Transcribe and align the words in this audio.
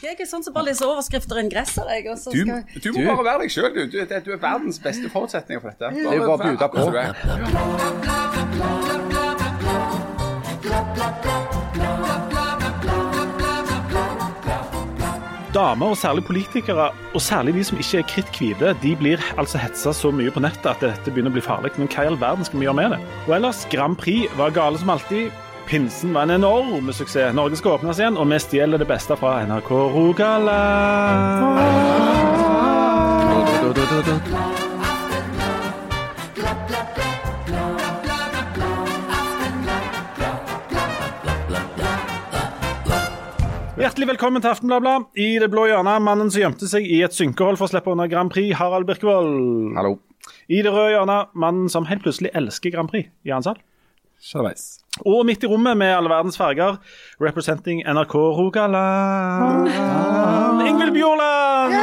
Jeg 0.00 0.16
er 0.16 0.24
sånn 0.24 0.40
som 0.40 0.54
bare 0.56 0.70
leser 0.70 0.88
overskrifter 0.88 1.36
og 1.36 1.42
ingresser. 1.44 1.84
Jeg, 1.92 2.06
og 2.08 2.16
så 2.16 2.32
Du, 2.32 2.40
skal... 2.40 2.64
du 2.80 2.88
må 2.96 3.02
bare 3.10 3.24
være 3.26 3.40
deg 3.42 3.50
sjøl, 3.52 3.68
du. 3.74 3.82
Du, 3.92 3.98
du 4.00 4.30
er 4.32 4.40
verdens 4.40 4.78
beste 4.80 5.10
forutsetninger 5.12 5.60
for 5.60 5.68
dette. 5.74 5.92
Det 5.92 6.08
er 6.08 6.24
bare 6.24 6.32
å 6.32 6.40
bjude 6.40 6.68
på. 6.72 6.78
er. 6.96 7.12
Damer, 15.50 15.92
og 15.92 15.98
særlig 15.98 16.24
politikere, 16.24 16.88
og 17.12 17.20
særlig 17.20 17.54
de 17.58 17.64
som 17.66 17.78
ikke 17.82 17.98
er 17.98 18.08
kritthvite, 18.14 18.72
de 18.80 18.96
blir 18.96 19.18
altså 19.36 19.58
hetsa 19.60 19.92
så 19.92 20.12
mye 20.14 20.32
på 20.32 20.40
nettet 20.40 20.70
at 20.70 20.80
dette 20.80 21.10
begynner 21.10 21.28
å 21.34 21.36
bli 21.36 21.44
farlig. 21.44 21.74
Men 21.76 21.90
hva 21.92 22.06
i 22.06 22.12
all 22.14 22.20
verden 22.22 22.46
skal 22.48 22.62
vi 22.62 22.70
gjøre 22.70 22.78
med 22.80 22.96
det? 22.96 23.00
Og 23.26 23.36
ellers, 23.36 23.66
Grand 23.68 23.98
Prix 24.00 24.32
var 24.40 24.56
gale 24.56 24.80
som 24.80 24.96
alltid. 24.96 25.28
Pinsen 25.70 26.14
var 26.14 26.22
en 26.22 26.30
enorm 26.30 26.92
suksess. 26.92 27.34
Norge 27.34 27.54
skal 27.56 27.76
åpnes 27.76 27.98
igjen, 28.00 28.16
og 28.18 28.26
vi 28.26 28.38
stjeler 28.42 28.80
det 28.82 28.88
beste 28.90 29.14
fra 29.14 29.36
NRK 29.46 29.68
Rogaland. 29.94 31.60
Hjertelig 43.78 44.10
velkommen 44.10 44.42
til 44.42 44.50
Aftenbladet. 44.50 45.06
I 45.14 45.38
det 45.38 45.52
blå 45.54 45.70
hjørnet, 45.70 46.02
mannen 46.02 46.34
som 46.34 46.48
gjemte 46.48 46.66
seg 46.66 46.82
i 46.82 46.98
et 47.06 47.14
synkehold 47.14 47.62
for 47.62 47.70
å 47.70 47.76
slippe 47.76 47.94
unna 47.94 48.10
Grand 48.10 48.34
Prix, 48.34 48.58
Harald 48.58 48.90
Birkevold. 48.90 49.78
Hallo. 49.78 50.00
I 50.50 50.64
det 50.66 50.74
røde 50.74 50.96
hjørnet, 50.96 51.30
mannen 51.38 51.70
som 51.70 51.86
helt 51.86 52.02
plutselig 52.02 52.34
elsker 52.34 52.74
Grand 52.74 52.90
Prix, 52.90 53.14
Jan 53.22 53.46
Sahl. 53.46 53.62
Sjalveis. 54.20 54.78
Og 55.06 55.24
midt 55.24 55.44
i 55.46 55.48
rommet 55.48 55.78
med 55.80 55.94
alle 55.96 56.10
verdens 56.12 56.36
farger, 56.36 56.76
representing 57.22 57.80
NRK 57.88 58.14
Rogaland, 58.36 59.70
Ingvild 60.68 60.92
Bjåland! 60.96 61.76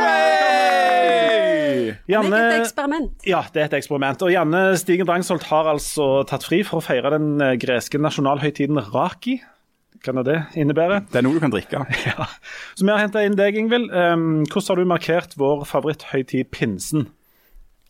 Det 2.07 2.15
er 2.15 2.23
et 2.31 2.61
eksperiment. 2.61 3.11
ja, 3.27 3.41
det 3.53 3.61
er 3.61 3.67
et 3.67 3.75
eksperiment. 3.81 4.21
Og 4.23 4.31
Janne 4.31 4.61
Stigen 4.79 5.07
Drangsholt 5.07 5.43
har 5.49 5.67
altså 5.73 6.23
tatt 6.29 6.45
fri 6.47 6.61
for 6.67 6.79
å 6.79 6.85
feire 6.85 7.11
den 7.17 7.41
eh, 7.43 7.57
greske 7.59 7.99
nasjonalhøytiden 7.99 8.79
Raki. 8.93 9.41
Hva 9.97 10.13
kan 10.13 10.21
det 10.23 10.37
innebærer. 10.55 11.03
Det 11.11 11.19
er 11.19 11.25
noe 11.25 11.35
du 11.35 11.41
kan 11.43 11.51
drikke. 11.53 11.83
Ja. 12.07 12.29
Så 12.77 12.85
vi 12.85 12.93
har 12.93 13.01
henta 13.01 13.23
inn 13.25 13.35
deg, 13.39 13.57
Ingvild. 13.59 13.89
Um, 13.91 14.45
hvordan 14.45 14.69
har 14.69 14.79
du 14.79 14.91
markert 14.93 15.35
vår 15.39 15.65
favoritthøytid, 15.67 16.51
pinsen? 16.53 17.09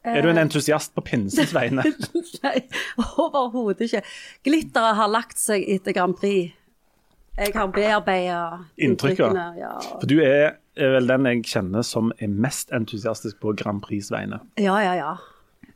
Er 0.08 0.22
du 0.24 0.30
en 0.32 0.40
entusiast 0.42 0.94
på 0.96 1.04
pinsens 1.08 1.52
vegne? 1.56 1.84
Nei, 2.46 2.56
overhodet 3.20 3.88
ikke. 3.88 4.02
Glitteret 4.48 4.96
har 5.00 5.12
lagt 5.12 5.40
seg 5.42 5.66
etter 5.78 5.96
Grand 5.98 6.16
Prix. 6.20 6.54
Jeg 7.38 7.54
har 7.54 7.68
bearbeida 7.70 8.38
inntrykkene. 8.82 9.44
Ja. 9.60 9.74
For 10.00 10.08
du 10.10 10.16
er, 10.26 10.56
er 10.78 10.96
vel 10.96 11.10
den 11.12 11.28
jeg 11.30 11.44
kjenner 11.52 11.86
som 11.86 12.10
er 12.18 12.32
mest 12.34 12.72
entusiastisk 12.74 13.38
på 13.44 13.54
Grand 13.60 13.84
Prix 13.86 14.10
vegne. 14.14 14.40
ja, 14.58 14.80
ja, 14.86 14.96
ja. 14.98 15.12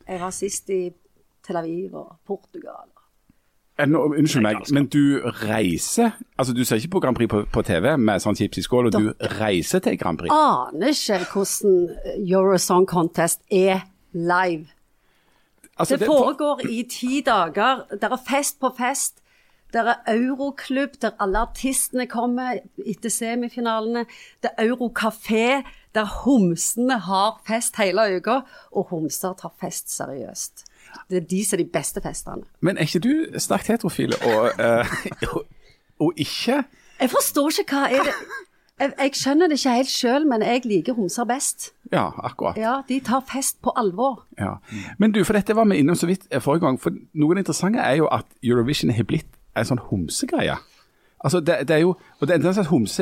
Jeg 0.08 0.18
var 0.18 0.32
sist 0.34 0.70
i 0.74 0.88
Tel 1.46 1.56
Aviv 1.60 1.94
og 1.94 2.16
Portugal. 2.26 2.88
Eh, 3.78 3.86
Nå, 3.88 4.00
unnskyld 4.18 4.42
meg, 4.44 4.58
men 4.74 4.88
du 4.92 5.22
reiser 5.46 6.10
Altså, 6.36 6.52
Du 6.52 6.64
ser 6.66 6.76
ikke 6.82 6.90
på 6.96 7.00
Grand 7.06 7.16
Prix 7.16 7.30
på, 7.30 7.44
på 7.54 7.62
TV 7.64 7.86
med 7.96 8.20
sånn 8.20 8.36
chips 8.36 8.58
i 8.60 8.64
skål, 8.66 8.90
og 8.90 8.92
du 8.98 9.28
reiser 9.38 9.80
til 9.80 9.96
Grand 10.00 10.18
Prix. 10.20 10.34
Aner 10.34 10.90
ikke 10.92 11.22
hvordan 11.30 11.78
Eurosong 12.26 12.84
Contest 12.90 13.40
er 13.48 13.86
live. 14.12 14.66
Altså, 15.78 15.96
Det 15.96 16.06
foregår 16.06 16.60
i 16.70 16.82
ti 16.90 17.20
dager. 17.26 17.86
Det 17.90 18.04
er 18.04 18.16
fest 18.28 18.60
på 18.60 18.74
fest. 18.78 19.22
Det 19.72 19.80
er 19.80 19.94
euroklubb 20.06 20.90
der 21.02 21.10
alle 21.20 21.38
artistene 21.38 22.06
kommer 22.06 22.58
etter 22.86 23.08
semifinalene. 23.08 24.04
Det 24.42 24.50
er 24.58 24.68
eurokafé 24.68 25.62
der 25.94 26.04
homsene 26.04 26.98
har 26.98 27.40
fest 27.46 27.76
hele 27.76 28.16
uka, 28.16 28.40
og 28.72 28.86
homser 28.90 29.32
tar 29.32 29.52
fest 29.60 29.96
seriøst. 29.96 30.64
Det 31.10 31.16
er 31.16 31.26
de 31.30 31.44
som 31.44 31.58
er 31.58 31.62
de 31.62 31.70
beste 31.72 32.00
festene. 32.00 32.44
Men 32.60 32.76
er 32.76 32.80
ikke 32.80 32.98
du 32.98 33.38
sterkt 33.38 33.66
heterofil 33.66 34.14
og, 34.14 34.50
uh, 34.60 35.04
og, 35.34 35.44
og 35.98 36.12
ikke 36.16 36.64
Jeg 37.00 37.10
forstår 37.10 37.60
ikke 37.60 37.76
hva 37.76 37.88
er 37.90 38.04
det 38.08 38.14
Jeg, 38.82 38.92
jeg 38.98 39.12
skjønner 39.14 39.48
det 39.52 39.58
ikke 39.60 39.74
helt 39.76 39.92
sjøl, 39.92 40.24
men 40.26 40.42
jeg 40.42 40.64
liker 40.66 40.96
homser 40.98 41.26
best. 41.28 41.68
Ja, 41.92 42.08
akkurat. 42.24 42.56
Ja, 42.58 42.80
De 42.88 42.98
tar 43.04 43.22
fest 43.28 43.60
på 43.62 43.70
alvor. 43.78 44.24
Ja. 44.40 44.56
Men 44.98 45.12
du, 45.14 45.20
for 45.28 45.36
dette 45.38 45.54
var 45.54 45.68
vi 45.70 45.78
innom 45.82 45.94
så 45.98 46.08
vidt 46.10 46.26
eh, 46.30 46.40
forrige 46.42 46.64
gang. 46.66 46.80
For 46.82 46.90
noe 46.90 47.30
av 47.30 47.38
det 47.38 47.44
interessante 47.46 47.78
er 47.84 48.00
jo 48.00 48.08
at 48.10 48.26
Eurovision 48.42 48.90
har 48.96 49.06
blitt 49.06 49.28
en 49.56 49.68
sånn 49.68 49.82
homsegreie. 49.90 50.56
Altså, 51.22 51.38
det, 51.44 51.60
det 51.68 51.76
er 51.76 51.84
jo 51.84 51.92
og 52.18 52.26
det 52.26 52.34
er 52.34 52.40
en 52.42 52.54
slags 52.56 52.96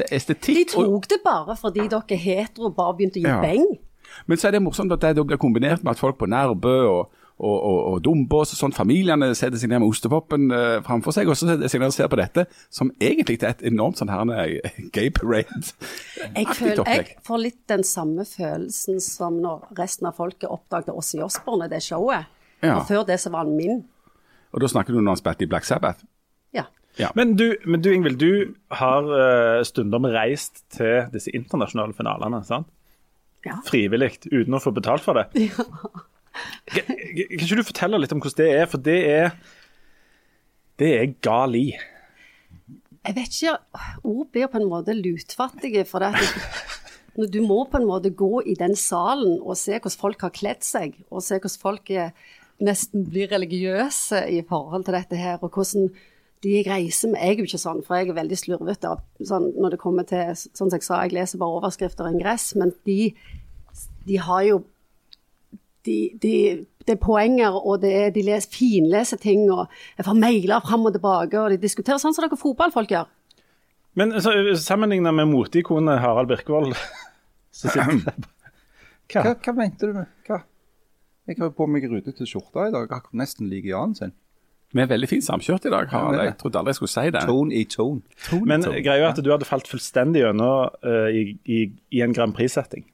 De 0.44 0.64
tok 0.68 0.82
og- 0.84 1.06
det 1.08 1.20
bare 1.24 1.56
fordi 1.56 1.86
dere 1.88 2.02
er 2.10 2.20
hetero 2.20 2.68
bare 2.76 2.94
begynte 2.98 3.16
å 3.16 3.24
gi 3.24 3.30
Ja. 3.30 3.40
beng. 3.40 3.78
Men 4.26 4.36
så 4.38 4.48
er 4.48 4.50
det 4.58 4.62
morsomt 4.62 4.92
at 4.92 5.00
det 5.16 5.24
blir 5.26 5.38
kombinert 5.38 5.82
med 5.84 5.92
at 5.92 5.98
folk 5.98 6.18
på 6.18 6.26
Nærbø 6.26 6.74
og, 6.90 7.10
og, 7.40 7.56
og, 7.56 7.78
og 7.90 8.02
Dombås 8.04 8.54
og 8.54 8.60
sånn, 8.60 8.74
familiene 8.76 9.30
setter 9.38 9.60
seg 9.60 9.72
ned 9.72 9.82
med 9.82 9.90
ostepopen 9.90 10.52
uh, 10.52 10.80
framfor 10.86 11.16
seg, 11.16 11.30
og 11.30 11.38
så 11.38 11.48
setter 11.48 11.64
de 11.64 11.72
seg 11.72 11.82
ned 11.82 11.92
og 11.92 11.96
ser 11.96 12.10
på 12.12 12.20
dette, 12.20 12.44
som 12.72 12.92
egentlig 13.00 13.40
er 13.40 13.54
et 13.54 13.64
enormt 13.72 14.00
sånn 14.00 14.12
her 14.12 14.34
eh, 14.36 14.78
gay 14.94 15.10
parade. 15.14 15.72
Jeg, 16.20 16.46
føler, 16.58 16.84
jeg 16.84 17.16
får 17.26 17.42
litt 17.42 17.60
den 17.72 17.86
samme 17.86 18.28
følelsen 18.28 19.00
som 19.04 19.40
når 19.40 19.70
resten 19.80 20.10
av 20.10 20.20
folket 20.20 20.50
oppdaget 20.52 20.92
Åssi 20.94 21.22
Osborne 21.24 21.70
i 21.70 21.72
det 21.72 21.82
showet. 21.86 22.30
Ja. 22.60 22.76
Og 22.76 22.86
før 22.90 23.06
det 23.08 23.16
så 23.22 23.32
var 23.32 23.46
han 23.48 23.56
min. 23.56 23.84
Og 24.52 24.62
da 24.62 24.68
snakker 24.68 24.92
du 24.92 25.00
når 25.00 25.14
han 25.14 25.22
spilte 25.22 25.46
i 25.46 25.50
Black 25.50 25.68
Sabbath. 25.68 26.04
Ja. 26.98 27.10
Men 27.14 27.36
du, 27.36 27.56
men 27.64 27.82
du 27.82 27.92
Ingvild, 27.92 28.18
du 28.18 28.54
har 28.74 29.06
uh, 29.06 29.62
stundom 29.64 30.08
reist 30.10 30.64
til 30.74 31.06
disse 31.14 31.32
internasjonale 31.36 31.94
finalene. 31.96 32.42
sant? 32.44 32.68
Ja. 33.46 33.60
Frivillig, 33.64 34.18
uten 34.28 34.56
å 34.56 34.60
få 34.60 34.72
betalt 34.76 35.04
for 35.04 35.16
det. 35.16 35.30
Kan 35.38 36.09
kan 36.70 36.90
ikke 37.26 37.56
du 37.58 37.64
fortelle 37.66 38.00
litt 38.00 38.12
om 38.14 38.22
hvordan 38.22 38.40
det 38.40 38.50
er? 38.58 38.68
For 38.70 38.82
det 38.90 38.98
er 39.10 39.32
Det 40.80 40.90
er 40.96 41.14
gali. 41.20 41.74
Jeg 43.04 43.16
vet 43.16 43.34
ikke, 43.36 43.56
ord 44.04 44.28
blir 44.32 44.48
på 44.48 44.60
en 44.60 44.68
måte 44.68 44.94
lutfattige. 44.96 45.84
For 45.88 46.00
det 46.04 46.14
du 47.28 47.40
må 47.44 47.64
på 47.68 47.80
en 47.80 47.88
måte 47.88 48.12
gå 48.16 48.40
i 48.46 48.54
den 48.56 48.76
salen 48.78 49.40
og 49.40 49.58
se 49.58 49.76
hvordan 49.76 50.00
folk 50.00 50.22
har 50.24 50.32
kledd 50.36 50.64
seg, 50.64 50.94
og 51.10 51.24
se 51.24 51.36
hvordan 51.40 51.62
folk 51.62 51.92
nesten 52.60 53.04
blir 53.08 53.30
religiøse 53.32 54.22
i 54.30 54.40
forhold 54.46 54.86
til 54.86 54.96
dette 54.96 55.18
her, 55.18 55.38
og 55.40 55.52
hvordan 55.52 55.90
de 56.44 56.62
reiser 56.64 57.10
med 57.12 57.20
Jeg 57.20 57.34
er 57.34 57.38
jo 57.38 57.44
ikke 57.44 57.60
sånn, 57.60 57.82
for 57.84 57.96
jeg 57.98 58.08
er 58.08 58.16
veldig 58.16 58.36
slurvete 58.40 58.94
sånn, 59.28 59.50
når 59.60 59.74
det 59.74 59.80
kommer 59.82 60.06
til 60.08 60.30
Sånn 60.32 60.70
som 60.70 60.78
jeg 60.78 60.86
sa, 60.86 61.02
jeg 61.04 61.12
leser 61.12 61.40
bare 61.40 61.58
overskrifter 61.58 62.06
og 62.06 62.16
ingress, 62.16 62.54
men 62.56 62.72
de, 62.88 63.12
de 64.06 64.20
har 64.24 64.46
jo 64.48 64.62
de, 65.86 65.96
de, 66.22 66.34
det 66.86 66.96
er 66.96 67.00
poenger, 67.00 67.56
og 67.56 67.80
det 67.84 67.92
er, 67.96 68.10
de 68.14 68.24
les, 68.26 68.46
finleser 68.52 69.20
ting, 69.20 69.46
og 69.52 69.70
jeg 69.98 70.06
får 70.06 70.18
mailer 70.18 70.64
fram 70.66 70.86
og 70.88 70.94
tilbake, 70.96 71.40
og 71.40 71.54
de 71.54 71.60
diskuterer 71.62 72.00
sånn 72.02 72.16
som 72.16 72.26
dere 72.26 72.38
fotballfolk 72.40 72.92
gjør. 72.96 73.08
Men 73.98 74.14
altså, 74.14 74.34
sammenlignet 74.60 75.16
med 75.16 75.30
moteikonet 75.32 76.02
Harald 76.02 76.30
Birkevold 76.30 76.76
så 77.56 77.72
sitter 77.72 78.04
det 78.06 78.18
Hva, 79.10 79.24
Hva? 79.24 79.32
hva 79.42 79.52
mente 79.56 79.88
du 79.88 79.96
med 79.96 80.06
hva? 80.28 80.36
Jeg 81.26 81.38
har 81.40 81.50
på 81.54 81.66
meg 81.66 81.84
rutete 81.90 82.26
skjorte 82.26 82.68
i 82.68 82.74
dag, 82.74 82.86
akkurat 82.86 83.18
nesten 83.18 83.48
lik 83.50 83.66
Jan 83.66 83.96
sin. 83.98 84.12
Vi 84.70 84.82
er 84.84 84.86
veldig 84.90 85.08
fint 85.10 85.24
samkjørt 85.26 85.66
i 85.66 85.72
dag, 85.72 85.88
Harald. 85.90 86.20
Jeg 86.22 86.36
trodde 86.38 86.60
aldri 86.60 86.70
jeg 86.70 86.78
skulle 86.78 86.92
si 86.92 87.10
det. 87.10 87.22
Tone 87.26 87.56
i 87.58 87.64
tone. 87.66 88.02
Men 88.46 88.62
greia 88.62 89.02
er 89.02 89.08
at 89.08 89.18
du 89.18 89.30
hadde 89.32 89.48
falt 89.48 89.66
fullstendig 89.66 90.22
gjennom 90.22 90.70
uh, 90.86 91.08
i, 91.10 91.34
i, 91.42 91.64
i 91.90 92.02
en 92.06 92.14
Grand 92.14 92.34
Prix-setting. 92.36 92.86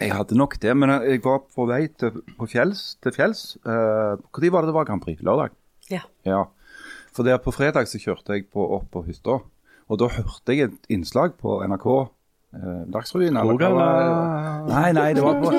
Jeg 0.00 0.14
hadde 0.16 0.38
nok 0.38 0.56
det, 0.62 0.72
men 0.76 0.90
jeg 1.04 1.20
var 1.24 1.42
på 1.52 1.66
vei 1.68 1.84
til, 2.00 2.22
på 2.38 2.48
fjells, 2.48 2.96
til 3.04 3.12
fjells. 3.12 3.42
Uh, 3.66 4.16
Når 4.16 4.48
var 4.54 4.64
det 4.64 4.72
det 4.72 4.76
var 4.78 4.88
Grand 4.88 5.04
Prix? 5.04 5.20
Lørdag? 5.20 5.52
Ja. 5.92 6.00
Ja. 6.24 6.46
For 7.12 7.28
der 7.28 7.42
på 7.42 7.52
fredag 7.52 7.90
så 7.90 8.00
kjørte 8.00 8.38
jeg 8.38 8.48
på, 8.48 8.64
opp 8.76 8.88
på 8.94 9.04
hytta, 9.04 9.42
og 9.92 10.00
da 10.00 10.08
hørte 10.08 10.56
jeg 10.56 10.70
et 10.70 10.92
innslag 10.92 11.36
på 11.40 11.60
NRK. 11.68 11.88
Eh, 12.52 12.80
Dagsrevyen 12.92 13.36
eller 13.40 13.56
hva 13.56 13.68
var 13.72 13.94
det? 13.96 14.16
Nei, 14.68 14.88
nei, 14.92 15.06
det 15.16 15.22
var 15.24 15.38
på 15.40 15.52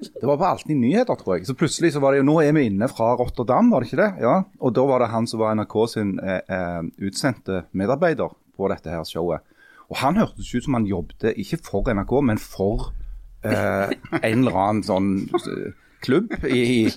Det 0.00 0.24
var 0.24 0.38
på 0.40 0.46
Alltid 0.48 0.78
nyheter, 0.80 1.18
tror 1.20 1.36
jeg. 1.36 1.44
Så 1.48 1.56
plutselig 1.56 1.92
så 1.92 2.00
var 2.00 2.14
det 2.14 2.22
jo 2.22 2.28
Nå 2.30 2.38
er 2.40 2.54
vi 2.56 2.66
inne 2.70 2.88
fra 2.88 3.10
Rotterdam, 3.20 3.68
var 3.72 3.84
det 3.84 3.90
ikke 3.90 4.00
det? 4.00 4.24
Ja. 4.24 4.38
Og 4.60 4.72
da 4.76 4.84
var 4.88 5.04
det 5.04 5.10
han 5.12 5.28
som 5.28 5.42
var 5.42 5.56
NRK 5.58 5.76
sin 5.92 6.14
eh, 6.24 6.40
eh, 6.48 6.80
utsendte 7.04 7.66
medarbeider 7.76 8.32
på 8.56 8.72
dette 8.72 8.92
her 8.92 9.04
showet. 9.08 9.44
Og 9.92 10.00
han 10.00 10.16
hørtes 10.20 10.48
ut 10.54 10.64
som 10.64 10.78
han 10.78 10.88
jobbet 10.88 11.34
ikke 11.36 11.60
for 11.68 11.92
NRK, 11.92 12.16
men 12.24 12.40
for 12.40 12.90
eh, 13.44 13.92
en 14.22 14.42
eller 14.42 14.58
annen 14.64 14.82
sånn 14.86 15.12
eh, 15.38 15.72
klubb 16.02 16.32
i, 16.48 16.88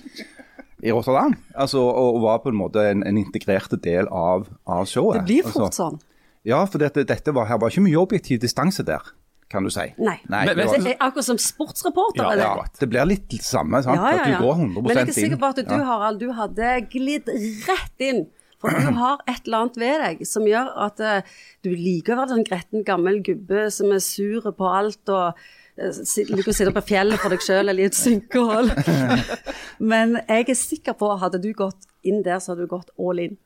i 0.82 0.92
Rotterdam. 0.92 1.36
Altså, 1.54 1.82
og, 1.82 2.16
og 2.18 2.22
var 2.26 2.42
på 2.44 2.52
en 2.52 2.58
måte 2.60 2.84
en, 2.90 3.04
en 3.06 3.20
integrert 3.20 3.74
del 3.84 4.08
av, 4.08 4.48
av 4.66 4.86
showet. 4.90 5.22
Det 5.22 5.28
blir 5.30 5.46
altså, 5.46 5.66
fort 5.66 5.78
sånn. 5.78 6.00
Ja, 6.46 6.62
for 6.70 6.78
dette, 6.82 7.02
dette 7.06 7.32
var, 7.34 7.48
her 7.50 7.58
var 7.58 7.72
ikke 7.72 7.82
mye 7.88 7.98
objektiv 7.98 8.38
distanse 8.42 8.84
der, 8.86 9.02
kan 9.50 9.66
du 9.66 9.70
si. 9.74 9.88
Nei. 9.98 10.18
Nei 10.30 10.44
men- 10.46 10.60
men, 10.60 10.84
Det 10.84 10.92
er 10.94 11.02
akkurat 11.02 11.26
som 11.26 11.38
sportsreporter. 11.42 12.22
Ja, 12.22 12.32
eller? 12.32 12.62
ja, 12.62 12.66
det 12.80 12.88
blir 12.92 13.08
litt 13.10 13.28
det 13.30 13.42
samme, 13.46 13.82
sant? 13.82 13.98
Ja, 13.98 14.12
ja, 14.14 14.22
At 14.22 14.30
ja. 14.30 14.38
du 14.38 14.46
går 14.46 14.54
100 14.60 14.82
Men 14.86 14.96
jeg 15.00 15.08
er 15.08 15.16
sikker 15.20 15.40
på 15.42 15.50
at 15.50 15.56
du, 15.62 15.74
Ja. 15.74 15.84
Harald, 15.90 16.20
du 16.22 16.30
hadde 16.32 16.72
glidd 16.92 17.30
rett 17.66 18.06
inn. 18.10 18.26
For 18.62 18.72
du 18.72 18.94
har 18.96 19.18
et 19.28 19.42
eller 19.44 19.66
annet 19.66 19.76
ved 19.76 20.00
deg 20.00 20.22
som 20.26 20.46
gjør 20.48 20.70
at 20.86 21.00
uh, 21.04 21.34
du 21.62 21.68
liker 21.76 22.14
å 22.14 22.22
være 22.22 22.32
sånn 22.32 22.46
gretten 22.46 22.86
gammel 22.86 23.18
gubbe 23.26 23.66
som 23.74 23.90
er 23.92 24.00
sur 24.00 24.46
på 24.56 24.70
alt 24.72 25.12
og 25.12 25.36
liker 25.76 26.52
å 26.52 26.56
sitte 26.56 26.72
på 26.74 26.84
fjellet 26.88 27.20
for 27.20 27.32
deg 27.32 27.42
sjøl 27.44 27.68
eller 27.68 27.84
i 27.84 27.88
et 27.90 27.98
synkehold. 27.98 28.72
Men 29.92 30.16
jeg 30.22 30.48
er 30.48 30.58
sikker 30.58 30.96
på 30.96 31.10
at 31.12 31.22
hadde 31.26 31.42
du 31.42 31.50
gått 31.56 31.88
inn 32.06 32.22
der, 32.24 32.40
så 32.40 32.52
hadde 32.52 32.66
du 32.66 32.72
gått 32.72 32.92
all 32.96 33.20
in. 33.22 33.36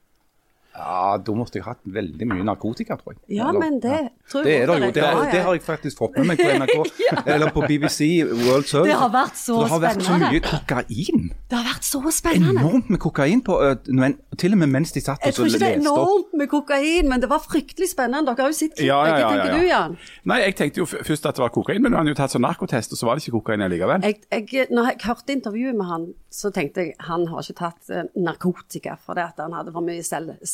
Ja, 0.75 1.17
da 1.19 1.32
måtte 1.34 1.58
jeg 1.58 1.64
hatt 1.67 1.81
veldig 1.84 2.26
mye 2.31 2.44
narkotika, 2.46 2.96
tror 3.00 3.12
jeg. 3.17 3.19
Ja, 3.37 3.49
Eller- 3.50 3.61
men 3.61 3.81
det 3.82 3.99
tror 4.31 4.44
Det 4.44 4.52
er 4.62 4.67
det 4.67 4.76
jo. 4.81 4.90
Det, 4.93 5.02
har- 5.02 5.12
Ja, 5.12 5.25
ja. 5.25 5.31
det 5.32 5.40
har 5.43 5.52
jeg 5.55 5.62
faktisk 5.62 5.99
fått 5.99 6.17
med 6.17 6.26
meg 6.26 6.38
på 6.38 6.46
NRK, 6.46 6.93
eller 7.26 7.50
på 7.50 7.61
BBC 7.67 8.22
World 8.25 8.67
Service. 8.70 8.87
Det 8.93 8.99
har 9.00 9.11
vært 9.11 9.34
så 9.34 9.56
spennende. 9.67 9.67
Det 9.67 9.70
har 9.70 9.81
vært 9.81 10.02
så 10.06 10.19
mye 10.22 10.40
kokain. 10.40 11.32
Det 11.50 11.56
har 11.58 11.64
vært 11.75 11.84
så 11.84 12.00
spennende. 12.14 12.61
Enormt 12.61 12.90
med 12.90 12.99
kokain 13.00 13.43
på 13.43 13.58
øh, 13.62 13.76
men, 13.88 14.19
Til 14.38 14.52
og 14.52 14.58
med 14.58 14.69
mens 14.69 14.93
de 14.93 15.00
satt 15.00 15.19
Jeg 15.19 15.19
opp. 15.19 15.25
Jeg 15.26 15.34
tror 15.34 15.46
ikke 15.46 15.58
det 15.58 15.69
er 15.69 15.81
enormt 15.81 16.32
med 16.38 16.49
kokain, 16.49 17.08
men 17.08 17.20
det 17.20 17.28
var 17.28 17.38
fryktelig 17.44 17.90
spennende. 17.90 18.26
Dere 18.31 18.46
har 18.46 18.49
jo 18.55 18.56
sett 18.56 18.75
klippet. 18.78 18.87
Ja, 18.87 19.00
ja, 19.05 19.19
ja, 19.19 19.26
Hva 19.26 19.43
tenker 19.43 19.58
du, 19.58 19.67
Jan? 19.67 19.96
Nei, 20.25 20.38
jeg 20.46 20.56
tenkte 20.56 20.78
jo 20.78 20.87
først 20.87 21.26
at 21.26 21.34
det 21.34 21.43
var 21.43 21.49
kokain, 21.50 21.82
men 21.82 21.93
han 21.93 22.06
har 22.06 22.14
jo 22.14 22.19
tatt 22.22 22.31
sånn 22.31 22.46
narkotest, 22.46 22.93
og 22.94 22.99
så 23.02 23.06
var 23.11 23.17
det 23.19 23.26
ikke 23.26 23.37
kokain 23.43 23.67
likevel. 23.69 24.00
Jeg, 24.06 24.20
jeg, 24.31 24.69
når 24.70 24.93
jeg 24.93 24.99
hørte 25.05 25.32
intervjuet 25.34 25.75
med 25.76 25.87
han, 25.90 26.06
så 26.31 26.52
tenkte 26.55 26.87
jeg 26.87 26.94
han 27.11 27.26
har 27.26 27.43
ikke 27.43 27.58
tatt 27.58 27.90
eh, 27.90 28.05
narkotika 28.17 28.94
fordi 29.05 29.26
han 29.37 29.52
hadde 29.52 29.72
for 29.75 29.82
mye 29.82 30.02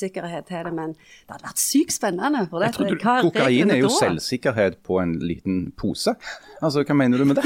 selvsikkerhet 0.06 0.46
til 0.46 0.64
det, 0.64 0.72
men 0.74 0.92
det 0.94 1.34
hadde 1.34 1.46
vært 1.46 1.60
sykt 1.60 1.94
spennende. 1.94 2.42
For 2.50 2.62
det, 2.62 2.72
trodde 2.74 2.96
hva 3.00 3.14
Kokain 3.26 3.70
er 3.70 3.80
jo 3.80 3.88
da? 3.90 3.96
selvsikkerhet 4.00 4.78
på 4.86 5.00
en 5.02 5.16
liten 5.20 5.72
pose. 5.76 6.14
Altså, 6.62 6.84
Hva 6.86 6.94
mener 6.96 7.18
du 7.18 7.24
med 7.24 7.36
det? 7.36 7.44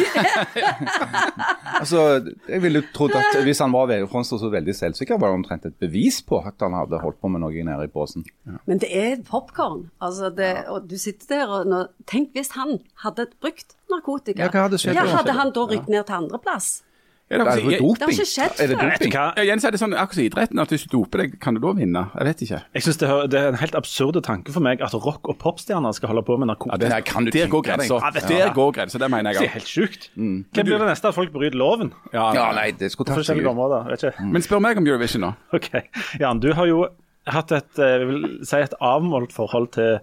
altså, 1.80 2.22
Jeg 2.48 2.62
ville 2.62 2.82
trodd 2.94 3.16
at 3.18 3.40
hvis 3.42 3.58
han 3.58 3.72
var 3.72 3.90
så 4.10 4.50
veldig 4.50 4.74
selvsikker, 4.74 5.18
var 5.18 5.28
det 5.32 5.40
omtrent 5.40 5.66
et 5.66 5.78
bevis 5.80 6.22
på 6.22 6.38
at 6.38 6.54
han 6.60 6.76
hadde 6.76 7.00
holdt 7.00 7.20
på 7.20 7.28
med 7.28 7.40
noe 7.40 7.64
nede 7.64 7.84
i 7.84 7.90
posen. 7.90 8.24
Men 8.66 8.78
det 8.78 8.90
er 8.92 9.16
popkorn. 9.26 9.90
Altså 10.00 10.30
det, 10.30 10.66
og 10.68 10.88
du 10.90 10.96
sitter 10.98 11.26
der 11.40 11.48
og 11.48 11.66
nå, 11.66 11.86
Tenk 12.06 12.32
hvis 12.34 12.54
han 12.56 12.80
hadde 13.02 13.26
brukt 13.40 13.76
narkotika. 13.90 14.46
Ja, 14.46 14.50
hva 14.50 14.68
hadde 14.68 14.78
skjedd 14.78 14.98
Ja, 14.98 15.06
hadde 15.10 15.34
han 15.36 15.52
da 15.54 15.66
rykt 15.66 15.90
ned 15.90 16.06
til 16.06 16.14
andreplass? 16.14 16.82
Er 17.30 17.38
det, 17.38 17.44
Det 17.46 17.52
er 17.52 17.70
det, 17.70 17.78
Det 17.78 18.02
har 18.02 18.10
ikke 18.10 18.26
skjedd 18.26 18.60
Er 18.60 18.66
det 18.66 18.76
før. 18.76 18.88
Vet 18.90 18.98
du 18.98 19.06
doping? 19.06 19.12
Ja, 19.38 19.42
Jens, 19.46 19.64
er 19.64 19.70
det 19.70 19.78
sånn 19.80 19.92
akkurat 19.94 20.18
som 20.18 20.24
idretten, 20.24 20.58
at 20.64 20.72
hvis 20.74 20.82
du 20.82 20.96
doper 20.96 21.20
deg, 21.22 21.36
kan 21.40 21.54
du 21.54 21.60
da 21.62 21.70
vinne? 21.78 22.02
Jeg 22.18 22.26
vet 22.26 22.40
ikke. 22.46 22.58
Jeg 22.74 22.82
synes 22.82 22.98
det, 22.98 23.10
det 23.30 23.38
er 23.40 23.48
en 23.52 23.58
helt 23.60 23.76
absurd 23.78 24.18
tanke 24.26 24.50
for 24.50 24.60
meg 24.66 24.82
at 24.82 24.96
rock- 24.98 25.28
og 25.30 25.38
popstjerner 25.38 25.94
skal 25.94 26.10
holde 26.10 26.24
på 26.26 26.36
med 26.42 26.50
narkotika. 26.50 26.78
det, 26.82 26.88
Nei, 26.90 27.00
kan 27.06 27.24
du 27.24 27.30
der 27.30 27.46
går 27.52 27.62
grensa. 27.68 28.00
Ja, 28.02 28.10
Der 28.10 28.48
hva? 28.50 28.54
går 28.58 28.72
grensa, 28.80 28.98
det 28.98 29.10
mener 29.14 29.30
jeg. 29.30 29.40
Det 29.40 29.46
er 29.46 29.54
helt 29.60 29.70
sjukt. 29.70 30.08
Hva 30.18 30.64
blir 30.66 30.78
det 30.82 30.88
neste? 30.90 31.08
At 31.12 31.14
folk 31.14 31.30
bryter 31.32 31.54
loven? 31.60 31.92
Ja, 32.12 32.32
Ja, 32.34 32.48
nei, 32.52 32.72
det 32.72 32.90
skulle 32.90 33.14
tatt 33.14 33.24
seg 33.24 33.38
ut. 33.38 34.20
Men 34.26 34.42
spør 34.42 34.60
meg 34.60 34.76
om 34.82 34.86
Eurovision 34.90 35.22
nå. 35.22 35.34
Ok. 35.54 35.70
Jan, 36.18 36.40
du 36.42 36.52
har 36.52 36.66
jo 36.66 36.88
hatt 37.30 37.52
et, 37.52 37.78
eh, 37.78 37.98
jeg 38.00 38.06
vil 38.08 38.22
si 38.48 38.56
et 38.56 38.74
avmålt 38.80 39.30
forhold 39.32 39.70
til 39.76 40.00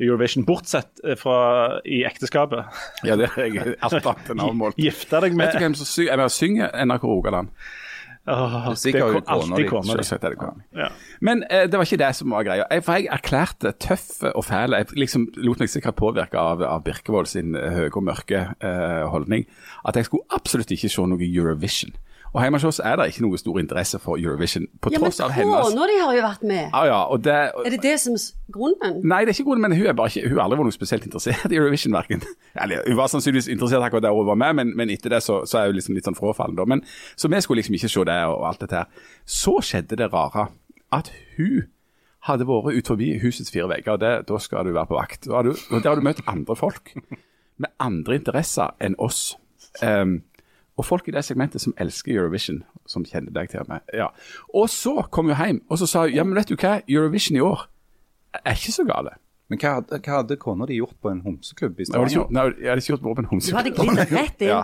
Eurovision, 0.00 0.46
bortsett 0.48 1.02
eh, 1.04 1.16
fra 1.20 1.80
i 1.84 2.02
ekteskapet. 2.08 2.64
Ja, 3.04 3.16
det 3.20 3.28
er 3.36 3.46
jeg 3.52 3.76
alt 3.84 4.00
annet 4.00 4.32
enn 4.34 4.40
avmålt. 4.48 4.80
Gifte 4.80 5.20
deg 5.26 5.36
Vet 5.38 5.54
du 5.54 5.62
hvem 5.66 5.76
som 5.78 5.88
synger, 5.88 6.26
synger 6.32 6.74
NRK 6.88 7.04
Rogaland? 7.10 7.52
Det 8.30 8.76
sikkert 8.78 9.00
ko- 9.00 9.20
kona 9.24 9.56
di. 9.56 9.64
alltid 9.64 9.68
kona 9.70 10.52
di. 10.60 10.78
Ja. 10.78 10.88
Men 11.24 11.42
eh, 11.50 11.64
det 11.66 11.78
var 11.78 11.86
ikke 11.88 11.98
det 12.02 12.10
som 12.18 12.30
var 12.30 12.44
greia. 12.46 12.66
Jeg, 12.70 12.84
for 12.84 12.92
jeg 13.00 13.08
erklærte 13.10 13.72
tøff 13.80 14.22
og 14.34 14.44
fæl. 14.44 14.76
Jeg 14.76 14.86
liksom 15.00 15.24
lot 15.40 15.58
meg 15.64 15.72
sikkert 15.72 15.96
påvirke 15.98 16.38
av, 16.38 16.62
av 16.62 16.84
Birkevold 16.84 17.26
sin 17.32 17.56
eh, 17.56 17.70
høye 17.78 17.90
og 17.90 18.04
mørke 18.06 18.42
eh, 18.60 19.02
holdning. 19.10 19.46
At 19.88 19.96
jeg 19.96 20.04
skulle 20.10 20.28
absolutt 20.36 20.70
ikke 20.76 20.92
se 20.92 21.06
noe 21.08 21.26
Eurovision. 21.26 21.96
Og 22.30 22.44
hjemme 22.44 22.60
hos 22.60 22.66
oss 22.68 22.78
er 22.86 22.94
det 23.00 23.08
ikke 23.10 23.24
noe 23.24 23.38
stor 23.40 23.56
interesse 23.58 23.98
for 23.98 24.20
Eurovision, 24.20 24.68
på 24.78 24.92
Ja, 24.94 25.00
tross 25.02 25.18
av 25.24 25.32
hennes 25.34 25.50
Ja, 25.50 25.62
Men 25.66 25.74
kona 25.74 25.86
di 25.90 25.96
har 25.98 26.14
jo 26.14 26.22
vært 26.22 26.44
med. 26.46 26.66
Ja, 26.70 26.82
ja, 26.86 26.98
og 27.10 27.24
det, 27.24 27.38
Er 27.66 27.74
det 27.74 27.80
det 27.82 27.94
som 27.98 28.14
er 28.14 28.26
grunnen? 28.54 29.00
Nei, 29.02 29.24
det 29.24 29.32
er 29.32 29.38
ikke 29.38 29.48
grunnen, 29.48 29.64
men 29.66 29.74
hun, 29.74 29.86
er 29.90 29.96
bare 29.98 30.12
ikke, 30.12 30.28
hun 30.28 30.38
har 30.38 30.44
aldri 30.46 30.60
vært 30.60 30.70
noe 30.70 30.76
spesielt 30.76 31.08
interessert 31.08 31.50
i 31.50 31.58
Eurovision. 31.58 31.96
Hverken. 31.96 32.22
Eller, 32.62 32.84
hun 32.86 32.96
var 33.00 33.10
sannsynligvis 33.10 33.50
interessert 33.50 33.82
akkurat 33.82 34.06
der 34.06 34.14
hun 34.14 34.28
var 34.30 34.38
med, 34.38 34.54
men, 34.60 34.70
men 34.78 34.94
etter 34.94 35.10
det 35.16 35.22
så, 35.26 35.40
så 35.42 35.58
er 35.58 35.72
hun 35.72 35.80
liksom 35.80 35.98
litt 35.98 36.06
sånn 36.06 36.18
frafallen. 36.18 36.54
da. 36.60 36.68
Men, 36.70 36.84
så 37.18 37.32
vi 37.32 37.42
skulle 37.42 37.64
liksom 37.64 37.80
ikke 37.80 37.90
se 37.90 38.06
det 38.06 38.20
og 38.30 38.46
alt 38.46 38.62
dette 38.62 38.84
her. 38.84 39.10
Så 39.26 39.58
skjedde 39.66 39.98
det 39.98 40.12
rare 40.14 40.50
at 40.94 41.10
hun 41.34 41.66
hadde 42.28 42.46
vært 42.46 42.76
ut 42.76 42.92
forbi 42.92 43.10
husets 43.22 43.50
fire 43.50 43.66
vegger, 43.72 43.96
og 43.96 44.00
det, 44.04 44.14
da 44.28 44.38
skal 44.38 44.68
du 44.68 44.74
være 44.76 44.90
på 44.90 44.98
vakt. 44.98 45.26
Da 45.26 45.40
har 45.40 45.48
du, 45.48 45.54
har 45.72 45.98
du 45.98 46.04
møtt 46.04 46.22
andre 46.30 46.56
folk 46.58 46.94
med 47.60 47.72
andre 47.82 48.20
interesser 48.20 48.76
enn 48.80 48.96
oss. 49.02 49.34
Um, 49.84 50.20
og 50.80 50.86
folk 50.88 51.08
i 51.10 51.14
det 51.14 51.22
segmentet 51.26 51.60
som 51.62 51.74
elsker 51.80 52.14
Eurovision, 52.16 52.62
som 52.88 53.04
kjenner 53.04 53.34
deg 53.36 53.50
til 53.52 53.66
meg. 53.68 53.84
Ja. 53.92 54.08
Og 54.56 54.70
så 54.72 54.96
kom 55.12 55.28
hun 55.28 55.36
hjem, 55.36 55.60
og 55.68 55.78
så 55.82 55.86
sa 55.90 56.06
hun 56.06 56.16
ja, 56.16 56.24
men 56.24 56.38
vet 56.40 56.48
du 56.48 56.56
hva, 56.56 56.78
Eurovision 56.88 57.36
i 57.36 57.44
år 57.44 57.66
er 58.40 58.56
ikke 58.56 58.72
så 58.80 58.86
gale. 58.88 59.14
Men 59.50 59.58
hva, 59.58 59.76
hadde- 59.80 59.98
hva 60.06 60.18
hadde 60.20 60.36
kona 60.38 60.66
di 60.70 60.76
gjort 60.80 60.94
på 61.02 61.10
en 61.10 61.20
homseklubb 61.24 61.80
i 61.80 61.82
Jeg 61.84 61.88
Stavanger? 61.90 62.28
nei, 62.30 62.44
jeg 62.62 62.68
hadde 62.70 62.82
ikke 62.84 62.92
gjort 62.94 63.06
vært 63.08 63.16
på 63.18 63.24
en 63.24 63.30
homseklubb. 63.32 63.56
Du 63.56 63.58
hadde 63.60 63.72
glidd 63.80 64.14
rett 64.20 64.44
inn. 64.46 64.52
Ja. 64.54 64.60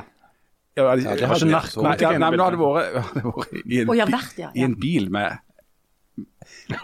Ja, 0.76 0.82
jeg 0.82 0.88
hadde, 0.90 1.02
Ja, 1.02 1.10
det 1.10 1.20
jeg 1.20 1.28
hadde 1.28 1.40
så- 1.40 1.82
nei, 1.82 1.96
ja, 2.00 2.10
nei, 2.12 2.30
men 2.30 2.38
nå 2.38 2.44
hadde 2.44 2.56
det 2.56 2.62
vært, 2.62 2.86
jeg 2.92 3.02
hadde 3.02 3.22
vært 3.26 3.52
i, 3.66 3.80
en, 3.80 3.90
oh, 3.90 3.96
ja, 3.96 4.06
vært, 4.06 4.38
ja, 4.38 4.50
i 4.54 4.62
en 4.66 4.74
bil 4.80 5.10
med, 5.10 5.38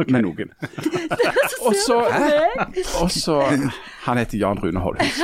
med 0.08 0.22
noen. 0.24 0.50
Og 3.02 3.10
så, 3.12 3.36
Han 4.06 4.18
heter 4.18 4.38
Jan 4.40 4.58
Rune 4.64 4.80
Holhus. 4.82 5.20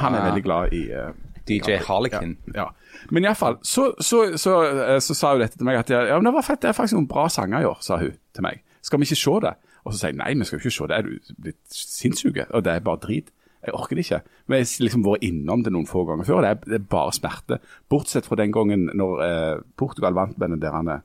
Han 0.00 0.14
er 0.16 0.24
veldig 0.30 0.42
glad 0.46 0.72
i 0.72 0.82
eh, 0.94 1.10
DJ 1.48 1.78
Harlekin. 1.86 2.36
ja. 2.54 2.68
Men 3.10 3.24
iallfall, 3.24 3.56
så, 3.66 3.92
så, 4.00 4.36
så, 4.38 4.56
eh, 4.68 4.98
så 5.02 5.14
sa 5.16 5.32
hun 5.32 5.40
dette 5.42 5.56
til 5.58 5.66
meg 5.66 5.78
at 5.80 5.90
ja, 5.90 6.14
men 6.18 6.24
det 6.28 6.34
var 6.36 6.44
fett, 6.46 6.60
det 6.62 6.68
er 6.70 6.76
faktisk 6.76 6.98
noen 7.00 7.08
bra 7.10 7.24
sanger 7.32 7.64
i 7.64 7.68
år, 7.68 7.78
sa 7.82 7.96
hun 7.98 8.12
til 8.36 8.42
meg. 8.46 8.60
Skal 8.82 9.00
vi 9.00 9.08
ikke 9.08 9.18
se 9.22 9.36
det? 9.46 9.54
Og 9.84 9.92
så 9.94 9.98
sier 9.98 10.12
jeg 10.12 10.18
nei, 10.20 10.32
vi 10.38 10.44
skal 10.46 10.58
jo 10.60 10.62
ikke 10.62 10.76
se 10.76 10.88
det, 10.90 10.98
er 10.98 11.06
du 11.08 11.38
blitt 11.42 11.62
sinnssyke? 11.74 12.44
Og 12.54 12.62
det 12.66 12.72
er 12.76 12.84
bare 12.86 13.00
drit. 13.02 13.32
Jeg 13.62 13.74
orker 13.78 13.94
det 13.98 14.04
ikke. 14.04 14.20
Men 14.50 14.58
jeg 14.58 14.66
har 14.68 14.84
liksom 14.86 15.04
vært 15.06 15.22
innom 15.26 15.62
det 15.62 15.72
noen 15.74 15.86
få 15.86 16.04
ganger 16.08 16.26
før, 16.26 16.40
og 16.40 16.42
det 16.46 16.50
er, 16.50 16.60
det 16.66 16.78
er 16.80 16.86
bare 16.90 17.12
smerte. 17.14 17.58
Bortsett 17.90 18.26
fra 18.26 18.38
den 18.38 18.52
gangen 18.54 18.88
når 18.98 19.24
eh, 19.26 19.56
Portugal 19.78 20.14
vant 20.18 20.38
med 20.38 20.50
den 20.56 20.62
der 20.62 20.74
han, 20.74 20.88
eh, 20.90 21.04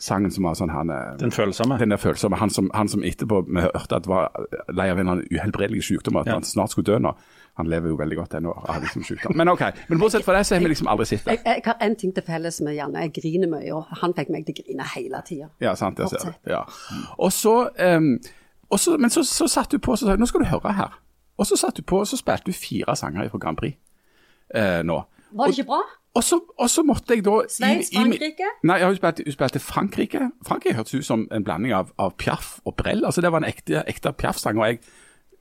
sangen 0.00 0.32
som 0.32 0.46
var 0.48 0.56
sånn 0.56 0.72
han 0.72 0.88
eh, 0.92 1.10
Den 1.20 1.32
følsomme. 1.32 1.76
den 1.80 1.92
der 1.92 2.00
følsomme, 2.00 2.38
han 2.40 2.50
som, 2.52 2.70
han 2.76 2.88
som 2.88 3.04
etterpå 3.04 3.42
vi 3.48 3.60
hørte 3.66 3.98
at 4.00 4.08
var 4.08 4.30
lei 4.72 4.88
av 4.92 5.00
en 5.02 5.12
uhelbredelig 5.28 5.84
sykdom, 5.90 6.16
at 6.22 6.26
Ja. 6.32 6.38
han 6.38 6.48
snart 6.48 6.72
skulle 6.72 6.88
dø 6.88 6.98
nå. 7.04 7.12
Han 7.58 7.68
lever 7.68 7.92
jo 7.92 7.96
veldig 7.98 8.16
godt 8.16 8.34
ennå. 8.38 8.54
har 8.66 8.80
liksom 8.80 9.04
sykdom. 9.04 9.36
Men 9.36 9.48
ok, 9.52 9.62
men 9.88 9.98
bortsett 10.00 10.24
fra 10.24 10.38
det 10.38 10.46
så 10.46 10.54
har 10.54 10.62
vi 10.64 10.70
liksom 10.72 10.88
aldri 10.88 11.06
sett 11.10 11.24
det. 11.24 11.38
Jeg, 11.38 11.42
jeg 11.46 11.62
har 11.66 11.76
en 11.86 11.96
ting 11.96 12.14
til 12.14 12.24
felles 12.26 12.60
med 12.64 12.76
Janne. 12.78 13.04
Jeg 13.06 13.14
griner 13.18 13.50
mye, 13.50 13.74
og 13.76 13.90
han 14.02 14.14
fikk 14.16 14.32
meg 14.32 14.46
til 14.46 14.56
å 14.56 14.62
grine 14.62 14.88
hele 14.94 15.22
tida. 15.26 15.50
Ja, 15.60 15.74
sant, 15.76 16.00
jeg 16.00 16.12
ser 16.14 16.30
det. 16.30 16.54
Ja. 16.54 16.64
Og 17.18 17.32
så, 17.34 17.54
um, 17.96 18.14
og 18.70 18.80
så, 18.80 18.96
men 18.98 19.12
så, 19.12 19.24
så 19.26 19.48
satt 19.50 19.72
du 19.74 19.78
på 19.82 19.96
og 19.96 20.00
sa 20.00 20.16
nå 20.16 20.28
skal 20.30 20.44
du 20.44 20.50
høre 20.52 20.74
her. 20.78 20.98
Og 21.40 21.48
så 21.48 21.56
satt 21.56 21.76
du 21.76 21.82
på 21.82 22.02
og 22.02 22.08
så 22.08 22.18
spilte 22.20 22.52
du 22.52 22.56
fire 22.56 22.96
sanger 22.96 23.30
fra 23.32 23.40
Grand 23.40 23.58
Prix 23.58 23.78
eh, 24.54 24.82
nå. 24.84 25.00
Var 25.30 25.46
det 25.46 25.58
ikke 25.58 25.70
bra? 25.70 25.80
Og 26.14 26.24
så, 26.26 26.40
og 26.58 26.70
så 26.70 26.82
måtte 26.82 27.14
jeg 27.14 27.22
da 27.24 27.36
Sveits, 27.48 27.92
Frankrike? 27.94 28.42
i? 28.42 28.66
Nei, 28.66 28.80
jeg 28.80 28.86
har 28.86 28.94
jo 28.94 28.98
spilt, 28.98 29.20
jeg 29.26 29.34
spilte 29.36 29.62
Frankrike. 29.62 30.30
Frankrike 30.46 30.74
hørtes 30.76 30.98
ut 30.98 31.06
som 31.06 31.28
en 31.30 31.44
blanding 31.46 31.74
av, 31.76 31.92
av 32.02 32.16
Piaf 32.18 32.56
og 32.66 32.74
Brell. 32.80 33.04
Altså 33.06 33.22
Det 33.22 33.30
var 33.30 33.44
en 33.44 33.48
ekte, 33.48 33.84
ekte 33.86 34.12
Piaf-sang. 34.18 34.58
Og 34.58 34.66
jeg 34.66 34.80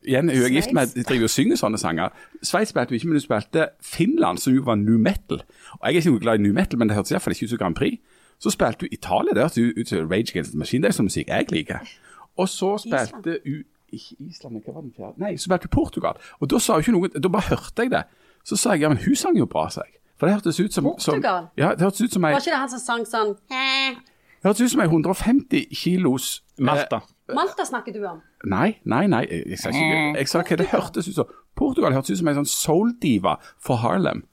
igjen, 0.08 0.30
hun 0.30 0.44
er 0.44 0.54
gift 0.54 0.74
med 0.74 0.94
driver 1.04 1.28
og 1.28 1.34
synger 1.34 1.60
sånne 1.60 1.80
sanger. 1.82 2.14
Sveits 2.44 2.72
spilte 2.74 2.94
hun 2.94 3.00
ikke, 3.00 3.08
men 3.08 3.20
hun 3.20 3.26
spilte 3.26 3.68
Finland, 3.84 4.38
som 4.38 4.54
jo 4.56 4.64
var 4.66 4.76
new 4.76 4.98
metal. 4.98 5.44
Og 5.80 5.88
Jeg 5.88 5.94
er 5.94 6.02
ikke 6.02 6.14
noe 6.14 6.20
glad 6.20 6.40
i 6.40 6.44
new 6.44 6.54
metal, 6.54 6.80
men 6.80 6.90
det 6.90 6.96
hørtes 6.96 7.12
iallfall 7.12 7.36
ikke 7.36 7.46
ut 7.50 7.54
som 7.56 7.62
Grand 7.64 7.76
Prix. 7.76 8.00
Så 8.40 8.54
spilte 8.56 8.88
hun 8.88 8.94
Italia, 8.96 9.34
det 9.36 9.44
hørtes 9.44 9.74
ut 9.82 9.90
som 9.90 10.10
Rage 10.12 10.32
Against 10.32 10.52
the 10.52 10.60
Machine. 10.60 10.84
Det 10.84 10.94
er 10.94 10.98
sånn 11.00 11.10
musikk 11.10 11.28
jeg 11.28 11.52
liker. 11.52 11.92
Og 12.38 12.50
så 12.50 12.78
spilte 12.86 13.40
hun 13.46 13.64
ikke 13.90 14.16
Island, 14.30 14.62
hva 14.66 14.74
var 14.74 14.82
den 14.86 14.94
fjerde? 14.96 15.18
Nei, 15.20 15.36
så 15.38 15.50
spilte 15.50 15.68
hun 15.68 15.76
Portugal. 15.76 16.20
Og 16.40 16.50
da 16.52 16.60
sa 16.60 16.78
hun 16.78 16.86
ikke 16.86 16.96
noe, 16.96 17.10
da 17.10 17.32
bare 17.34 17.50
hørte 17.50 17.86
jeg 17.86 17.92
det. 17.92 18.04
Så 18.48 18.56
sa 18.56 18.76
jeg 18.78 18.86
ja, 18.86 18.92
men 18.94 19.02
hun 19.04 19.16
sang 19.20 19.38
jo 19.38 19.50
bra, 19.50 19.68
sa 19.74 19.84
jeg. 19.88 19.98
For 20.20 20.28
det 20.28 20.36
hørtes 20.36 20.60
ut 20.60 20.74
som, 20.74 20.94
som 21.00 21.18
Portugal? 21.18 21.50
Ja, 21.58 21.74
det 21.76 21.82
hørtes 21.88 22.02
ut 22.02 22.14
som 22.14 22.26
ei 22.28 22.34
Var 22.36 22.44
ikke 22.44 22.52
det 22.52 22.60
han 22.60 22.72
som 22.72 22.82
sang 22.84 23.06
sånn 23.08 23.36
det 24.40 24.48
hørtes 24.48 24.62
ut 24.62 24.72
som 24.72 24.82
ei 24.84 24.88
150 24.88 25.66
kilos 25.76 26.28
eh, 26.60 27.00
Malta. 27.36 27.66
Snakker 27.68 27.94
du 27.94 28.04
om. 28.08 28.22
Nei, 28.50 28.80
nei, 28.84 29.06
nei. 29.12 29.24
Jeg, 29.30 29.60
sa 29.62 29.72
ikke 29.74 30.18
Jeg 30.18 30.32
sa 30.32 30.42
hva 30.42 30.60
det 30.62 30.68
hørtes 30.74 31.10
ut 31.10 31.16
som. 31.16 31.38
Portugal 31.60 31.94
hørtes 31.94 32.16
ut 32.16 32.22
som 32.22 32.32
en 32.32 32.42
sånn 32.42 32.52
soul-diva 32.52 33.38
for 33.60 33.82
Harlem 33.84 34.24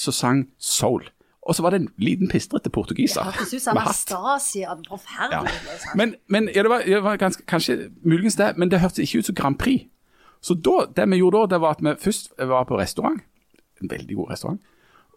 som 0.00 0.16
sang 0.16 0.46
soul. 0.58 1.04
Og 1.44 1.54
så 1.54 1.62
var 1.62 1.74
det 1.74 1.82
en 1.82 1.88
liten 2.00 2.28
pistrete 2.28 2.70
portugiser. 2.72 3.24
Hørtes 3.24 3.52
ut 3.54 3.62
som. 3.62 3.78
Anastasia. 3.78 4.76
Forferdelig. 4.88 5.56
Ja. 5.68 5.96
Men, 5.98 6.14
men 6.28 6.48
ja, 6.54 6.64
det 6.64 6.70
var, 6.72 6.86
det 6.86 7.02
var 7.04 7.20
ganske, 7.20 7.44
kanskje 7.46 7.90
muligens 8.02 8.38
det, 8.40 8.54
men 8.56 8.72
det 8.72 8.80
hørtes 8.80 9.04
ikke 9.04 9.20
ut 9.20 9.28
som 9.30 9.36
Grand 9.38 9.58
Prix. 9.60 9.90
Så 10.44 10.54
da, 10.54 10.84
det 10.96 11.08
vi 11.10 11.20
gjorde 11.20 11.44
da, 11.44 11.54
det 11.54 11.60
var 11.60 11.76
at 11.76 11.84
vi 11.84 11.94
først 12.00 12.32
var 12.38 12.64
på 12.68 12.78
restaurant, 12.80 13.20
en 13.80 13.90
veldig 13.90 14.16
god 14.16 14.30
restaurant, 14.30 14.60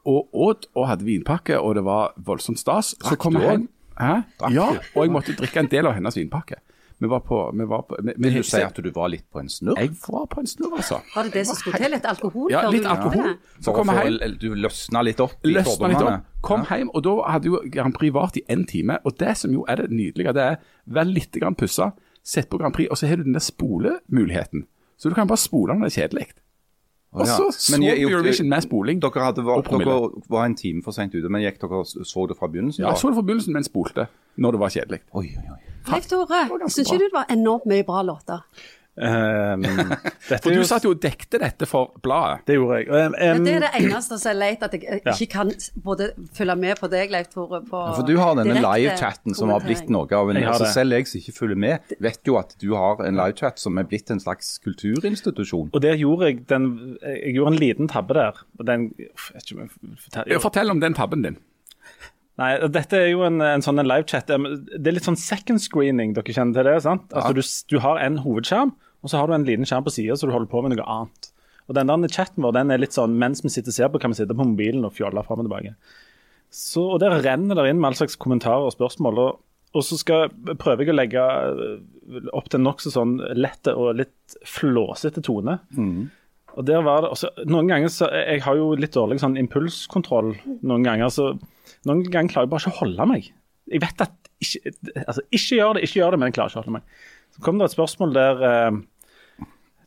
og 0.08 0.30
åt 0.32 0.70
og 0.76 0.88
hadde 0.88 1.04
vinpakke, 1.04 1.60
og 1.60 1.76
det 1.76 1.84
var 1.84 2.14
voldsomt 2.16 2.60
stas. 2.60 2.94
så 3.04 3.16
kom 3.20 3.36
jeg 3.36 3.44
hjem. 3.44 3.66
Hæ? 4.00 4.14
Ja, 4.54 4.70
og 4.96 5.04
jeg 5.04 5.12
måtte 5.12 5.36
drikke 5.36 5.60
en 5.60 5.72
del 5.72 5.90
av 5.90 5.98
hennes 5.98 6.16
vinpakke. 6.16 6.62
Vi 7.00 7.08
var 7.08 7.20
på, 7.20 7.52
vi 7.54 7.66
var 7.70 7.82
på 7.86 7.98
vi, 8.02 8.14
vi, 8.18 8.30
Vil 8.30 8.40
du 8.42 8.48
si 8.48 8.62
at 8.66 8.80
du 8.82 8.90
var 8.94 9.12
litt 9.14 9.28
på 9.30 9.42
en 9.44 9.50
snurr? 9.54 9.78
Jeg 9.78 9.92
var 10.08 10.26
på 10.32 10.42
en 10.42 10.48
snurr, 10.50 10.80
altså. 10.80 10.98
Var 11.14 11.28
det 11.28 11.34
det 11.36 11.44
som 11.50 11.60
skulle 11.60 11.78
til? 11.78 11.94
Litt 11.94 12.08
alkohol? 12.10 12.48
Ja, 12.52 12.64
litt 12.74 12.88
alkohol. 12.90 13.36
Så 13.62 13.74
kom 13.76 13.92
jeg 13.94 14.08
hjem. 14.16 14.38
Du 14.42 14.48
løsna 14.58 15.04
litt 15.06 15.22
opp 15.22 15.46
i 15.46 15.54
løsna 15.54 15.92
litt 15.92 16.00
fordommene? 16.00 16.16
opp, 16.24 16.42
kom 16.48 16.66
hjem, 16.72 16.90
og 16.98 17.06
da 17.06 17.14
hadde 17.36 17.52
jo 17.52 17.62
Grand 17.76 17.94
Prix 17.98 18.16
vart 18.16 18.40
i 18.42 18.44
én 18.50 18.66
time. 18.70 18.98
Og 19.06 19.14
det 19.22 19.36
som 19.38 19.54
jo 19.54 19.68
er 19.70 19.84
det 19.84 19.92
nydelige, 19.94 20.34
det 20.34 20.48
er 20.56 20.58
vær 20.98 21.06
litt 21.10 21.38
pussa, 21.60 21.92
sett 22.24 22.50
på 22.50 22.58
Grand 22.58 22.74
Prix, 22.74 22.90
og 22.90 22.98
så 22.98 23.08
har 23.08 23.22
du 23.22 23.28
den 23.28 23.38
der 23.38 23.46
spolemuligheten. 23.46 24.66
Så 24.98 25.10
du 25.10 25.16
kan 25.16 25.30
bare 25.30 25.38
spole 25.38 25.78
når 25.78 25.88
det 25.88 25.94
er 25.94 26.02
kjedelig. 26.02 26.28
Og 27.18 27.26
ja. 27.26 27.34
så 27.38 27.48
så 27.58 27.72
Men 27.76 27.84
jeg- 27.88 27.98
jeg- 28.00 28.12
Eurovision 28.12 28.50
med 28.50 28.62
spoling. 28.62 29.02
Dere, 29.02 29.24
hadde, 29.26 29.44
var, 29.46 29.58
Og 29.58 29.66
dere 29.66 30.12
var 30.30 30.46
en 30.46 30.56
time 30.56 30.84
for 30.86 30.92
seint 30.96 31.16
ute, 31.16 31.30
men 31.30 31.42
gikk 31.42 31.60
dere 31.62 31.84
så 31.86 32.28
det 32.30 32.38
fra 32.38 32.48
begynnelsen? 32.48 32.84
Ja, 32.86 32.90
jeg 32.94 32.98
så 33.02 33.08
det 33.10 33.16
fra 33.18 33.26
begynnelsen, 33.26 33.54
men 33.54 33.64
spolte 33.66 34.08
når 34.38 34.52
det 34.52 34.60
var 34.60 34.70
kjedelig. 34.70 35.00
Oi, 35.14 35.26
oi, 35.38 35.48
oi. 35.56 35.62
Leif 35.92 36.06
Tore, 36.12 36.42
syns 36.70 36.92
ikke 36.92 37.00
du 37.00 37.06
det 37.10 37.14
var 37.14 37.26
enormt 37.32 37.66
mye 37.66 37.84
bra 37.88 38.02
låter? 38.04 38.44
Ehm, 38.98 39.62
dette 40.30 40.40
For 40.42 40.50
du 40.56 40.64
satt 40.66 40.86
jo 40.88 40.92
og 40.96 41.02
dekte 41.04 41.38
dette 41.42 41.68
for 41.70 41.92
bladet. 42.02 42.40
det 42.48 42.56
gjorde 42.58 42.80
jeg. 42.80 42.88
Ehm, 42.90 43.14
Ja, 43.18 43.34
ehm, 43.36 43.44
det 43.46 43.54
er 43.54 43.60
det 43.68 43.72
eneste 43.84 44.18
som 44.18 44.32
er 44.32 44.38
leit, 44.40 44.64
at 44.66 44.74
jeg 44.74 44.82
ikke 45.04 45.14
Ja. 45.14 45.28
kan 45.36 45.52
både 45.86 46.08
følge 46.34 46.56
med 46.58 46.80
på 46.82 46.90
deg, 46.90 47.12
Leif 47.14 47.30
Tore, 47.30 47.62
på 47.62 47.78
Ja, 47.78 47.94
For 47.94 48.08
du 48.08 48.16
har 48.18 48.34
denne 48.36 48.56
direkte 48.56 48.74
livechatten 48.80 49.36
som 49.38 49.50
har 49.54 49.60
blitt 49.62 49.90
noe 49.94 50.08
av 50.18 50.30
en 50.34 50.38
altså. 50.44 50.66
Selv 50.74 50.92
jeg 50.98 51.08
som 51.08 51.20
ikke 51.22 51.36
følger 51.38 51.56
med, 51.58 51.80
vet 52.02 52.20
jo 52.26 52.38
at 52.42 52.56
du 52.60 52.74
har 52.76 53.04
en 53.06 53.16
livechat 53.16 53.60
som 53.62 53.78
er 53.78 53.84
blitt 53.84 54.10
en 54.12 54.20
slags 54.20 54.58
kulturinstitusjon. 54.66 55.70
og 55.74 55.82
der 55.82 55.96
gjorde 55.96 56.26
jeg 56.32 56.48
den 56.48 56.98
Jeg 57.04 57.36
gjorde 57.36 57.54
en 57.54 57.60
liten 57.62 57.88
tabbe 57.88 58.14
der. 58.18 58.34
og 58.60 58.66
Den 58.66 58.90
ikke 58.98 59.54
om 59.62 59.70
jeg 60.28 60.42
Fortell 60.42 60.70
om 60.72 60.80
den 60.82 60.94
tabben 60.94 61.22
din. 61.24 61.38
Nei, 62.38 62.52
dette 62.70 62.94
er 62.94 63.08
jo 63.10 63.24
en, 63.26 63.42
en 63.42 63.62
sånn 63.66 63.80
livechat. 63.82 64.28
Det 64.30 64.86
er 64.86 64.94
litt 64.94 65.04
sånn 65.08 65.18
second 65.18 65.60
screening, 65.60 66.14
dere 66.14 66.34
kjenner 66.36 66.54
til 66.54 66.64
det? 66.70 66.76
sant? 66.86 67.08
Altså 67.12 67.34
du, 67.34 67.42
du 67.74 67.80
har 67.82 67.98
en 67.98 68.20
hovedskjerm, 68.22 68.74
og 69.04 69.12
så 69.12 69.20
har 69.20 69.30
du 69.30 69.36
en 69.38 69.48
liten 69.48 69.68
skjerm 69.68 69.86
på 69.86 69.94
sida, 69.94 70.18
så 70.18 70.28
du 70.28 70.34
holder 70.36 70.52
på 70.52 70.62
med 70.66 70.76
noe 70.76 70.86
annet. 70.88 71.32
Og 71.68 71.76
den 71.76 71.90
der 71.92 72.14
chatten 72.14 72.46
vår 72.46 72.56
den 72.56 72.72
er 72.72 72.80
litt 72.82 72.96
sånn 72.96 73.18
mens 73.20 73.44
vi 73.44 73.52
sitter 73.52 73.74
og 73.74 73.78
ser 73.78 73.90
på, 73.92 74.02
kan 74.02 74.14
vi 74.14 74.22
sitte 74.22 74.36
på 74.38 74.46
mobilen 74.48 74.88
og 74.88 74.96
fjolle 74.96 75.24
fram 75.28 75.44
og 75.44 75.50
tilbake. 75.50 75.74
Så, 76.54 76.86
og 76.96 77.02
Der 77.04 77.18
renner 77.26 77.60
det 77.60 77.68
inn 77.70 77.82
med 77.82 77.92
all 77.92 78.00
slags 78.00 78.16
kommentarer 78.16 78.70
og 78.70 78.76
spørsmål. 78.76 79.20
og 79.26 79.44
og 79.76 79.84
så 79.84 79.98
skal, 80.00 80.30
prøver 80.58 80.86
jeg 80.86 80.94
å 80.94 80.96
legge 80.96 81.24
øh, 81.24 82.30
opp 82.34 82.48
til 82.50 82.62
en 82.62 82.66
nokså 82.70 82.92
sånn 82.94 83.18
lett 83.36 83.68
og 83.74 83.98
litt 84.00 84.38
flåsete 84.48 85.22
tone. 85.28 85.58
Og 86.58 86.66
der 86.66 86.86
var 86.88 87.04
det 87.04 87.12
også, 87.14 87.30
Noen 87.46 87.68
ganger 87.70 87.92
så 87.94 88.08
Jeg 88.10 88.42
har 88.48 88.56
jo 88.58 88.72
litt 88.80 88.96
dårlig 88.96 89.20
sånn 89.22 89.36
impulskontroll. 89.38 90.32
Noen 90.64 90.88
ganger 90.88 91.12
så 91.14 91.28
noen 91.86 92.02
ganger 92.08 92.32
klarer 92.32 92.48
jeg 92.48 92.54
bare 92.54 92.64
ikke 92.64 92.74
å 92.74 92.80
holde 92.80 93.08
meg. 93.12 93.28
Jeg 93.68 93.84
vet 93.84 94.02
at 94.08 94.32
ikke, 94.42 94.72
altså, 95.04 95.22
ikke 95.36 95.60
gjør 95.60 95.78
det, 95.78 95.84
ikke 95.86 96.00
gjør 96.00 96.16
det, 96.16 96.20
men 96.22 96.30
jeg 96.32 96.38
klarer 96.38 96.54
ikke 96.54 96.60
å 96.60 96.64
holde 96.64 96.76
meg. 96.78 96.98
Så 97.38 97.46
kom 97.46 97.60
det 97.60 97.68
et 97.70 97.76
spørsmål 97.78 98.16
der 98.16 98.40
eh, 98.50 98.78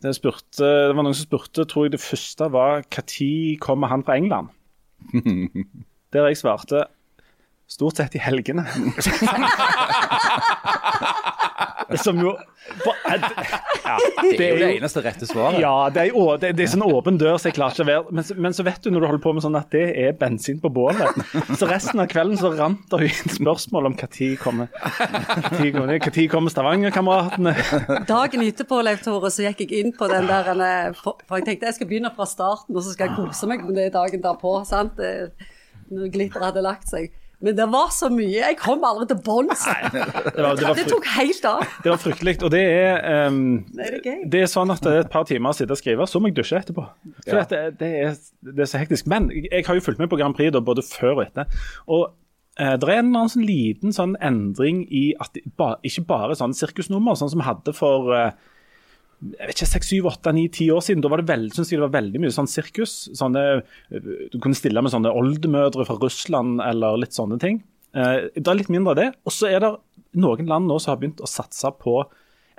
det, 0.04 0.14
spurte, 0.14 0.62
det 0.62 0.95
var 0.95 1.02
noen 1.02 1.16
som 1.19 1.26
spurte, 1.26 1.66
tror 1.66 1.88
jeg 1.88 1.97
det 1.97 2.02
første 2.02 2.47
var 2.54 2.85
når 2.95 3.59
kommer 3.61 3.90
han 3.90 4.07
fra 4.07 4.16
England? 4.16 4.52
Der 6.11 6.26
jeg 6.26 6.40
svarte 6.40 6.85
stort 7.71 7.97
sett 8.00 8.17
i 8.19 8.21
helgene. 8.23 8.65
Som 12.05 12.21
jo 12.23 12.37
ja, 13.11 13.97
Det 14.23 14.45
er 14.45 14.53
jo 14.53 14.59
det 14.61 14.67
eneste 14.77 15.00
rette 15.03 15.27
svaret. 15.27 15.57
ja, 15.59 15.73
det 15.91 16.03
er, 16.05 16.12
å- 16.15 16.37
det, 16.39 16.53
det 16.59 16.65
er 16.65 16.71
sånn 16.71 16.85
åpen 16.87 17.17
dør, 17.19 17.35
så 17.41 17.49
jeg 17.49 17.57
klarer 17.57 17.75
ikke 17.75 17.83
å 17.83 17.89
være 17.89 18.15
men, 18.15 18.25
så- 18.29 18.37
men 18.39 18.55
så 18.55 18.62
vet 18.67 18.79
du 18.85 18.91
når 18.93 19.00
du 19.03 19.07
holder 19.09 19.23
på 19.25 19.33
med 19.35 19.43
sånn 19.43 19.59
at 19.59 19.71
det 19.75 19.83
er 19.99 20.12
bensin 20.21 20.61
på 20.62 20.71
bålet. 20.71 21.19
Så 21.59 21.67
resten 21.71 21.99
av 22.03 22.07
kvelden 22.12 22.39
så 22.39 22.53
rant 22.55 22.85
det 22.95 23.09
inn 23.11 23.35
spørsmål 23.35 23.91
om 23.91 23.97
når 23.99 24.37
kommer 24.39 24.69
hva 24.71 25.99
kommer, 25.99 26.29
kommer 26.31 26.55
Stavanger-kameratene? 26.55 27.55
Dagen 28.07 28.47
etterpå, 28.47 28.83
Leif 28.87 29.03
Tore, 29.03 29.31
så 29.35 29.49
gikk 29.49 29.65
jeg 29.67 29.83
inn 29.85 29.93
på 29.99 30.07
den 30.12 30.29
der 30.31 30.53
eh, 30.55 30.93
For 31.00 31.19
for 31.27 31.41
jeg 31.41 31.49
tenkte 31.49 31.67
jeg 31.73 31.75
skal 31.81 31.91
begynne 31.91 32.15
fra 32.15 32.27
starten, 32.31 32.77
og 32.77 32.83
så 32.87 32.95
skal 32.95 33.09
jeg 33.11 33.17
kose 33.19 33.50
meg 33.50 33.65
med 33.67 33.75
det 33.81 33.91
dagen 33.99 34.23
derpå. 34.23 34.61
sant? 34.69 35.00
Eh, 35.03 35.27
Når 35.91 36.12
glitteret 36.15 36.53
hadde 36.53 36.62
lagt 36.62 36.87
seg. 36.89 37.11
Men 37.40 37.56
det 37.56 37.66
var 37.73 37.88
så 37.97 38.11
mye. 38.12 38.37
Jeg 38.42 38.56
kom 38.61 38.82
aldri 38.85 39.06
til 39.11 39.20
bunns. 39.25 39.62
Det 39.92 40.02
det 40.37 40.75
Det 40.80 40.87
tok 40.90 41.06
helt 41.16 41.47
av. 41.49 41.62
det 41.85 41.92
var 41.94 42.00
fryktelig. 42.02 42.35
Og 42.44 42.52
det 42.52 42.61
er, 42.61 43.26
um, 43.30 43.40
det 43.73 43.88
er 43.97 44.25
det 44.35 44.42
er 44.44 44.50
sånn 44.52 44.73
at 44.75 44.82
det 44.85 44.92
er 44.92 45.04
et 45.06 45.12
par 45.12 45.25
timer 45.28 45.54
å 45.54 45.56
sitte 45.56 45.73
og 45.73 45.80
skrive, 45.80 46.06
så 46.11 46.20
må 46.20 46.28
jeg 46.30 46.37
dusje 46.40 46.61
etterpå. 46.61 46.85
For 47.25 47.38
Ja. 47.38 47.44
at 47.47 47.54
det, 47.54 47.62
det, 47.80 47.90
er, 48.04 48.16
det 48.52 48.66
er 48.66 48.70
så 48.70 48.80
hektisk. 48.82 49.09
Men 49.11 49.30
jeg 49.32 49.64
har 49.66 49.78
jo 49.78 49.85
fulgt 49.88 50.02
med 50.02 50.12
på 50.12 50.20
Grand 50.20 50.37
Prix 50.37 50.52
da, 50.52 50.61
både 50.64 50.85
før 50.85 51.16
og 51.16 51.25
etter. 51.28 51.49
Og 51.88 52.06
uh, 52.61 52.76
det 52.76 52.92
er 52.92 53.00
en 53.00 53.16
sånn 53.32 53.49
liten 53.49 53.97
sånn 53.97 54.16
endring 54.20 54.85
i 54.92 55.11
at 55.20 55.40
ba, 55.56 55.75
ikke 55.87 56.04
bare 56.12 56.37
sånn 56.37 56.52
sirkusnummer, 56.56 57.16
sånn 57.16 57.32
som 57.32 57.40
vi 57.40 57.49
hadde 57.49 57.73
for 57.76 58.12
eh, 58.16 58.32
jeg 59.21 59.47
vet 59.50 59.57
ikke, 59.59 59.69
6, 59.69 59.89
7, 59.91 60.07
8, 60.09 60.33
9, 60.33 60.45
10 60.49 60.71
år 60.73 60.81
siden. 60.87 61.03
Da 61.05 61.09
var 61.12 61.21
det 61.21 61.29
veldig, 61.29 61.53
synes 61.53 61.71
jeg 61.71 61.79
det 61.81 61.87
var 61.91 61.97
veldig 62.00 62.21
mye 62.23 62.33
sånn 62.33 62.49
sirkus. 62.49 62.95
Sånne, 63.19 63.43
du 63.91 64.39
kunne 64.41 64.57
stille 64.57 64.81
med 64.83 64.93
sånne 64.95 65.12
oldemødre 65.12 65.85
fra 65.87 65.99
Russland 66.00 66.61
eller 66.65 66.97
litt 67.03 67.12
sånne 67.17 67.39
ting. 67.43 67.62
Eh, 67.95 68.31
det 68.35 68.47
er 68.49 68.55
litt 68.61 68.71
mindre 68.73 68.95
av 68.95 68.97
det. 68.97 69.09
Og 69.27 69.33
så 69.37 69.50
er 69.53 69.61
det 69.61 69.75
noen 70.17 70.47
land 70.49 70.67
nå 70.71 70.79
som 70.81 70.95
har 70.95 71.00
begynt 71.03 71.21
å 71.21 71.29
satse 71.29 71.69
på 71.83 71.99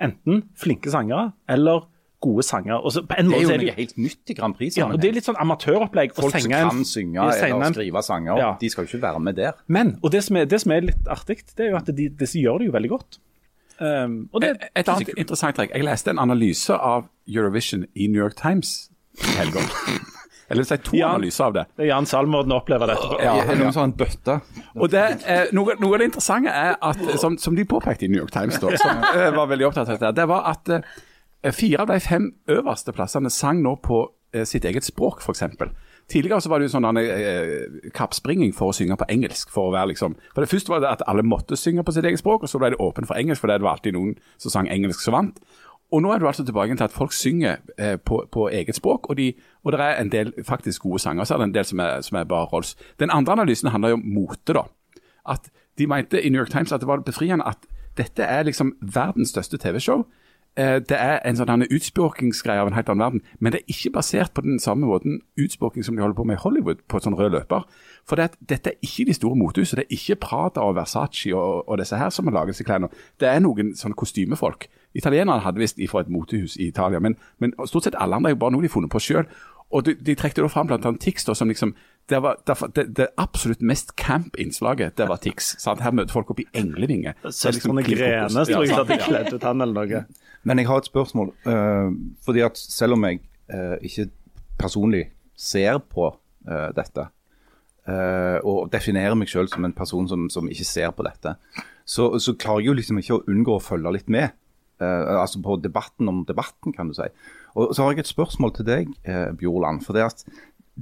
enten 0.02 0.44
flinke 0.58 0.90
sangere 0.92 1.32
eller 1.50 1.88
gode 2.22 2.44
sanger. 2.46 2.78
Og 2.78 2.92
så 2.94 3.02
på 3.02 3.16
en 3.18 3.26
Det 3.32 3.38
er 3.40 3.42
jo 3.42 3.48
er 3.50 3.58
det, 3.58 3.66
noe 3.66 3.74
helt 3.80 3.96
nytt 3.98 4.30
i 4.30 4.34
Grand 4.38 4.54
Prix. 4.56 4.76
ja, 4.78 4.86
og 4.86 5.00
det 5.02 5.08
er 5.10 5.14
litt 5.18 5.26
sånn 5.26 5.40
amatøropplegg. 5.42 6.14
Folk 6.14 6.36
som 6.38 6.52
en- 6.52 6.68
kan 6.70 6.84
synge 6.86 7.14
ja, 7.18 7.30
senge 7.34 7.56
eller 7.58 7.74
skrive 7.74 8.02
sanger, 8.06 8.38
Ja. 8.38 8.56
de 8.60 8.68
skal 8.70 8.84
jo 8.86 8.88
ikke 8.98 9.02
være 9.02 9.20
med 9.20 9.34
der. 9.34 9.52
Men, 9.66 9.98
og 10.04 10.12
det 10.12 10.22
som 10.22 10.36
er, 10.36 10.44
det 10.46 10.60
som 10.60 10.70
er 10.70 10.80
litt 10.82 11.04
artig, 11.10 11.42
det 11.56 11.66
er 11.66 11.70
jo 11.72 11.76
at 11.76 11.86
de, 11.86 12.08
disse 12.10 12.38
gjør 12.38 12.58
det 12.60 12.66
jo 12.70 12.72
veldig 12.78 12.90
godt. 12.90 13.18
Um, 13.82 14.16
og 14.32 14.44
det, 14.44 14.52
Et, 14.60 14.66
et 14.78 14.88
annet 14.92 15.08
interessant 15.18 15.56
trekk. 15.58 15.72
Jeg 15.74 15.82
leste 15.86 16.12
en 16.14 16.20
analyse 16.22 16.74
av 16.76 17.08
Eurovision 17.26 17.86
i 17.94 18.06
New 18.06 18.22
York 18.22 18.36
Times 18.38 18.90
i 19.18 19.36
helga. 19.40 19.64
Eller 20.52 20.66
si 20.68 20.76
to 20.84 20.96
Jan, 20.98 21.14
analyser 21.16 21.46
av 21.46 21.54
det. 21.56 21.62
det 21.78 21.86
er 21.86 21.88
Jan 21.88 22.06
Salmorden 22.06 22.52
opplever 22.52 22.90
dette. 22.90 23.06
på. 23.08 23.16
Ja, 23.24 23.38
er 23.40 23.48
det 23.48 23.56
noen 23.62 23.72
sånn 23.72 23.94
bøtte? 23.96 24.34
Og 24.76 24.90
det, 24.92 25.04
eh, 25.24 25.46
noe, 25.56 25.78
noe 25.80 25.96
av 25.96 26.02
det 26.02 26.10
interessante 26.10 26.52
er 26.52 26.74
at, 26.76 27.00
som, 27.22 27.38
som 27.40 27.56
de 27.56 27.64
påpekte 27.68 28.04
i 28.04 28.10
New 28.12 28.20
York 28.20 28.34
Times, 28.34 28.58
da, 28.60 28.74
som 28.76 29.06
eh, 29.14 29.30
var 29.32 29.48
veldig 29.48 29.70
opptatt 29.70 29.88
av 29.88 29.96
dette, 29.96 30.12
det 30.18 30.26
var 30.28 30.50
at 30.52 30.68
eh, 30.76 31.54
fire 31.56 31.86
av 31.86 31.94
de 31.94 31.96
fem 32.04 32.28
øverste 32.52 32.92
plassene 32.92 33.32
sang 33.32 33.62
nå 33.64 33.78
på 33.86 34.02
eh, 34.34 34.44
sitt 34.48 34.68
eget 34.68 34.84
språk, 34.84 35.24
f.eks. 35.24 35.46
Tidligere 36.10 36.40
så 36.44 36.50
var 36.50 36.60
det 36.60 36.68
jo 36.68 36.74
sånn 36.74 36.98
eh, 37.00 37.90
kappspringing 37.96 38.52
for 38.56 38.72
å 38.72 38.76
synge 38.76 38.98
på 39.00 39.08
engelsk. 39.12 39.50
For 39.52 39.70
å 39.70 39.74
være 39.74 39.92
liksom, 39.92 40.16
for 40.34 40.44
det 40.44 40.50
første 40.50 40.72
var 40.72 40.82
det 40.82 40.90
at 40.90 41.04
alle 41.08 41.24
måtte 41.26 41.56
synge 41.56 41.84
på 41.86 41.94
sitt 41.94 42.06
eget 42.08 42.20
språk, 42.20 42.44
og 42.44 42.50
så 42.50 42.60
ble 42.60 42.72
det 42.74 42.80
åpent 42.82 43.08
for 43.08 43.18
engelsk, 43.18 43.40
for 43.40 43.52
det 43.52 43.62
var 43.62 43.78
alltid 43.78 43.96
noen 43.96 44.16
som 44.42 44.52
sang 44.52 44.70
engelsk 44.72 45.04
som 45.04 45.16
vant. 45.16 45.40
Og 45.92 46.00
nå 46.00 46.12
er 46.12 46.20
du 46.20 46.26
altså 46.26 46.44
tilbake 46.44 46.76
til 46.76 46.86
at 46.86 46.94
folk 46.94 47.12
synger 47.12 47.60
eh, 47.76 47.98
på, 48.00 48.22
på 48.32 48.46
eget 48.48 48.76
språk, 48.76 49.10
og, 49.10 49.16
de, 49.16 49.32
og 49.64 49.74
det 49.74 49.80
er 49.84 49.98
en 50.00 50.12
del 50.12 50.32
faktisk 50.48 50.86
gode 50.88 51.02
sanger. 51.04 51.28
Så 51.28 51.34
er 51.34 51.42
det 51.42 51.50
en 51.50 51.56
del 51.58 51.68
som 51.68 51.82
er, 51.84 52.00
som 52.04 52.16
er 52.16 52.28
bare 52.28 52.48
Rolls. 52.52 52.74
Den 53.00 53.12
andre 53.12 53.36
analysen 53.36 53.68
handler 53.72 53.92
jo 53.92 54.00
om 54.00 54.08
mote, 54.14 54.56
da. 54.56 54.64
At 55.28 55.52
de 55.78 55.86
mente 55.86 56.20
i 56.20 56.32
New 56.32 56.40
York 56.40 56.50
Times 56.50 56.72
at 56.72 56.80
det 56.80 56.88
var 56.88 57.04
befriende 57.04 57.46
at 57.48 57.68
dette 57.96 58.24
er 58.24 58.48
liksom 58.48 58.72
verdens 58.80 59.34
største 59.34 59.60
TV-show. 59.60 60.06
Eh, 60.56 60.80
Det 60.84 60.98
er 61.00 61.20
en 61.24 61.36
sånn 61.36 61.64
utspråkingsgreie 61.64 62.60
av 62.60 62.68
en 62.68 62.74
helt 62.76 62.88
annen 62.92 63.00
verden, 63.00 63.20
men 63.40 63.52
det 63.52 63.62
er 63.62 63.72
ikke 63.72 63.92
basert 63.94 64.34
på 64.34 64.42
den 64.44 64.58
samme 64.60 64.86
måten 64.86 65.22
utspråking 65.40 65.84
som 65.84 65.96
de 65.96 66.02
holder 66.02 66.14
på 66.18 66.26
med 66.28 66.36
i 66.36 66.42
Hollywood, 66.42 66.82
på 66.88 67.00
sånn 67.00 67.16
rød 67.16 67.32
løper. 67.32 67.64
For 68.04 68.16
det, 68.16 68.24
at 68.24 68.36
dette 68.50 68.70
er 68.70 68.84
ikke 68.84 69.06
de 69.08 69.14
store 69.16 69.36
motehusene. 69.36 69.80
Det 69.80 69.86
er 69.88 69.96
ikke 69.96 70.20
Prada 70.20 70.60
og 70.60 70.76
Versace 70.76 71.32
og, 71.32 71.68
og 71.68 71.78
disse 71.78 71.96
her 71.96 72.10
som 72.10 72.26
har 72.26 72.34
laget 72.34 72.52
disse 72.52 72.64
klærne. 72.68 72.90
Det 73.20 73.28
er 73.28 73.40
noen 73.40 73.72
sånne 73.74 73.96
kostymefolk. 73.96 74.68
Italienerne 74.94 75.40
hadde 75.40 75.58
visst 75.62 75.78
ifra 75.78 76.00
et 76.04 76.12
motehus 76.12 76.56
i 76.56 76.68
Italia, 76.68 77.00
men, 77.00 77.16
men 77.38 77.54
stort 77.64 77.84
sett 77.84 77.96
alle 77.96 78.16
andre 78.16 78.30
er 78.30 78.36
jo 78.36 78.42
bare 78.44 78.52
noe 78.52 78.60
de 78.60 78.68
har 78.68 78.76
funnet 78.76 78.92
på 78.92 79.00
sjøl. 79.00 79.24
Og 79.72 79.86
de, 79.86 79.94
de 79.94 80.14
trekte 80.14 80.42
da 80.44 80.50
fram 80.52 80.68
annet 80.68 81.00
Tix, 81.00 81.24
da, 81.24 81.32
som 81.34 81.48
liksom 81.48 81.72
det, 82.08 82.18
var, 82.22 82.40
derfor- 82.46 82.72
det, 82.74 82.86
det 82.96 83.08
absolutt 83.18 83.62
mest 83.62 83.94
camp-innslaget, 83.96 84.96
det 84.98 85.08
var 85.08 85.20
Tix. 85.22 85.54
sant? 85.62 85.80
Her 85.80 85.94
møter 85.94 86.12
folk 86.12 86.30
opp 86.34 86.40
i 86.42 86.46
englevinger. 86.54 87.14
Er 87.14 87.30
liksom 87.30 87.52
Søstrene 87.52 87.84
Klipp 87.86 88.02
tror 89.06 89.18
jeg 89.18 89.34
ut 89.34 89.46
han 89.46 89.64
eller 89.64 89.86
noe. 89.86 90.04
Men 90.42 90.58
jeg 90.58 90.66
har 90.66 90.82
et 90.82 90.90
spørsmål. 90.90 91.32
Uh, 91.46 91.94
fordi 92.24 92.42
at 92.44 92.58
selv 92.58 92.98
om 92.98 93.06
jeg 93.06 93.22
uh, 93.54 93.78
ikke 93.80 94.08
personlig 94.58 95.06
ser 95.38 95.78
på 95.78 96.10
uh, 96.12 96.70
dette, 96.76 97.06
eh, 97.88 98.38
og 98.46 98.70
definerer 98.72 99.16
meg 99.18 99.30
selv 99.30 99.50
som 99.52 99.64
en 99.66 99.74
person 99.74 100.08
som, 100.10 100.28
som 100.30 100.50
ikke 100.50 100.66
ser 100.68 100.92
på 100.94 101.06
dette, 101.06 101.34
så, 101.84 102.12
så 102.22 102.34
klarer 102.38 102.62
jeg 102.62 102.70
jo 102.70 102.78
liksom 102.78 103.00
ikke 103.00 103.18
å 103.18 103.24
unngå 103.30 103.56
å 103.56 103.62
følge 103.62 103.94
litt 103.96 104.12
med. 104.12 104.34
Eh, 104.82 105.14
altså 105.18 105.42
på 105.42 105.58
debatten 105.62 106.10
om 106.10 106.22
debatten, 106.28 106.74
kan 106.76 106.90
du 106.90 106.96
si. 106.98 107.08
Og 107.58 107.74
så 107.74 107.84
har 107.84 107.92
jeg 107.92 108.04
et 108.06 108.12
spørsmål 108.12 108.54
til 108.56 108.64
deg, 108.64 108.92
Bjorland. 109.36 109.82
for 109.84 109.92
det 109.92 110.06
at 110.06 110.22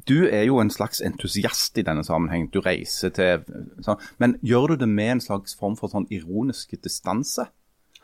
du 0.09 0.29
er 0.29 0.45
jo 0.47 0.61
en 0.63 0.71
slags 0.71 1.01
entusiast 1.03 1.79
i 1.79 1.83
denne 1.83 2.05
sammenheng. 2.07 2.49
Du 2.53 2.61
reiser 2.63 3.11
til 3.15 3.43
sånn. 3.83 3.99
Men 4.23 4.37
gjør 4.47 4.75
du 4.75 4.85
det 4.85 4.89
med 4.89 5.17
en 5.17 5.23
slags 5.25 5.57
form 5.59 5.77
for 5.79 5.91
sånn 5.93 6.07
ironisk 6.15 6.77
distanse? 6.79 7.49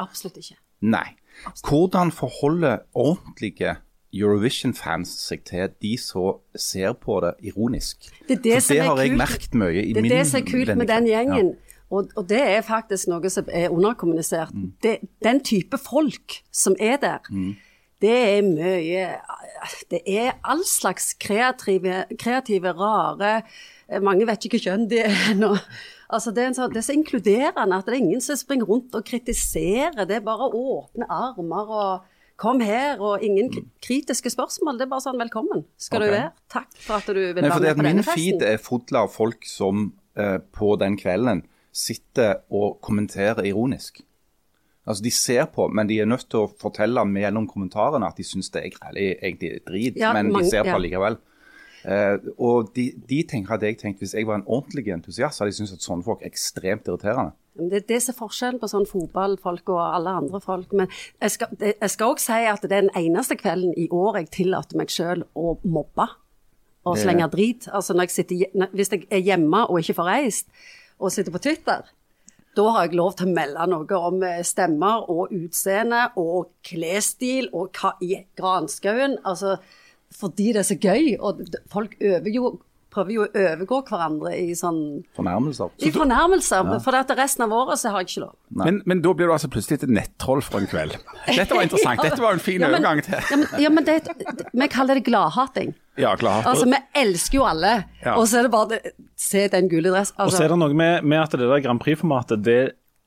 Absolutt 0.03 0.41
ikke. 0.43 0.59
Nei. 0.85 1.07
Hvordan 1.63 2.11
forholder 2.13 2.83
ordentlige 2.93 3.77
Eurovision-fans 4.17 5.13
seg 5.29 5.45
til 5.47 5.71
de 5.83 5.95
som 6.01 6.41
ser 6.59 6.97
på 6.99 7.21
det 7.25 7.35
ironisk? 7.53 8.11
Det 8.29 8.43
det 8.45 8.59
det 8.69 8.81
har 8.83 9.01
jeg 9.03 9.17
merket 9.17 9.55
mye 9.55 9.85
i 9.85 9.95
Det 9.95 10.05
er 10.05 10.19
det 10.19 10.27
som 10.27 10.41
er 10.41 10.51
kult 10.51 10.75
med 10.77 10.91
den 10.91 11.09
gjengen. 11.13 11.37
gjengen. 11.37 11.55
Og, 11.91 12.11
og 12.17 12.29
det 12.29 12.41
er 12.43 12.65
faktisk 12.67 13.07
noe 13.13 13.31
som 13.31 13.47
er 13.53 13.71
underkommunisert. 13.71 14.55
Mm. 14.55 14.73
Det, 14.83 14.97
den 15.23 15.41
type 15.45 15.79
folk 15.79 16.41
som 16.51 16.75
er 16.81 16.97
der, 16.99 17.23
det 18.03 18.17
er 18.37 18.43
mye 18.45 19.07
Det 19.91 20.03
er 20.05 20.37
all 20.45 20.61
slags 20.69 21.15
kreative, 21.19 22.05
kreative 22.21 22.75
rare 22.77 23.41
Eh, 23.87 24.03
Mange 24.03 24.27
vet 24.29 24.49
ikke 24.49 24.61
kjønn 24.63 24.89
de 24.91 25.01
er 25.05 25.15
ennå. 25.33 25.55
Altså, 26.07 26.33
det, 26.35 26.43
er 26.43 26.51
en 26.53 26.59
sånn, 26.59 26.75
det 26.75 26.83
er 26.83 26.87
så 26.87 26.95
inkluderende 26.95 27.81
at 27.81 27.89
det 27.89 27.97
er 27.97 28.03
ingen 28.03 28.23
som 28.23 28.39
springer 28.39 28.69
rundt 28.71 28.95
og 28.95 29.07
kritiserer. 29.07 30.05
Det 30.07 30.21
er 30.21 30.27
bare 30.27 30.51
åpne 30.51 31.09
armer 31.11 31.73
og 31.81 32.13
kom 32.39 32.61
her, 32.61 33.01
og 33.01 33.25
ingen 33.25 33.49
kritiske 33.83 34.31
spørsmål. 34.35 34.79
Det 34.79 34.87
er 34.87 34.93
bare 34.93 35.07
sånn 35.07 35.21
velkommen 35.21 35.65
skal 35.81 36.03
okay. 36.03 36.13
du 36.13 36.17
være. 36.19 36.33
Takk 36.53 36.81
for 36.85 36.99
at 37.01 37.11
du 37.11 37.23
vil 37.23 37.43
Nei, 37.43 37.51
være 37.51 37.63
med 37.65 37.81
på 37.81 37.87
denne 37.89 38.07
festen. 38.07 38.23
Min 38.23 38.41
feed 38.41 38.49
er 38.53 38.63
full 38.63 39.01
av 39.01 39.13
folk 39.15 39.49
som 39.51 39.87
eh, 40.19 40.39
på 40.55 40.75
den 40.83 40.99
kvelden 41.01 41.47
sitter 41.77 42.43
og 42.55 42.79
kommenterer 42.85 43.47
ironisk. 43.49 44.05
Altså 44.87 45.03
De 45.03 45.11
ser 45.11 45.45
på, 45.51 45.69
men 45.69 45.89
de 45.89 45.99
er 46.01 46.07
nødt 46.07 46.29
til 46.31 46.45
å 46.45 46.51
fortelle 46.63 47.03
gjennom 47.19 47.49
kommentarene 47.51 48.07
at 48.07 48.19
de 48.19 48.27
syns 48.27 48.53
det 48.55 48.63
er 48.63 48.75
greit, 48.75 49.19
egentlig 49.19 49.65
drit, 49.67 49.97
Ja, 49.99 50.13
men 50.13 50.31
mange- 50.31 50.45
de 50.45 50.51
ser 50.51 50.63
på 50.63 50.77
ja. 50.77 50.79
likevel. 50.79 51.19
Uh, 51.87 52.19
og 52.43 52.73
de, 52.75 52.89
de 53.09 53.23
tenker 53.23 53.53
hadde 53.53 53.69
jeg 53.69 53.77
tenkt 53.79 54.01
Hvis 54.01 54.15
jeg 54.17 54.27
var 54.27 54.41
en 54.41 54.47
ordentlig 54.47 54.89
entusiast, 54.91 55.39
hadde 55.39 55.53
jeg 55.53 55.59
syntes 55.61 55.77
at 55.77 55.85
sånne 55.87 56.03
folk 56.03 56.23
er 56.23 56.33
ekstremt 56.33 56.89
irriterende. 56.89 57.37
Det 57.57 57.79
er 57.79 57.85
det 57.87 57.99
er 58.09 58.17
forskjellen 58.17 58.59
på 58.61 58.69
sånn 58.69 58.89
fotballfolk 58.91 59.71
og 59.71 59.81
alle 59.81 60.13
andre 60.19 60.41
folk. 60.41 60.73
Men 60.77 60.91
jeg 61.23 61.31
skal, 61.31 61.55
jeg 61.63 61.91
skal 61.91 62.13
også 62.13 62.27
si 62.27 62.49
at 62.51 62.63
det 62.67 62.73
er 62.73 62.89
den 62.89 62.97
eneste 62.99 63.37
kvelden 63.39 63.73
i 63.79 63.87
år 63.89 64.19
jeg 64.19 64.33
tillater 64.35 64.77
meg 64.77 64.91
selv 64.91 65.29
å 65.35 65.57
mobbe 65.63 66.09
og 66.87 66.99
slenge 66.99 67.29
drit. 67.33 67.69
Altså 67.73 67.95
når 67.95 68.09
jeg 68.09 68.11
sitter, 68.11 68.67
Hvis 68.75 68.93
jeg 68.93 69.07
er 69.11 69.23
hjemme 69.25 69.65
og 69.71 69.81
ikke 69.81 69.95
får 69.95 70.11
reist, 70.11 70.51
og 70.99 71.13
sitter 71.13 71.33
på 71.33 71.43
Twitter, 71.45 71.87
da 72.57 72.67
har 72.73 72.87
jeg 72.87 72.97
lov 72.97 73.17
til 73.19 73.29
å 73.29 73.35
melde 73.37 73.67
noe 73.71 73.99
om 74.09 74.23
eh, 74.25 74.43
stemmer 74.47 75.11
og 75.13 75.35
utseende 75.37 76.07
og 76.21 76.55
klesstil 76.67 77.51
og 77.53 77.77
hva 77.77 77.93
i 78.05 78.23
granskauen. 78.39 79.19
Altså, 79.29 79.59
fordi 80.17 80.53
det 80.55 80.63
er 80.63 80.69
så 80.71 80.79
gøy. 80.81 81.11
Og 81.21 81.43
folk 81.73 81.97
øver 82.01 82.33
jo, 82.33 82.55
prøver 82.97 83.13
jo 83.15 83.25
å 83.27 83.31
overgå 83.45 83.79
hverandre 83.91 84.33
i 84.41 84.55
sånn 84.59 84.81
Fornærmelser. 85.19 85.71
i 85.85 85.93
fornærmelser. 85.95 86.71
For 86.85 86.97
at 86.99 87.13
resten 87.19 87.45
av 87.47 87.53
året 87.55 87.79
så 87.83 87.93
har 87.93 88.03
jeg 88.03 88.09
ikke 88.11 88.25
lov. 88.25 88.35
Men, 88.65 88.81
men 88.89 89.03
da 89.05 89.13
blir 89.15 89.29
du 89.31 89.35
altså 89.37 89.51
plutselig 89.53 89.83
et 89.85 89.93
nettroll 89.93 90.41
for 90.45 90.65
en 90.65 90.71
kveld. 90.71 90.97
Dette 91.29 91.53
var 91.55 91.63
interessant. 91.69 92.03
Dette 92.07 92.23
var 92.25 92.39
en 92.39 92.43
fin 92.43 92.61
Ja, 92.65 92.71
men- 92.73 92.81
overgang 92.81 93.03
til 93.07 93.19
Ja, 93.21 93.37
men, 93.43 93.49
ja, 93.67 93.73
men 93.77 93.85
det, 93.85 93.99
vi 94.57 94.69
kaller 94.73 94.99
det 95.01 95.05
gladhating. 95.11 95.75
Ja, 95.97 96.11
klart. 96.21 96.45
Altså, 96.49 96.67
vi 96.69 96.77
elsker 97.01 97.39
jo 97.39 97.45
alle, 97.49 97.75
Ja. 98.05 98.17
og 98.21 98.27
så 98.29 98.41
er 98.41 98.49
det 98.49 98.51
bare 98.53 98.69
det, 98.75 98.93
Se 99.17 99.47
den 99.49 99.69
gule 99.73 99.89
dress. 99.95 100.11
Og 100.19 100.27
så 100.29 100.37
Altså, 100.37 100.43
er 100.45 100.49
det 100.53 100.59
noe 100.61 100.75
med, 100.77 101.05
med 101.09 101.23
at 101.23 101.31
det 101.39 101.47
der 101.49 101.63
Grand 101.65 101.81
Prix-formatet 101.81 102.43
det 102.45 102.59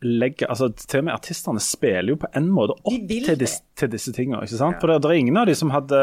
legger, 0.01 0.47
altså 0.49 0.69
Til 0.73 1.01
og 1.01 1.05
med 1.09 1.13
artistene 1.13 1.59
spiller 1.61 2.13
jo 2.13 2.15
på 2.21 2.29
en 2.39 2.47
måte 2.55 2.73
opp 2.87 3.07
til, 3.11 3.35
dis, 3.37 3.57
til 3.77 3.89
disse 3.91 4.13
tingene. 4.15 4.41
ikke 4.47 4.57
sant? 4.57 4.79
For 4.81 4.87
det, 4.89 5.01
det 5.03 5.11
er 5.11 5.19
ingen 5.21 5.37
av 5.37 5.45
de 5.49 5.53
som 5.59 5.69
hadde 5.75 5.99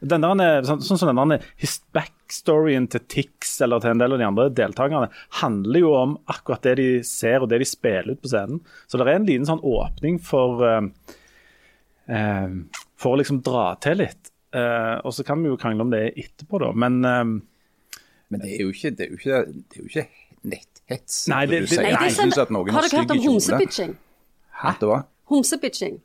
den 0.00 0.20
der, 0.22 0.40
er- 0.44 0.62
sånn, 0.62 0.80
sånn 0.84 0.98
som 0.98 1.08
den 1.16 1.28
der 1.34 1.44
his- 1.58 1.80
backstoryen 1.92 2.88
til 2.88 3.00
Tix 3.08 3.60
eller 3.64 3.80
til 3.80 3.90
en 3.90 3.98
del 3.98 4.12
av 4.12 4.18
de 4.18 4.24
andre 4.28 4.48
deltakerne 4.50 5.08
handler 5.40 5.80
jo 5.80 5.94
om 5.94 6.18
akkurat 6.28 6.62
det 6.62 6.76
de 6.76 7.02
ser 7.02 7.40
og 7.42 7.48
det 7.48 7.58
de 7.58 7.64
spiller 7.64 8.12
ut 8.12 8.22
på 8.22 8.28
scenen. 8.30 8.60
Så 8.86 8.98
det 8.98 9.08
er 9.08 9.16
en 9.16 9.26
liten 9.26 9.46
sånn 9.48 9.62
åpning 9.64 10.20
for 10.22 10.62
um, 10.62 10.92
um, 12.06 12.68
for 12.98 13.14
å 13.16 13.18
liksom 13.20 13.42
dra 13.42 13.72
til 13.82 13.98
litt. 14.02 14.30
Eh, 14.54 14.96
og 15.04 15.12
så 15.12 15.24
kan 15.28 15.42
vi 15.42 15.50
jo 15.50 15.58
krangle 15.60 15.84
om 15.84 15.90
det 15.92 16.14
etterpå, 16.16 16.58
da. 16.62 16.70
Men 16.72 17.04
um, 17.04 17.42
Men 18.30 18.40
det 18.40 18.54
er 18.58 18.62
jo 18.66 18.72
ikke, 18.72 18.90
det 18.96 19.06
er 19.06 19.10
jo 19.12 19.16
ikke, 19.18 19.38
det 19.52 19.76
er 19.78 19.82
jo 19.82 19.88
ikke 19.88 20.06
netthets. 20.44 21.28
Nei, 21.28 21.46
det- 21.46 21.60
Du 21.60 21.66
det- 21.66 21.68
sier 21.74 21.82
Nei, 21.82 21.90
det 21.92 22.06
er 22.06 22.16
sånn, 22.16 22.32
har 22.72 22.82
dere 22.82 23.00
hørt 23.00 23.10
om 23.10 23.18
homsepitching? 23.26 23.96
Hæ? 24.62 25.04
homsebitching? 25.28 26.00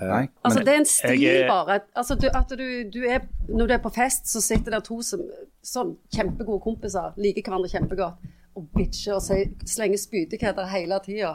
Nei, 0.00 0.26
Altså, 0.44 0.58
det 0.60 0.68
er 0.68 0.76
en 0.78 0.84
stil 0.84 1.20
jeg 1.22 1.42
er- 1.42 1.48
bare. 1.48 1.80
Altså, 1.96 2.14
du, 2.20 2.26
at 2.28 2.48
du, 2.50 2.90
du 2.92 2.98
er, 3.08 3.20
når 3.48 3.66
du 3.66 3.72
er 3.74 3.78
på 3.78 3.92
fest, 3.94 4.26
så 4.28 4.40
sitter 4.44 4.70
der 4.70 4.80
to 4.80 5.00
som 5.02 5.20
som 5.66 5.96
kjempegode 6.14 6.60
kompiser, 6.62 7.12
liker 7.18 7.42
hverandre 7.42 7.68
kjempegodt, 7.72 8.14
og 8.54 8.68
bitcher 8.76 9.16
og 9.16 9.22
sier, 9.22 9.48
slenger 9.66 9.98
spydigheter 9.98 10.66
hele 10.70 10.98
tida. 11.02 11.32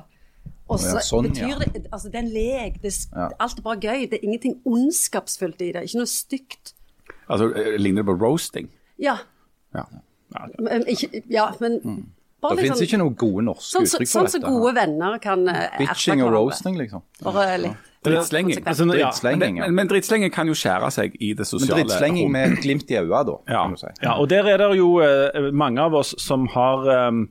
Og 0.70 0.80
så 0.80 0.94
Ja, 0.94 1.02
sånn, 1.04 1.28
betyr 1.28 1.50
ja. 1.50 1.58
det 1.60 1.88
Altså, 1.92 2.08
det 2.08 2.16
er 2.16 2.20
en 2.24 2.30
lek. 2.32 2.82
Det, 2.82 2.94
Ja. 3.14 3.28
Alt 3.40 3.58
er 3.60 3.62
bare 3.62 3.76
gøy. 3.82 4.06
Det 4.10 4.14
er 4.14 4.24
ingenting 4.24 4.62
ondskapsfullt 4.66 5.60
i 5.62 5.72
det. 5.74 5.84
Ikke 5.84 5.98
noe 6.00 6.06
stygt. 6.08 6.74
Altså, 7.30 7.52
eh, 7.56 7.78
Ligner 7.78 8.04
det 8.04 8.06
på 8.06 8.18
roasting? 8.22 8.70
Ja. 9.00 9.18
Ja. 9.76 9.84
Men, 10.60 10.86
ikke, 10.88 11.24
ja, 11.30 11.50
men 11.60 11.82
bare 12.42 12.56
det 12.56 12.64
litt 12.64 12.72
finnes 12.72 12.82
ikke 12.88 12.98
noen 13.02 13.16
gode 13.18 13.44
norske 13.44 13.76
Sånn 13.76 13.84
uttrykk 13.84 14.08
for 14.08 14.20
sånn 14.22 14.30
som 14.30 14.42
gode 14.42 14.76
venner 14.76 15.18
kan 15.20 15.48
eh, 15.50 15.78
Bitching 15.78 16.24
og 16.24 16.32
roasting, 16.32 16.78
liksom. 16.78 17.02
Bare 17.22 17.58
litt. 17.58 17.91
Drittslenging. 18.06 18.64
altså, 18.66 18.86
ja, 18.86 19.06
Drittslenging, 19.10 19.58
ja. 19.60 19.66
Men, 19.68 19.76
men 19.76 19.90
drittslenging 19.92 20.32
kan 20.34 20.48
jo 20.50 20.56
skjære 20.58 20.90
seg 20.92 21.18
i 21.22 21.34
det 21.38 21.46
sosiale. 21.46 21.76
Men 21.84 21.86
drittslenging 21.88 22.26
rom. 22.26 22.32
med 22.38 22.56
glimt 22.64 22.90
i 22.90 22.98
øyet, 22.98 23.28
da, 23.30 23.36
Ja. 23.48 23.62
kan 23.64 23.76
du 23.76 23.78
si. 23.84 23.92
Ja, 24.02 24.16
og 24.18 24.30
der 24.30 24.50
er 24.50 24.58
det 24.58 24.72
jo 24.80 24.90
eh, 25.06 25.52
mange 25.54 25.82
av 25.86 25.94
oss 25.94 26.16
som 26.18 26.48
har 26.56 26.88
um, 27.10 27.28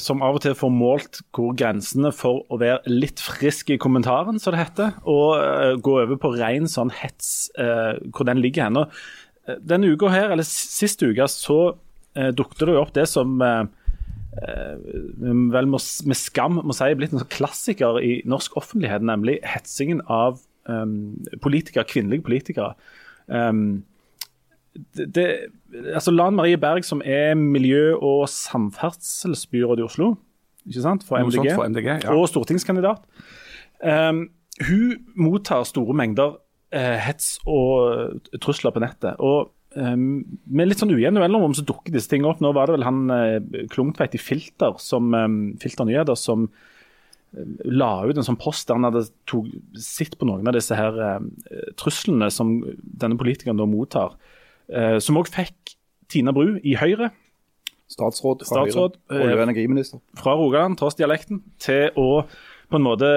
som 0.00 0.22
av 0.24 0.38
og 0.38 0.40
til 0.40 0.54
får 0.56 0.70
målt 0.72 1.18
hvor 1.36 1.52
grensene 1.58 2.08
for 2.14 2.46
å 2.48 2.56
være 2.60 2.78
litt 2.88 3.20
frisk 3.20 3.74
i 3.74 3.76
kommentaren, 3.76 4.38
som 4.40 4.54
det 4.54 4.62
heter, 4.62 4.94
og 5.04 5.42
eh, 5.42 5.74
gå 5.84 5.98
over 6.06 6.16
på 6.22 6.30
ren 6.38 6.70
sånn 6.70 6.92
hets, 7.02 7.50
eh, 7.60 7.98
hvor 8.14 8.24
den 8.30 8.40
ligger 8.40 8.70
hen. 8.70 8.84
Denne 9.60 9.90
uka 9.92 10.08
her, 10.08 10.30
eller 10.32 10.46
sist 10.48 11.02
uke, 11.04 11.26
så 11.28 11.58
uh, 11.74 12.30
dukket 12.32 12.64
det 12.64 12.72
jo 12.78 12.80
opp 12.80 12.94
det 12.96 13.04
som 13.10 13.34
eh, 13.44 13.64
vel 14.34 15.68
må, 15.70 15.78
med 16.08 16.18
skam 16.18 16.60
må 16.66 16.74
si 16.76 16.90
blitt 16.98 17.14
en 17.14 17.22
sånn 17.22 17.32
klassiker 17.32 18.00
i 18.02 18.18
norsk 18.28 18.56
offentlighet, 18.58 19.04
nemlig 19.06 19.38
hetsingen 19.46 20.02
av 20.10 20.40
um, 20.68 21.14
politikere, 21.44 21.86
kvinnelige 21.88 22.26
politikere. 22.26 22.74
Um, 23.26 23.84
det, 24.96 25.06
det, 25.14 25.26
altså 25.94 26.10
Lan 26.10 26.34
Marie 26.34 26.58
Berg, 26.58 26.84
som 26.84 27.02
er 27.04 27.34
miljø- 27.38 27.98
og 28.00 28.28
samferdselsbyråd 28.28 29.82
i 29.82 29.86
Oslo, 29.86 30.14
ikke 30.66 30.82
sant, 30.82 31.04
for 31.06 31.20
MDG, 31.20 31.52
for 31.54 31.68
MDG, 31.68 31.90
ja. 31.92 32.14
og 32.14 32.28
stortingskandidat, 32.32 33.04
um, 33.84 34.26
hun 34.66 34.96
mottar 35.18 35.66
store 35.68 35.94
mengder 35.94 36.38
uh, 36.74 36.96
hets 37.04 37.36
og 37.46 38.18
trusler 38.42 38.74
på 38.74 38.82
nettet. 38.82 39.14
og 39.18 39.52
um, 39.76 40.22
Med 40.46 40.70
litt 40.70 40.82
sånn 40.82 40.92
ujevne 40.94 41.22
mellomrom 41.22 41.56
så 41.56 41.64
dukker 41.66 41.94
disse 41.94 42.10
tingene 42.10 42.32
opp. 42.32 42.42
Nå 42.44 42.52
var 42.56 42.68
det 42.68 42.78
vel 42.78 42.86
han 42.86 43.02
uh, 43.10 43.66
Klungtveit 43.72 44.16
i 44.16 44.22
Filter, 44.22 44.76
som, 44.82 45.10
um, 45.14 45.42
Filter 45.62 45.88
Nyheter 45.88 46.18
som 46.18 46.46
uh, 46.48 47.56
la 47.66 47.92
ut 48.06 48.18
en 48.18 48.26
sånn 48.26 48.40
post 48.40 48.68
der 48.68 48.78
han 48.78 48.88
hadde 48.88 49.06
tog, 49.30 49.50
sett 49.80 50.18
på 50.20 50.28
noen 50.28 50.50
av 50.50 50.56
disse 50.56 50.78
her 50.78 50.96
uh, 51.00 51.20
truslene 51.80 52.30
som 52.34 52.56
denne 52.82 53.18
politikeren 53.20 53.60
da 53.60 53.68
mottar. 53.68 54.16
Eh, 54.72 54.96
som 55.02 55.18
òg 55.20 55.28
fikk 55.28 55.74
Tina 56.08 56.32
Bru 56.32 56.56
i 56.64 56.72
Høyre 56.80 57.10
Statsråd 57.92 58.46
fra 58.46 58.62
Statsråd, 58.62 58.96
Høyre. 59.12 59.24
Olje- 59.26 59.36
og 59.36 59.42
energiminister. 59.44 60.00
fra 60.16 60.32
Rogaland, 60.38 60.78
tross 60.80 60.96
dialekten, 60.96 61.42
til 61.60 61.90
å 62.00 62.24
på 62.70 62.78
en 62.78 62.86
måte 62.86 63.10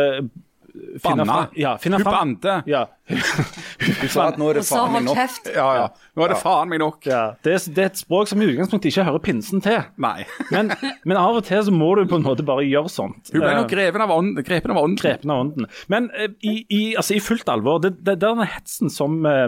Banna. 1.04 1.48
ja, 1.56 1.78
Hun 1.84 1.98
fram- 2.00 2.14
bante. 2.14 2.56
Ja. 2.70 2.86
hun 3.08 4.10
sa 4.12 4.28
at 4.32 4.38
nå 4.40 4.50
er 4.52 4.60
det 4.60 4.64
faen 4.68 4.92
meg 4.94 5.06
nok. 5.08 5.20
Ja, 5.56 5.68
ja. 5.78 5.86
Nå 6.18 6.26
er 6.26 6.34
det 6.34 6.40
faen 6.42 6.72
meg 6.72 6.82
nok. 6.82 7.06
ja. 7.08 7.22
Det, 7.46 7.54
er, 7.56 7.66
det 7.76 7.84
er 7.84 7.92
et 7.92 8.02
språk 8.02 8.32
som 8.32 8.42
i 8.44 8.50
utgangspunktet 8.50 8.92
ikke 8.92 9.06
hører 9.08 9.24
pinsen 9.24 9.64
til. 9.64 9.80
Nei. 10.04 10.26
Men, 10.54 10.74
men 11.08 11.20
av 11.20 11.38
og 11.40 11.46
til 11.48 11.64
så 11.68 11.74
må 11.74 11.90
du 12.00 12.06
på 12.10 12.20
en 12.20 12.26
måte 12.26 12.46
bare 12.48 12.66
gjøre 12.68 12.92
sånt. 12.92 13.32
Hun 13.34 13.42
ble 13.44 13.54
nok 13.54 13.68
Eh, 13.68 13.74
grepen 13.76 14.02
av 14.04 14.12
ånden. 14.16 14.44
Grepen 14.48 14.72
av 14.74 14.78
ånden. 14.82 15.00
Grepen 15.02 15.34
av 15.34 15.42
ånden. 15.44 15.68
Men 15.92 16.10
eh, 16.16 16.32
i, 16.42 16.54
i, 16.72 16.82
altså, 16.96 17.18
i 17.18 17.24
fullt 17.24 17.50
alvor, 17.52 17.82
det, 17.84 17.98
det, 18.08 18.18
denne 18.24 18.48
hetsen 18.48 18.92
som 18.94 19.20
uh, 19.28 19.48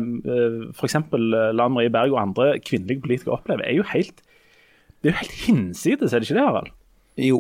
f.eks. 0.76 0.98
Lan 1.56 1.76
Marie 1.76 1.92
Berg 1.94 2.14
og 2.14 2.20
andre 2.22 2.52
kvinnelige 2.64 3.04
politikere 3.06 3.38
opplever, 3.40 3.64
er 3.68 3.80
jo 3.80 3.88
helt 3.94 4.24
det 5.00 5.10
er 5.10 5.14
jo 5.14 5.20
helt 5.22 5.36
hinsides, 5.46 6.12
er 6.12 6.20
det 6.20 6.28
ikke 6.28 6.36
det, 6.36 6.44
Harald? 6.44 6.72
Jo, 7.20 7.38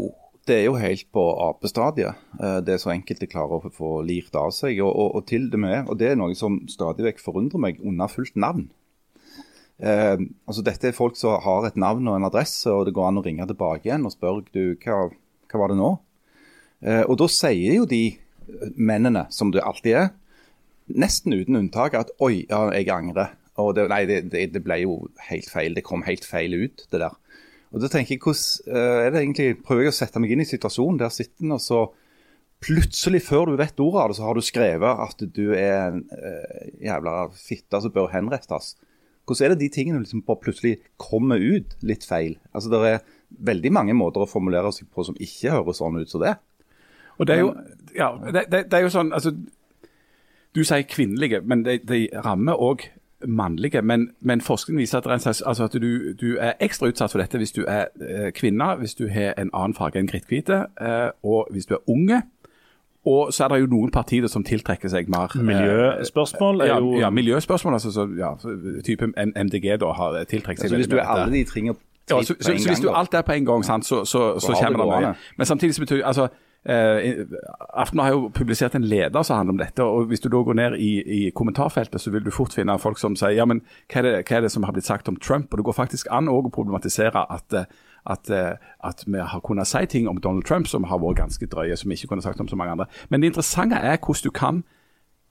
det 0.47 0.55
er 0.55 0.65
jo 0.65 0.79
helt 0.79 1.05
på 1.13 1.23
apestadiet. 1.49 2.15
Eh, 2.39 2.59
Det 2.65 2.73
er 2.73 2.81
så 2.81 2.93
enkelt 2.93 3.19
de 3.19 3.27
klarer 3.29 3.59
å 3.59 3.71
få 3.73 4.01
lirt 4.05 4.35
av 4.35 4.51
seg. 4.55 4.79
Og, 4.81 4.91
og, 4.91 5.15
og 5.19 5.25
til 5.27 5.49
det 5.51 5.59
med, 5.59 5.89
og 5.89 5.97
det 5.99 6.11
er 6.11 6.19
noe 6.19 6.35
som 6.35 6.61
stadig 6.67 7.05
vekk 7.05 7.23
forundrer 7.23 7.59
meg, 7.61 7.81
under 7.83 8.07
fullt 8.07 8.35
navn. 8.35 8.69
Eh, 9.79 10.17
altså 10.47 10.63
Dette 10.65 10.89
er 10.89 10.97
folk 10.97 11.15
som 11.19 11.39
har 11.43 11.67
et 11.67 11.77
navn 11.79 12.07
og 12.07 12.17
en 12.17 12.27
adresse, 12.27 12.67
og 12.71 12.85
det 12.87 12.95
går 12.97 13.09
an 13.09 13.21
å 13.21 13.25
ringe 13.25 13.47
tilbake 13.47 13.87
igjen 13.87 14.07
og 14.07 14.15
spørre 14.15 14.47
du, 14.51 14.75
hva, 14.83 15.05
hva 15.51 15.61
var 15.61 15.71
det 15.71 15.79
nå? 15.79 15.91
Eh, 16.83 17.03
og 17.05 17.19
da 17.21 17.27
sier 17.31 17.79
jo 17.79 17.85
de 17.89 18.03
mennene, 18.75 19.27
som 19.31 19.51
det 19.53 19.63
alltid 19.63 19.95
er, 19.95 20.09
nesten 20.89 21.35
uten 21.37 21.59
unntak, 21.59 21.93
at 21.93 22.11
oi, 22.23 22.45
ja, 22.49 22.65
jeg 22.73 22.89
angrer. 22.91 23.35
Og 23.59 23.73
det, 23.75 23.89
nei, 23.91 24.05
det, 24.07 24.23
det 24.53 24.61
ble 24.63 24.79
jo 24.81 24.93
helt 25.27 25.49
feil. 25.51 25.75
Det 25.75 25.83
kom 25.85 26.05
helt 26.07 26.25
feil 26.25 26.55
ut, 26.55 26.85
det 26.91 27.01
der. 27.03 27.17
Og 27.69 27.83
da 27.83 27.89
tenker 27.91 28.15
jeg, 28.15 28.23
hvordan 28.23 28.75
eh, 28.75 28.99
er 29.05 29.13
det 29.13 29.23
egentlig, 29.23 29.49
prøver 29.65 29.85
jeg 29.85 29.93
å 29.93 29.97
sette 29.99 30.21
meg 30.21 30.33
inn 30.33 30.41
i 30.41 30.49
situasjonen 30.49 30.99
der 31.01 31.13
sitter 31.13 31.45
en, 31.45 31.55
og 31.57 31.61
så 31.61 31.83
plutselig, 32.63 33.21
før 33.27 33.51
du 33.51 33.59
vet 33.59 33.79
ordet 33.79 34.01
av 34.01 34.11
det, 34.11 34.17
så 34.17 34.25
har 34.27 34.35
du 34.35 34.43
skrevet 34.43 35.03
at 35.05 35.21
du 35.35 35.45
er 35.55 35.75
en 35.77 36.01
eh, 36.15 36.71
jævla 36.89 37.15
fitte 37.37 37.81
som 37.83 37.93
bør 37.95 38.09
henrettes. 38.13 38.73
Hvordan 39.29 39.45
er 39.45 39.53
det 39.53 39.61
de 39.61 39.69
tingene 39.73 40.01
liksom 40.01 40.25
bare 40.25 40.41
plutselig 40.41 40.79
kommer 40.97 41.39
ut 41.39 41.77
litt 41.85 42.07
feil? 42.09 42.39
Altså, 42.51 42.71
Det 42.73 42.81
er 42.89 43.05
veldig 43.29 43.71
mange 43.71 43.93
måter 43.93 44.25
å 44.25 44.29
formulere 44.29 44.73
seg 44.73 44.89
på 44.89 45.05
som 45.05 45.17
ikke 45.21 45.53
høres 45.53 45.79
sånn 45.79 46.01
ut 46.01 46.09
som 46.09 46.25
det. 46.25 46.35
Og 47.19 47.27
det 47.27 47.35
er 47.35 47.43
jo, 47.43 47.53
ja, 47.93 48.09
det, 48.25 48.47
det, 48.49 48.63
det 48.71 48.77
er 48.77 48.85
jo 48.85 48.91
sånn 48.93 49.11
altså, 49.11 49.33
Du 50.55 50.63
sier 50.63 50.87
kvinnelige, 50.87 51.43
men 51.45 51.61
de, 51.67 51.77
de 51.83 52.07
rammer 52.25 52.57
òg 52.57 52.87
mannlige, 53.27 53.81
men, 53.81 54.09
men 54.21 54.41
forskning 54.41 54.79
viser 54.79 54.97
at, 54.97 55.03
det 55.03 55.09
er 55.09 55.13
en 55.13 55.19
slags, 55.19 55.41
altså 55.41 55.63
at 55.63 55.73
du, 55.73 56.13
du, 56.21 56.37
er 56.39 56.53
ekstra 56.59 56.87
utsatt 56.87 57.11
for 57.11 57.19
dette 57.19 57.37
hvis 57.37 57.51
du 57.51 57.65
er 57.67 57.85
eh, 58.01 58.31
kvinne, 58.35 58.75
hvis 58.79 58.95
du 58.95 59.07
har 59.07 59.33
en 59.37 59.51
annen 59.53 59.75
farge 59.75 59.99
enn 59.99 60.07
kritthvite, 60.07 60.65
eh, 60.81 61.09
og 61.23 61.47
hvis 61.51 61.65
du 61.65 61.73
er 61.75 61.89
unge. 61.89 62.21
Og 63.05 63.33
så 63.33 63.43
er 63.43 63.47
det 63.47 63.59
jo 63.61 63.69
noen 63.71 63.91
partier 63.91 64.27
som 64.27 64.43
tiltrekker 64.43 64.91
seg 64.91 65.07
mer 65.11 65.31
eh, 65.35 65.43
Miljøspørsmål 65.43 66.61
er 66.61 66.71
ja, 66.71 66.79
jo 66.79 66.97
ja, 66.99 67.09
miljøspørsmål. 67.09 67.73
altså 67.73 67.91
så, 67.91 68.07
ja, 68.17 68.33
type 68.85 69.07
MDG 69.15 69.79
da 69.79 69.93
har 69.95 70.23
tiltrekket 70.23 70.61
seg 70.65 70.69
Så 70.69 70.75
hvis 70.75 70.91
du 70.91 70.97
er 70.97 71.07
alle 71.07 71.31
de 71.33 71.43
trenger 71.47 71.79
ja, 72.09 72.23
så, 72.23 72.33
så, 72.39 72.57
så 72.57 72.67
hvis 72.67 72.79
du 72.79 72.89
alt 72.89 73.13
er 73.13 73.21
på 73.21 73.31
en 73.31 73.45
gang, 73.45 73.65
sant, 73.65 73.85
så, 73.85 74.05
så, 74.05 74.39
kommer 74.63 74.83
det 74.83 75.01
mye. 75.01 75.13
Men 75.37 75.45
samtidig 75.45 75.75
så 75.75 75.81
betyr 75.81 76.05
altså 76.05 76.27
eh, 76.65 77.25
Aften 77.73 77.99
har 77.99 78.09
jo 78.11 78.31
publisert 78.35 78.75
en 78.75 78.83
leder 78.83 79.23
som 79.23 79.37
handler 79.37 79.53
om 79.53 79.57
dette. 79.57 79.83
og 79.83 80.05
Hvis 80.07 80.19
du 80.19 80.29
da 80.29 80.41
går 80.43 80.53
ned 80.53 80.77
i, 80.77 80.91
i 81.01 81.29
kommentarfeltet, 81.29 82.01
så 82.01 82.11
vil 82.11 82.25
du 82.25 82.31
fort 82.31 82.53
finne 82.53 82.79
folk 82.79 82.99
som 82.99 83.15
sier 83.15 83.37
ja, 83.37 83.45
men 83.45 83.61
hva 83.91 84.01
er, 84.01 84.07
det, 84.07 84.15
hva 84.27 84.37
er 84.37 84.41
det 84.41 84.51
som 84.51 84.63
har 84.63 84.73
blitt 84.73 84.89
sagt 84.89 85.07
om 85.07 85.15
Trump? 85.15 85.51
Og 85.51 85.57
Det 85.57 85.65
går 85.65 85.77
faktisk 85.77 86.07
an 86.11 86.29
å 86.29 86.41
problematisere 86.49 87.25
at, 87.31 87.53
eh, 87.53 87.69
at, 88.05 88.29
eh, 88.29 88.57
at 88.83 89.05
vi 89.07 89.19
har 89.19 89.45
kunnet 89.45 89.67
si 89.67 89.85
ting 89.85 90.07
om 90.07 90.19
Donald 90.19 90.45
Trump 90.45 90.67
som 90.67 90.83
har 90.83 90.99
vært 90.99 91.23
ganske 91.23 91.47
drøye, 91.47 91.77
som 91.77 91.89
vi 91.89 91.95
ikke 91.95 92.07
kunne 92.07 92.25
sagt 92.25 92.39
om 92.39 92.47
så 92.47 92.55
mange 92.55 92.71
andre. 92.71 92.87
Men 93.09 93.21
det 93.21 93.27
interessante 93.33 93.75
er 93.75 93.97
hvordan 93.97 94.23
du 94.23 94.31
kan 94.31 94.63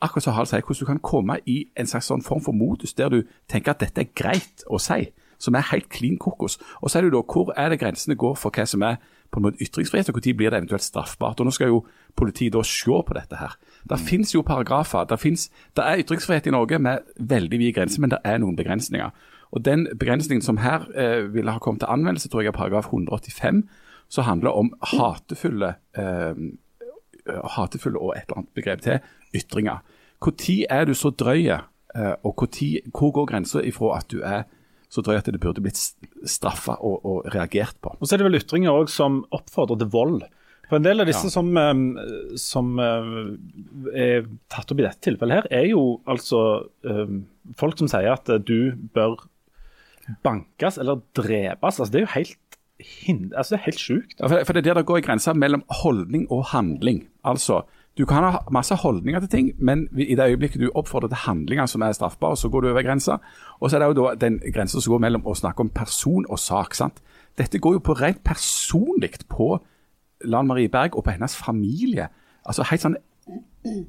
akkurat 0.01 0.23
som 0.23 0.35
Hal 0.35 0.47
sier, 0.47 0.63
hvordan 0.63 0.81
du 0.81 0.87
kan 0.87 1.01
komme 1.03 1.39
i 1.47 1.65
en 1.77 1.87
slags 1.87 2.07
sånn 2.11 2.23
form 2.23 2.43
for 2.45 2.55
modus 2.55 2.95
der 2.95 3.11
du 3.11 3.23
tenker 3.51 3.75
at 3.75 3.83
dette 3.83 4.05
er 4.05 4.13
greit 4.15 4.65
å 4.71 4.79
si, 4.83 5.09
som 5.39 5.55
er 5.55 5.67
helt 5.73 5.89
klin 5.91 6.19
kokos. 6.19 6.59
Og 6.83 6.91
så 6.91 6.99
er 6.99 7.03
det 7.03 7.13
jo 7.13 7.19
da, 7.19 7.33
hvor 7.33 7.53
er 7.57 7.73
det 7.73 7.81
grensene 7.81 8.19
går 8.19 8.37
for 8.39 8.55
hva 8.55 8.67
som 8.67 8.83
er 8.87 8.99
på 9.31 9.41
en 9.41 9.45
måte 9.45 9.63
ytringsfrihet, 9.65 10.09
og 10.09 10.15
når 10.17 10.35
blir 10.37 10.51
det 10.51 10.59
eventuelt 10.59 10.85
straffbart. 10.85 11.41
Og 11.41 11.49
Nå 11.49 11.53
skal 11.53 11.73
jo 11.73 11.83
politiet 12.17 12.55
da 12.55 12.63
se 12.65 13.01
på 13.07 13.17
dette 13.17 13.37
her. 13.37 13.57
Det 13.89 13.99
finnes 14.01 14.35
jo 14.35 14.43
paragrafer. 14.43 15.05
Det, 15.05 15.19
finnes, 15.21 15.49
det 15.77 15.85
er 15.85 16.05
ytringsfrihet 16.05 16.49
i 16.49 16.55
Norge 16.55 16.79
med 16.79 17.11
veldig 17.17 17.59
vide 17.59 17.75
grenser, 17.77 18.01
men 18.01 18.15
det 18.15 18.23
er 18.25 18.41
noen 18.41 18.57
begrensninger. 18.57 19.11
Og 19.53 19.65
Den 19.65 19.87
begrensningen 19.99 20.45
som 20.45 20.61
her 20.61 20.89
eh, 20.95 21.35
ville 21.35 21.53
ha 21.53 21.59
kommet 21.59 21.81
til 21.81 21.93
anvendelse, 21.93 22.29
tror 22.29 22.43
jeg 22.43 22.53
er 22.53 22.57
paragraf 22.57 22.89
185, 22.93 23.63
som 24.09 24.25
handler 24.25 24.51
om 24.51 24.73
hatefulle 24.97 25.75
eh, 25.97 26.35
hatefulle 27.57 27.99
og 27.99 28.15
et 28.17 28.29
eller 28.29 28.39
annet 28.39 28.55
begrep 28.55 28.81
til, 28.81 29.01
ytringer. 29.37 29.83
Når 30.25 30.65
er 30.71 30.85
du 30.85 30.95
så 30.95 31.11
drøy, 31.11 31.49
eh, 31.49 32.15
og 32.23 32.35
hvor, 32.35 32.47
tid, 32.47 32.79
hvor 32.99 33.13
går 33.13 33.27
grensa 33.27 33.61
ifra 33.61 33.99
at 33.99 34.11
du 34.11 34.21
er 34.25 34.43
så 34.89 35.03
drøy 35.05 35.19
at 35.21 35.27
det 35.29 35.41
burde 35.43 35.61
blitt 35.65 35.79
straffa 36.25 36.79
og, 36.81 37.01
og 37.05 37.27
reagert 37.35 37.77
på? 37.85 37.93
Og 37.99 38.07
så 38.09 38.15
er 38.17 38.23
det 38.23 38.29
vel 38.31 38.39
ytringer 38.41 38.73
også 38.73 39.03
som 39.03 39.19
oppfordrer 39.37 39.83
til 39.83 39.91
vold. 39.93 40.23
For 40.69 40.77
En 40.77 40.85
del 40.85 41.01
av 41.01 41.09
disse 41.09 41.25
Ja. 41.29 41.33
som, 41.33 41.49
som 42.37 42.75
eh, 42.85 43.23
er 43.97 44.27
tatt 44.53 44.73
opp 44.75 44.81
i 44.81 44.85
dette 44.85 45.01
tilfellet, 45.07 45.47
her, 45.49 45.49
er 45.63 45.67
jo 45.71 46.01
altså 46.09 46.43
folk 47.57 47.79
som 47.81 47.89
sier 47.89 48.11
at 48.13 48.29
du 48.45 48.73
bør 48.97 49.17
bankes 50.25 50.79
eller 50.81 51.01
drepes. 51.17 51.79
Altså, 51.81 51.89
det 51.93 52.03
er 52.03 52.07
jo 52.07 52.13
helt, 52.15 52.59
altså, 53.37 53.55
det 53.55 53.59
er 53.59 53.65
helt 53.67 53.83
sjukt. 53.83 54.15
Ja, 54.21 54.29
for 54.45 54.53
det 54.57 54.63
er 54.63 54.69
der 54.71 54.81
det 54.81 54.87
går 54.89 55.01
en 55.03 55.07
grense 55.09 55.35
mellom 55.37 55.65
holdning 55.83 56.27
og 56.33 56.47
handling. 56.53 57.03
Altså, 57.29 57.63
Du 57.99 58.05
kan 58.07 58.23
ha 58.23 58.45
masse 58.55 58.77
holdninger 58.79 59.21
til 59.21 59.29
ting, 59.29 59.47
men 59.59 59.89
i 59.99 60.15
det 60.15 60.29
øyeblikket 60.31 60.61
du 60.63 60.71
oppfordrer 60.75 61.11
til 61.11 61.25
handlinger 61.25 61.67
som 61.67 61.83
er 61.83 61.93
straffbare, 61.93 62.37
så 62.37 62.49
går 62.49 62.61
du 62.61 62.69
over 62.71 62.83
grensa. 62.83 63.17
Og 63.61 63.71
så 63.71 63.77
er 63.77 63.83
det 63.83 63.89
jo 63.89 64.05
da 64.05 64.15
den 64.15 64.39
grensa 64.55 64.81
som 64.81 64.93
går 64.93 65.03
mellom 65.03 65.27
å 65.27 65.35
snakke 65.35 65.67
om 65.67 65.73
person 65.75 66.27
og 66.29 66.39
sak. 66.39 66.75
sant? 66.75 67.03
Dette 67.39 67.59
går 67.59 67.73
jo 67.73 67.83
på 67.83 67.99
rent 67.99 68.23
personlig 68.25 69.11
på 69.29 69.59
Lan 70.25 70.47
Marie 70.47 70.69
Berg 70.69 70.97
og 70.97 71.05
på 71.05 71.11
hennes 71.11 71.37
familie. 71.37 72.09
Altså 72.47 72.63
helt 72.71 72.83
sånn 72.83 72.97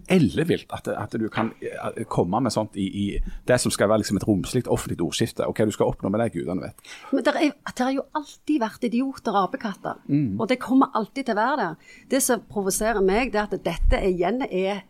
ellevilt 0.10 0.72
at, 0.76 0.88
at 0.92 1.14
du 1.20 1.28
kan 1.32 1.52
eh, 1.64 2.04
komme 2.12 2.42
med 2.44 2.54
sånt 2.54 2.76
i, 2.80 2.88
i 2.88 3.06
det 3.48 3.60
som 3.62 3.72
skal 3.72 3.90
være 3.92 4.04
liksom 4.04 4.20
et 4.20 4.26
romslig 4.28 4.64
offentlig 4.68 5.06
ordskifte. 5.06 5.48
Og 5.48 5.56
hva 5.56 5.68
du 5.70 5.74
skal 5.76 5.92
oppnå 5.92 6.12
med 6.12 6.24
det, 6.24 6.32
gudene 6.36 6.70
vet. 6.70 6.90
Men 7.14 7.26
det 7.26 7.86
har 7.86 7.94
jo 7.96 8.06
alltid 8.18 8.64
vært 8.64 8.90
idioter 8.90 9.36
og 9.36 9.50
apekatter. 9.50 10.02
Og 10.40 10.50
det 10.52 10.60
kommer 10.64 10.92
alltid 10.98 11.30
til 11.30 11.38
å 11.38 11.40
være 11.40 11.62
der. 11.62 11.96
Det 12.12 12.24
som 12.26 12.44
provoserer 12.50 13.02
meg, 13.06 13.32
det 13.34 13.44
er 13.44 13.48
at 13.48 13.70
dette 13.70 14.04
igjen 14.10 14.44
er 14.50 14.84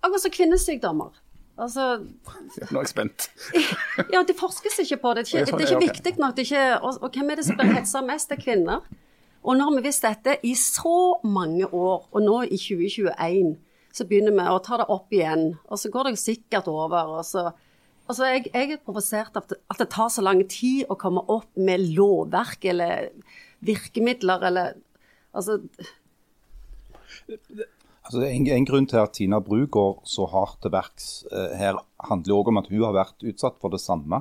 akkurat 0.00 0.24
som 0.24 0.34
kvinnesykdommer. 0.34 1.20
Altså, 1.54 2.00
Nå 2.02 2.80
er 2.80 2.82
jeg 2.82 2.90
spent. 2.90 3.28
ja, 4.14 4.24
det 4.26 4.34
forskes 4.38 4.80
ikke 4.82 4.98
på 5.04 5.14
det. 5.14 5.28
Det 5.28 5.38
er 5.38 5.44
ikke, 5.46 5.58
det 5.58 5.66
er 5.68 5.76
ikke 5.76 5.92
viktig 5.92 6.12
nok. 6.18 6.34
Det 6.34 6.42
er 6.42 6.48
ikke, 6.48 6.80
og, 6.80 6.98
og 7.02 7.14
hvem 7.14 7.30
er 7.30 7.38
det 7.38 7.46
som 7.46 7.60
blir 7.60 7.76
hetsa 7.76 8.02
mest? 8.02 8.30
Det 8.30 8.40
er 8.40 8.42
kvinner. 8.42 8.88
Og 9.44 9.58
nå 9.58 9.68
har 9.68 9.76
vi 9.76 9.84
visst 9.84 10.02
dette 10.02 10.38
i 10.42 10.54
så 10.56 11.20
mange 11.28 11.68
år, 11.68 12.08
og 12.10 12.24
nå 12.24 12.40
i 12.48 12.58
2021 12.58 13.54
så 13.94 14.06
begynner 14.08 14.34
vi 14.34 14.46
å 14.50 14.62
ta 14.62 14.80
det 14.80 14.88
opp 14.90 15.12
igjen. 15.14 15.52
Og 15.70 15.78
så 15.80 15.90
går 15.92 16.08
det 16.08 16.16
jo 16.16 16.24
sikkert 16.24 16.70
over. 16.72 17.18
og 17.20 17.28
så... 17.28 17.50
Altså, 18.04 18.26
jeg, 18.28 18.50
jeg 18.52 18.74
er 18.74 18.80
provosert 18.84 19.36
av 19.38 19.46
at, 19.48 19.78
det 19.80 19.86
tar 19.94 20.10
så 20.12 20.20
lang 20.20 20.42
tid 20.50 20.90
å 20.92 20.96
komme 21.00 21.22
opp 21.32 21.48
med 21.56 21.86
lovverk 21.96 22.66
eller 22.72 23.14
virkemidler 23.64 24.50
eller 24.50 24.82
Altså, 25.34 25.56
Altså, 28.04 28.20
en, 28.28 28.44
en 28.52 28.66
grunn 28.68 28.84
til 28.86 29.00
at 29.00 29.14
Tina 29.16 29.40
Bru 29.42 29.64
går 29.72 30.02
så 30.06 30.28
hardt 30.30 30.60
til 30.62 30.70
verks 30.70 31.24
eh, 31.32 31.54
her, 31.58 31.78
handler 32.04 32.36
òg 32.36 32.50
om 32.52 32.60
at 32.60 32.68
hun 32.70 32.84
har 32.84 32.92
vært 32.94 33.24
utsatt 33.26 33.56
for 33.62 33.72
det 33.72 33.80
samme. 33.82 34.20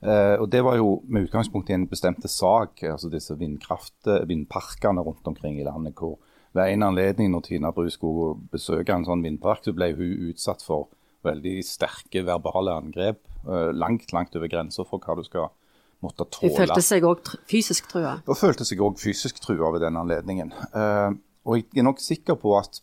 Eh, 0.00 0.36
og 0.38 0.46
Det 0.52 0.62
var 0.64 0.78
jo 0.78 1.00
med 1.10 1.26
utgangspunkt 1.26 1.68
i 1.68 1.76
en 1.76 1.88
bestemte 1.90 2.30
sak, 2.30 2.84
altså 2.86 3.10
disse 3.12 3.34
vindkraft, 3.36 3.98
vindparkene 4.30 5.04
rundt 5.04 5.26
omkring 5.28 5.58
i 5.58 5.66
landet. 5.66 5.98
hvor 5.98 6.16
Ved 6.56 6.72
en 6.72 6.82
anledning 6.82 7.30
når 7.30 7.46
Tina 7.46 7.70
Bru 7.74 7.86
skulle 7.92 8.34
besøke 8.50 8.94
en 8.94 9.06
sånn 9.06 9.22
vindpark, 9.22 9.62
så 9.64 9.74
ble 9.76 9.92
hun 9.94 10.30
utsatt 10.30 10.64
for 10.66 10.88
veldig 11.26 11.60
sterke 11.66 12.24
verbale 12.26 12.74
angrep. 12.80 13.20
Eh, 13.46 13.70
langt, 13.76 14.12
langt 14.12 14.36
over 14.36 14.50
grensa 14.50 14.84
for 14.88 15.02
hva 15.02 15.16
du 15.18 15.24
skal 15.26 15.50
måtte 16.04 16.26
tåle. 16.32 16.50
hun 16.50 16.58
følte 16.58 16.82
seg 16.84 17.06
òg 17.06 17.32
fysisk 17.48 17.90
trua. 17.92 18.18
Hun 18.26 18.38
følte 18.38 18.66
seg 18.68 18.82
òg 18.82 18.98
fysisk 19.00 19.40
trua 19.44 19.70
ved 19.74 19.84
den 19.84 20.00
anledningen. 20.00 20.52
Eh, 20.74 21.10
og 21.46 21.56
jeg 21.60 21.80
er 21.80 21.86
nok 21.86 22.02
sikker 22.02 22.36
på 22.40 22.56
at 22.58 22.82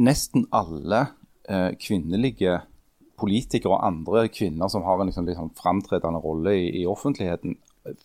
nesten 0.00 0.46
alle 0.52 1.06
eh, 1.48 1.70
kvinnelige 1.80 2.60
politikere 3.20 3.76
og 3.76 3.84
andre 3.84 4.28
kvinner 4.32 4.68
som 4.72 4.84
har 4.86 5.00
en 5.00 5.10
liksom, 5.10 5.26
litt 5.28 5.38
sånn 5.38 5.52
framtredende 5.56 6.22
rolle 6.24 6.56
i, 6.56 6.68
i 6.82 6.86
offentligheten, 6.88 7.58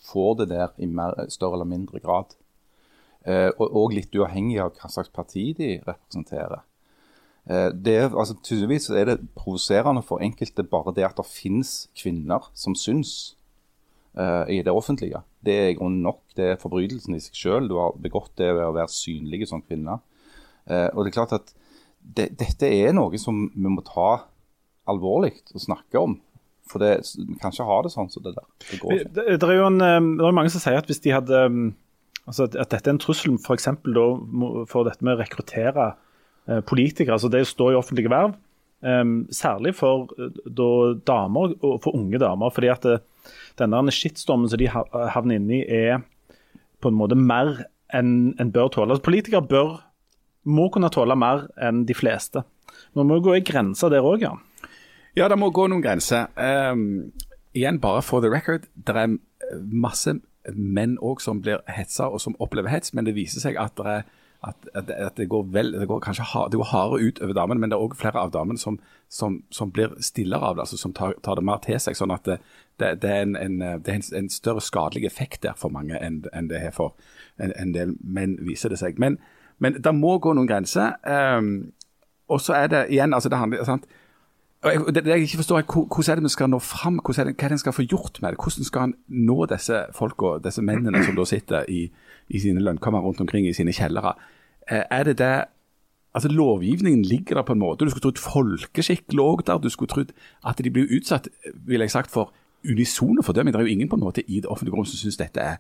får 0.08 0.42
det 0.42 0.50
der 0.52 0.76
i 0.80 0.88
mer, 0.88 1.16
større 1.32 1.60
eller 1.60 1.70
mindre 1.70 2.00
grad. 2.04 2.36
Eh, 3.26 3.50
og, 3.58 3.94
litt 3.96 4.14
uavhengig 4.14 4.60
av 4.62 4.76
hva 4.78 4.90
slags 4.92 5.10
parti 5.14 5.48
de 5.58 5.80
representerer. 5.82 6.62
Eh, 7.50 7.72
det 7.74 7.98
altså, 8.12 8.36
tydeligvis 8.46 8.92
er 8.94 9.10
det 9.10 9.16
provoserende 9.38 10.04
for 10.06 10.22
enkelte 10.22 10.66
bare 10.70 10.94
det 10.94 11.08
at 11.08 11.18
det 11.18 11.26
finnes 11.26 11.88
kvinner 11.98 12.46
som 12.54 12.78
syns 12.78 13.34
uh, 14.14 14.46
i 14.46 14.62
det 14.62 14.74
offentlige. 14.74 15.24
Det 15.42 15.56
er 15.58 15.72
i 15.72 15.78
grunnen 15.78 16.06
nok. 16.06 16.22
Det 16.38 16.52
er 16.52 16.62
forbrytelsen 16.62 17.18
i 17.18 17.24
seg 17.24 17.40
selv. 17.40 17.70
Du 17.70 17.80
har 17.82 17.98
begått 18.02 18.36
det 18.38 18.52
ved 18.54 18.68
å 18.68 18.76
være 18.76 18.94
synlig 18.94 19.50
som 19.50 19.64
kvinne. 19.66 19.98
Uh, 20.70 20.90
og 20.94 21.02
det 21.02 21.10
er 21.10 21.18
klart 21.18 21.34
at 21.38 21.50
det, 22.06 22.30
dette 22.38 22.70
er 22.70 22.94
noe 22.94 23.18
som 23.22 23.48
vi 23.56 23.72
må 23.74 23.82
ta 23.86 24.28
alvorlig 24.86 25.34
og 25.56 25.66
snakke 25.66 25.98
om. 25.98 26.20
For 26.70 26.82
det, 26.82 26.94
vi 27.18 27.40
kan 27.42 27.54
ikke 27.54 27.66
ha 27.66 27.80
det 27.86 27.94
sånn 27.94 28.10
som 28.14 28.26
det 28.26 28.36
der. 28.38 28.46
Det. 28.70 29.02
Det, 29.18 29.50
er 29.50 29.58
jo 29.58 29.66
en, 29.70 29.82
det 29.82 30.26
er 30.26 30.38
mange 30.38 30.54
som 30.54 30.62
sier 30.62 30.78
at 30.82 30.90
hvis 30.90 31.02
de 31.02 31.14
hadde 31.14 31.42
um, 31.50 31.68
altså 32.30 32.48
at, 32.48 32.58
at 32.60 32.74
dette 32.74 32.90
er 32.90 32.96
en 32.96 33.02
trussel 33.02 33.38
for, 33.42 33.60
da, 33.60 34.08
for 34.70 34.88
dette 34.88 35.06
med 35.06 35.16
å 35.16 35.22
rekruttere 35.22 35.92
eh, 36.50 36.62
politikere, 36.66 37.18
altså 37.18 37.32
det 37.34 37.46
å 37.46 37.50
stå 37.50 37.72
i 37.72 37.80
offentlige 37.80 38.12
verv, 38.14 38.36
eh, 38.86 39.04
særlig 39.36 39.76
for 39.78 40.12
eh, 40.20 40.42
da, 40.46 40.70
damer 41.08 41.56
og 41.60 41.80
for 41.86 41.98
unge 41.98 42.22
damer. 42.22 42.54
fordi 42.54 42.72
at 42.74 42.88
det, 42.88 43.00
denne 43.60 43.94
skittstormen 43.94 44.50
som 44.52 44.62
de 44.62 44.70
havner 44.70 45.40
inni, 45.40 45.64
er 45.66 46.04
på 46.82 46.92
en 46.92 46.98
måte 47.00 47.18
mer 47.18 47.66
enn 47.96 48.36
en 48.42 48.52
bør 48.54 48.70
tåle. 48.74 48.94
Altså, 48.94 49.06
politikere 49.06 49.46
bør, 49.46 49.80
må 50.46 50.68
kunne 50.74 50.92
tåle 50.94 51.16
mer 51.18 51.48
enn 51.62 51.86
de 51.90 51.96
fleste. 51.98 52.44
Vi 52.94 53.06
må 53.08 53.20
gå 53.24 53.38
i 53.38 53.46
grensa 53.46 53.90
der 53.90 54.06
òg, 54.06 54.26
ja. 54.26 54.36
Ja, 55.16 55.30
det 55.32 55.38
må 55.40 55.50
gå 55.56 55.68
noen 55.72 55.84
grenser. 55.84 56.28
Um, 56.36 57.14
igjen, 57.56 57.80
bare 57.80 58.04
for 58.04 58.24
the 58.24 58.32
record, 58.32 58.68
det 58.76 58.96
er 58.96 59.16
eh, 59.16 59.60
masse 59.72 60.18
menn 60.54 60.98
òg 61.02 61.24
som 61.24 61.42
blir 61.42 61.64
hetsa 61.72 62.10
og 62.12 62.22
som 62.22 62.38
opplever 62.40 62.70
hets, 62.70 62.94
men 62.94 63.08
det 63.08 63.16
viser 63.18 63.42
seg 63.42 63.58
at 63.62 63.76
det, 63.80 64.04
at, 64.46 64.68
at, 64.76 64.90
at 64.90 65.18
det 65.18 65.30
går 65.30 65.48
vel, 65.54 65.72
det 65.80 65.88
går 65.90 66.04
kanskje 66.06 66.28
hardere 66.34 67.00
ut 67.02 67.22
over 67.22 67.34
damene, 67.34 67.60
men 67.60 67.72
det 67.72 67.78
er 67.78 67.86
òg 67.86 67.96
flere 67.98 68.22
av 68.22 68.34
damene 68.34 68.62
som, 68.62 68.78
som, 69.10 69.40
som 69.50 69.72
blir 69.74 69.96
stillere 70.00 70.42
av 70.42 70.56
det, 70.56 70.66
altså 70.66 70.78
som 70.78 70.94
tar, 70.94 71.16
tar 71.26 71.40
det 71.40 71.46
mer 71.46 71.62
til 71.66 71.80
seg. 71.82 71.98
sånn 71.98 72.14
at 72.14 72.28
det, 72.28 72.38
det, 72.80 73.10
er, 73.10 73.24
en, 73.24 73.36
en, 73.36 73.62
er 73.62 73.80
en, 73.96 74.06
en 74.20 74.30
større 74.30 74.62
skadelig 74.62 75.08
effekt 75.10 75.42
der 75.44 75.58
for 75.58 75.74
mange 75.74 75.98
enn, 75.98 76.24
enn 76.34 76.52
det 76.52 76.62
er 76.62 76.76
for 76.76 76.94
en 77.42 77.74
del 77.74 77.96
menn, 78.04 78.38
viser 78.46 78.70
det 78.70 78.80
seg. 78.84 79.00
Men, 79.02 79.18
men 79.58 79.80
det 79.82 79.96
må 79.96 80.18
gå 80.20 80.36
noen 80.36 80.50
grenser. 80.50 81.00
Um, 81.04 81.72
og 82.30 82.42
så 82.42 82.58
er 82.58 82.72
det 82.72 82.88
igjen, 82.94 83.14
altså 83.14 83.32
det 83.32 83.42
handler, 83.42 83.66
sant? 83.68 83.90
Det, 84.64 85.04
det 85.06 85.12
jeg 85.12 85.28
ikke 85.28 85.38
forstår 85.44 85.60
er 85.60 85.66
Hvordan 85.68 86.12
er 86.12 86.16
det 86.16 86.24
vi 86.24 86.30
skal 86.34 86.50
nå 86.50 86.60
fram? 86.64 87.00
Hva 87.04 87.14
er 87.22 87.32
det 87.32 87.52
en 87.52 87.62
skal 87.62 87.76
få 87.76 87.86
gjort 87.86 88.22
med 88.22 88.34
det? 88.34 88.40
Hvordan 88.42 88.70
skal 88.70 88.88
en 88.90 88.96
nå 89.08 89.46
disse 89.52 89.82
folka, 89.94 90.38
disse 90.44 90.64
mennene 90.66 91.04
som 91.06 91.18
da 91.18 91.26
sitter 91.26 91.70
i, 91.70 91.84
i 92.30 92.40
sine 92.40 92.64
lønnkammer 92.64 93.04
rundt 93.04 93.22
omkring 93.22 93.48
i 93.48 93.54
sine 93.54 93.74
kjellere? 93.76 94.16
Eh, 94.70 94.84
er 94.90 95.04
det 95.04 95.18
det 95.22 95.46
altså 96.16 96.30
Lovgivningen 96.32 97.04
ligger 97.06 97.36
der 97.36 97.44
på 97.44 97.54
en 97.54 97.60
måte. 97.60 97.86
Du 97.86 97.92
skulle 97.92 98.02
trodd 98.08 98.24
folkeskikk 98.24 99.14
lå 99.14 99.42
der. 99.46 99.58
Du 99.58 99.70
skulle 99.70 99.92
trodd 99.92 100.14
at 100.48 100.64
de 100.64 100.72
blir 100.72 100.90
utsatt 100.98 101.28
vil 101.54 101.80
jeg 101.80 101.92
sagt, 101.92 102.12
for 102.12 102.34
unisone 102.66 103.24
fordømming. 103.24 103.54
Det 103.54 103.60
er 103.60 103.68
jo 103.68 103.74
ingen 103.74 103.90
på 103.90 103.96
en 103.96 104.06
måte 104.08 104.24
i 104.24 104.40
det 104.40 104.50
offentlige 104.50 104.76
rom 104.76 104.86
som 104.86 104.98
syns 104.98 105.18
dette 105.18 105.42
er 105.42 105.58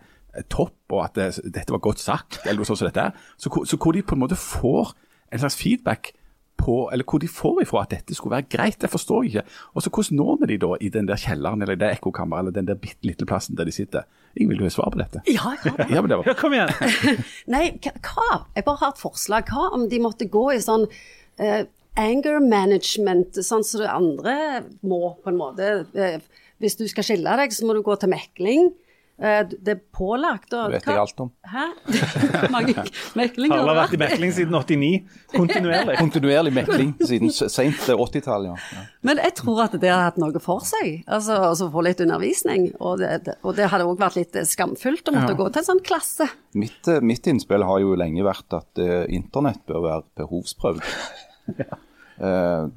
topp, 0.49 0.75
og 0.89 1.03
at 1.03 1.15
det, 1.15 1.53
dette 1.53 1.71
var 1.71 1.83
godt 1.83 1.99
sagt, 1.99 2.39
eller 2.45 2.59
noe 2.59 2.67
sånt 2.67 2.81
som 2.81 2.89
dette 2.89 3.03
er. 3.09 3.11
Så, 3.37 3.51
så 3.65 3.77
hvor 3.77 3.95
de 3.95 4.01
på 4.01 4.15
en 4.15 4.23
måte 4.23 4.39
får 4.39 4.95
en 5.31 5.39
slags 5.39 5.55
feedback 5.59 6.13
på, 6.57 6.89
eller 6.93 7.05
hvor 7.07 7.21
de 7.21 7.29
får 7.29 7.61
ifra 7.65 7.83
at 7.83 7.93
dette 7.93 8.15
skulle 8.15 8.35
være 8.37 8.49
greit, 8.51 8.77
det 8.81 8.89
forstår 8.91 9.25
jeg 9.25 9.33
ikke. 9.33 9.55
Og 9.73 9.83
så 9.83 9.91
Hvordan 9.95 10.19
når 10.19 10.37
vi 10.41 10.47
de 10.51 10.57
da 10.63 10.71
i 10.81 10.89
den 10.89 11.09
der 11.09 11.19
kjelleren 11.19 11.61
eller 11.61 11.79
det 11.79 11.91
ekkokammeret 11.97 12.45
eller 12.45 12.55
den 12.55 12.69
der 12.69 12.79
bitte 12.79 13.07
lille 13.07 13.27
plassen 13.27 13.57
der 13.57 13.67
de 13.67 13.75
sitter? 13.75 14.07
Ingen 14.35 14.53
vil 14.53 14.63
jo 14.63 14.69
ha 14.69 14.73
svar 14.73 14.91
på 14.91 14.99
dette. 14.99 15.21
Ja, 15.31 15.55
ja. 15.65 15.73
Ja, 15.89 16.01
men 16.03 16.11
det 16.11 16.19
var, 16.19 16.29
Ja, 16.29 16.35
kom 16.39 16.55
igjen. 16.55 16.71
Nei, 17.55 17.65
hva-? 17.81 18.45
Jeg 18.55 18.67
bare 18.67 18.81
har 18.81 18.95
et 18.95 19.01
forslag. 19.01 19.51
Hva 19.51 19.69
om 19.77 19.87
de 19.91 20.01
måtte 20.03 20.27
gå 20.31 20.45
i 20.55 20.61
sånn 20.63 20.87
uh, 20.87 21.61
anger 21.99 22.41
management, 22.43 23.39
sånn 23.43 23.63
som 23.63 23.83
det 23.85 23.91
andre 23.91 24.35
må, 24.83 25.15
på 25.23 25.31
en 25.31 25.39
måte. 25.39 25.69
Uh, 25.95 26.19
hvis 26.63 26.79
du 26.79 26.87
skal 26.91 27.07
skille 27.07 27.37
deg, 27.39 27.55
så 27.55 27.67
må 27.67 27.75
du 27.75 27.83
gå 27.85 27.95
til 27.99 28.11
mekling. 28.11 28.71
Eh, 29.15 29.41
det 29.47 29.71
er 29.71 29.79
pålagt. 29.95 30.51
Og, 30.53 30.71
Det 30.71 30.81
vet 30.81 30.89
jeg 30.91 30.99
alt 30.99 31.21
om. 31.23 31.29
Hæ? 31.47 31.65
Mange 32.55 32.73
meklinger. 33.15 33.55
Harald 33.55 33.71
har 33.71 33.77
vært 33.79 33.95
i 33.95 33.99
mekling 34.01 34.33
siden 34.35 34.57
89, 34.57 34.89
kontinuerlig. 35.31 35.95
Kontinuerlig 36.03 36.53
mekling 36.57 36.91
siden 36.99 37.31
sent 37.31 37.85
80-tallet. 37.95 38.51
Ja. 38.51 38.57
Ja. 38.75 38.83
Men 39.07 39.21
jeg 39.23 39.37
tror 39.39 39.63
at 39.67 39.77
det 39.79 39.91
har 39.91 40.09
hatt 40.09 40.19
noe 40.19 40.43
for 40.43 40.65
seg. 40.67 41.05
Altså, 41.07 41.39
altså 41.51 41.69
få 41.71 41.85
litt 41.87 42.03
undervisning. 42.03 42.67
Og 42.83 42.99
det, 42.99 43.37
og 43.41 43.55
det 43.55 43.69
hadde 43.71 43.87
òg 43.87 44.03
vært 44.03 44.19
litt 44.19 44.35
skamfullt 44.51 45.07
å 45.07 45.15
måtte 45.15 45.37
gå 45.39 45.47
til 45.47 45.63
en 45.63 45.69
sånn 45.71 45.83
klasse. 45.85 46.27
Mitt, 46.59 46.81
eh, 46.91 46.99
mitt 46.99 47.27
innspill 47.31 47.63
har 47.67 47.79
jo 47.83 47.95
lenge 47.99 48.23
vært 48.25 48.59
at 48.59 48.83
uh, 48.83 49.03
internett 49.15 49.63
bør 49.69 49.87
være 49.89 50.07
behovsprøvd. 50.23 50.83
Eh, 52.15 52.67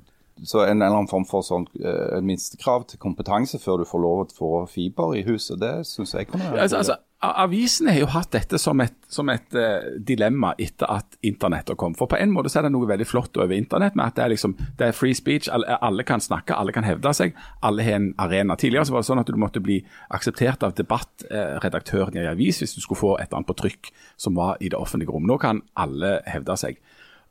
så 0.45 0.65
en 0.65 0.79
eller 0.79 0.95
annen 0.95 1.11
form 1.11 1.27
for 1.29 1.47
sånn, 1.47 1.67
en 1.83 2.27
minstekrav 2.27 2.87
til 2.91 3.01
kompetanse 3.03 3.61
før 3.63 3.83
du 3.83 3.89
får 3.89 4.03
lov 4.05 4.25
til 4.29 4.37
å 4.37 4.39
få 4.39 4.65
fiber 4.73 5.17
i 5.19 5.25
huset, 5.27 5.59
det 5.63 5.75
syns 5.89 6.15
jeg 6.15 6.31
kunne 6.31 6.53
være 6.53 6.67
altså, 6.67 6.83
altså, 6.83 6.99
Avisene 7.19 7.91
har 7.91 8.05
jo 8.05 8.11
hatt 8.13 8.31
dette 8.31 8.61
som 8.63 8.79
et, 8.79 8.95
som 9.11 9.27
et 9.33 9.57
uh, 9.59 9.89
dilemma 10.07 10.53
etter 10.55 10.87
at 10.87 11.17
internettet 11.27 11.75
kom. 11.81 11.97
For 11.99 12.07
på 12.07 12.15
en 12.15 12.31
måte 12.31 12.53
så 12.53 12.61
er 12.61 12.69
det 12.69 12.77
noe 12.77 12.87
veldig 12.87 13.09
flott 13.11 13.35
over 13.41 13.57
internett 13.57 13.97
med 13.99 14.05
at 14.07 14.15
det 14.15 14.23
er, 14.23 14.33
liksom, 14.37 14.55
det 14.79 14.87
er 14.87 14.95
free 14.95 15.17
speech. 15.19 15.49
Alle, 15.51 15.81
alle 15.83 16.07
kan 16.07 16.23
snakke, 16.23 16.55
alle 16.55 16.71
kan 16.77 16.87
hevde 16.87 17.11
seg. 17.19 17.35
Alle 17.67 17.83
har 17.83 17.99
en 17.99 18.13
arena. 18.23 18.55
Tidligere 18.55 18.87
så 18.87 18.95
var 18.95 19.03
det 19.03 19.11
sånn 19.11 19.23
at 19.25 19.33
du 19.35 19.41
måtte 19.43 19.65
bli 19.65 19.81
akseptert 20.15 20.63
av 20.63 20.77
debattredaktøren 20.79 22.15
i 22.15 22.23
en 22.23 22.31
avis 22.37 22.63
hvis 22.63 22.77
du 22.77 22.85
skulle 22.85 23.03
få 23.03 23.13
et 23.17 23.27
eller 23.27 23.41
annet 23.41 23.51
på 23.51 23.59
trykk 23.65 23.91
som 24.15 24.39
var 24.39 24.63
i 24.63 24.71
det 24.71 24.79
offentlige 24.79 25.11
rom. 25.11 25.27
Nå 25.27 25.41
kan 25.43 25.65
alle 25.75 26.21
hevde 26.31 26.55
seg. 26.61 26.79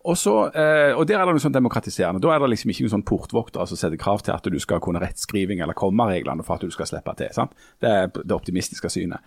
Og, 0.08 0.15
så, 0.15 0.34
eh, 0.56 0.93
og 0.96 1.04
der 1.10 1.20
er 1.20 1.28
det 1.28 1.36
noe 1.36 1.43
sånn 1.43 1.56
demokratiserende. 1.56 2.22
Da 2.24 2.32
er 2.32 2.39
det 2.39 2.48
liksom 2.54 2.72
ikke 2.72 2.86
noen 2.86 2.93
sånn 2.96 3.08
portvokter 3.08 3.67
som 3.67 3.80
setter 3.80 4.00
krav 4.00 4.24
til 4.24 4.36
at 4.38 4.48
du 4.48 4.56
skal 4.63 4.80
kunne 4.84 5.02
rettskriving 5.04 5.60
eller 5.63 5.76
kommareglene 5.76 6.46
for 6.48 6.56
at 6.56 6.63
du 6.63 6.72
skal 6.72 6.88
slippe 6.88 7.15
til. 7.20 7.34
sant? 7.36 7.52
Det 7.84 7.91
er 7.91 8.08
det 8.15 8.36
optimistiske 8.36 8.91
synet. 8.93 9.20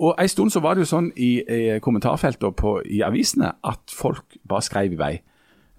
Og 0.00 0.14
En 0.18 0.28
stund 0.28 0.50
så 0.50 0.62
var 0.64 0.74
det 0.74 0.86
jo 0.86 0.90
sånn 0.90 1.12
i, 1.14 1.44
i 1.44 1.78
kommentarfeltet 1.84 2.56
på, 2.56 2.78
i 2.88 3.04
avisene 3.06 3.52
at 3.62 3.92
folk 3.94 4.38
bare 4.48 4.64
skrev 4.66 4.96
i 4.96 4.98
vei. 4.98 5.12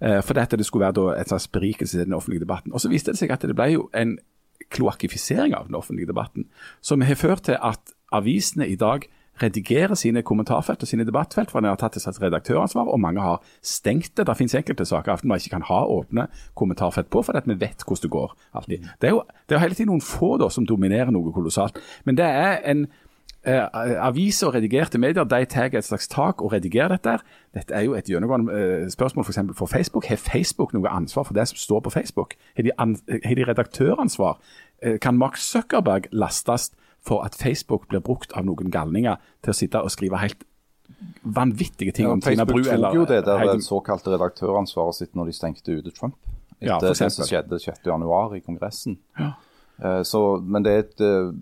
Eh, 0.00 0.22
for 0.22 0.38
dette 0.38 0.56
det 0.56 0.66
skulle 0.68 0.86
være 0.86 1.18
et 1.20 1.28
slags 1.28 1.48
berikelse 1.48 2.00
i 2.00 2.04
den 2.04 2.16
offentlige 2.16 2.46
debatten. 2.46 2.72
Og 2.72 2.80
Så 2.80 2.88
viste 2.92 3.12
det 3.12 3.18
seg 3.18 3.34
at 3.34 3.42
det 3.42 3.56
ble 3.56 3.72
jo 3.74 3.90
en 3.94 4.16
kloakkifisering 4.72 5.54
av 5.54 5.66
den 5.66 5.74
offentlige 5.74 6.08
debatten, 6.08 6.46
som 6.80 7.00
har 7.00 7.14
ført 7.14 7.44
til 7.44 7.58
at 7.60 7.92
avisene 8.12 8.68
i 8.68 8.76
dag 8.76 9.04
redigerer 9.42 9.94
sine 9.94 10.22
kommentarfelt 10.22 10.82
og 10.82 10.88
sine 10.88 11.06
debattfelt, 11.06 11.50
for 11.50 11.60
de 11.60 11.70
har 11.70 11.78
tatt 11.80 11.96
et 11.96 12.04
slags 12.04 12.20
redaktøransvar, 12.22 12.88
og 12.88 13.00
mange 13.00 13.20
har 13.20 13.40
stengt 13.62 14.16
det. 14.16 14.26
Det 14.26 14.36
finnes 14.36 14.54
enkelte 14.54 14.86
saker 14.88 15.12
Aftenbladet 15.12 15.46
ikke 15.46 15.56
kan 15.58 15.68
ha 15.68 15.80
åpne 15.84 16.28
kommentarfelt 16.54 17.10
på, 17.10 17.22
fordi 17.22 17.44
vi 17.46 17.60
vet 17.60 17.84
hvordan 17.86 18.02
det 18.02 18.10
går. 18.10 18.36
alltid. 18.54 18.78
Det 19.00 19.08
er 19.08 19.16
jo 19.16 19.22
det 19.48 19.54
er 19.54 19.58
hele 19.58 19.74
tiden 19.74 19.92
noen 19.92 20.04
få 20.04 20.36
da 20.36 20.48
som 20.50 20.66
dominerer 20.66 21.10
noe 21.10 21.32
kolossalt. 21.32 21.78
Men 22.04 22.16
det 22.16 22.26
er 22.26 22.62
en 22.64 22.86
eh, 23.46 23.66
aviser 24.02 24.48
og 24.48 24.54
redigerte 24.54 24.98
medier 24.98 25.24
de 25.24 25.44
tar 25.44 25.74
et 25.74 25.84
slags 25.84 26.08
tak 26.08 26.42
og 26.42 26.52
redigerer 26.52 26.96
dette. 26.96 27.18
Dette 27.54 27.74
er 27.74 27.86
jo 27.86 27.94
et 27.94 28.08
gjennomgående 28.10 28.52
eh, 28.52 28.88
spørsmål 28.90 29.24
for, 29.24 29.32
eksempel 29.32 29.56
for 29.56 29.66
Facebook. 29.66 30.06
Har 30.06 30.16
Facebook 30.16 30.74
noe 30.74 30.88
ansvar 30.88 31.28
for 31.28 31.34
det 31.34 31.48
som 31.48 31.56
står 31.56 31.80
på 31.80 31.90
Facebook? 31.90 32.34
Har 32.56 32.62
de, 32.62 32.74
an, 32.78 32.96
har 33.24 33.34
de 33.34 33.46
redaktøransvar? 33.48 34.40
Eh, 34.82 34.98
kan 35.00 35.18
Mark 35.18 35.36
Zuckerberg 35.36 36.10
lastes 36.12 36.72
for 37.06 37.22
at 37.24 37.34
Facebook 37.38 37.86
blir 37.88 38.02
brukt 38.04 38.32
av 38.36 38.44
noen 38.48 38.70
galninger 38.74 39.16
til 39.44 39.52
å 39.52 39.56
sitte 39.56 39.80
og 39.82 39.92
skrive 39.94 40.18
helt 40.18 40.42
vanvittige 41.22 41.92
ting 41.94 42.06
Ja, 42.06 42.12
om 42.12 42.20
Tina 42.22 42.44
Bru? 42.46 42.60
Facebook 42.62 42.82
tok 42.90 42.94
jo 42.94 43.04
det 43.10 43.24
der 43.26 43.38
Heidi- 43.42 43.62
såkalte 43.64 44.12
redaktøransvaret 44.14 44.94
sitt 44.94 45.14
når 45.18 45.26
de 45.30 45.32
stengte 45.32 45.74
ute 45.78 45.92
Trump. 45.94 46.16
Etter 46.60 46.66
Ja, 46.70 46.78
det 46.80 46.96
som 46.96 47.26
skjedde 47.26 47.58
6.1 47.60 48.36
i 48.36 48.40
Kongressen. 48.40 48.98
Ja. 49.18 49.32
Eh, 49.82 50.02
Så, 50.02 50.40
men 50.42 50.62
det 50.64 50.72
er 50.72 50.78
et 50.78 51.00
eh, 51.00 51.32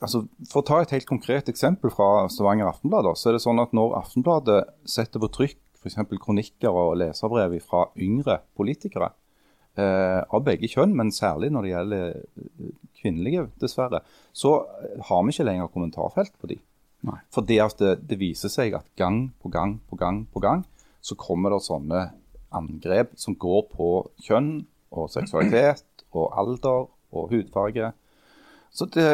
altså 0.00 0.26
For 0.50 0.60
å 0.62 0.66
ta 0.66 0.80
et 0.82 0.90
helt 0.90 1.06
konkret 1.06 1.48
eksempel 1.48 1.90
fra 1.90 2.28
Stavanger 2.28 2.68
Aftenblad, 2.68 3.04
da, 3.04 3.14
så 3.14 3.30
er 3.30 3.32
det 3.38 3.42
sånn 3.42 3.60
at 3.60 3.72
når 3.72 3.96
Aftenbladet 4.02 4.64
setter 4.84 5.18
på 5.20 5.28
trykk 5.32 5.56
f.eks. 5.80 5.96
kronikker 6.20 6.68
og 6.70 6.98
leserbrev 7.00 7.54
fra 7.64 7.86
yngre 7.96 8.40
politikere, 8.56 9.12
eh, 9.78 10.20
av 10.28 10.44
begge 10.44 10.68
kjønn, 10.68 10.92
men 10.94 11.10
særlig 11.10 11.50
når 11.52 11.62
det 11.62 11.70
gjelder 11.70 12.08
eh, 12.10 12.72
kvinnelige, 13.00 13.48
dessverre, 13.62 14.02
så 14.32 14.60
har 15.08 15.24
vi 15.24 15.34
ikke 15.34 15.48
lenger 15.48 15.72
kommentarfelt 15.72 16.34
på 16.40 16.52
de. 16.52 16.58
Nei. 17.08 17.16
Fordi 17.32 17.56
at 17.64 17.80
det, 17.80 17.94
det 18.10 18.20
viser 18.20 18.52
seg 18.52 18.76
at 18.76 18.88
gang 19.00 19.30
på 19.40 19.48
gang 19.52 19.78
på 19.88 19.96
gang 20.00 20.24
på 20.32 20.42
gang 20.44 20.66
så 21.00 21.16
kommer 21.16 21.54
det 21.54 21.62
sånne 21.64 22.10
angrep 22.52 23.14
som 23.16 23.36
går 23.40 23.62
på 23.72 23.90
kjønn 24.26 24.52
og 24.90 25.08
seksualitet 25.12 25.86
og 26.10 26.32
alder 26.36 26.88
og 27.10 27.30
hudfarge. 27.32 27.92
Så 28.74 28.86
det, 28.92 29.06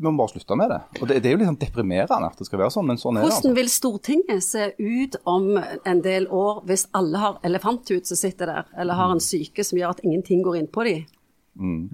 vi 0.00 0.06
må 0.06 0.12
bare 0.18 0.32
slutte 0.34 0.56
med 0.56 0.70
det. 0.72 0.80
Og 1.00 1.08
det, 1.08 1.20
det 1.22 1.30
er 1.30 1.34
jo 1.34 1.40
litt 1.40 1.50
sånn 1.50 1.60
deprimerende 1.60 2.30
at 2.30 2.38
det 2.40 2.46
skal 2.48 2.62
være 2.62 2.74
sånn, 2.74 2.86
men 2.90 3.00
sånn 3.00 3.18
er 3.18 3.24
det. 3.24 3.30
Hvordan 3.30 3.40
altså. 3.40 3.56
vil 3.58 3.72
Stortinget 3.72 4.44
se 4.46 4.68
ut 4.78 5.18
om 5.28 5.48
en 5.60 6.02
del 6.04 6.28
år 6.32 6.62
hvis 6.68 6.86
alle 6.96 7.20
har 7.22 7.40
elefanthud 7.46 8.08
som 8.08 8.20
sitter 8.20 8.52
der, 8.52 8.70
eller 8.80 8.98
har 8.98 9.14
en 9.14 9.24
syke 9.24 9.64
som 9.66 9.80
gjør 9.80 9.96
at 9.96 10.04
ingenting 10.06 10.44
går 10.46 10.60
inn 10.60 10.70
på 10.72 10.86
dem? 10.88 11.08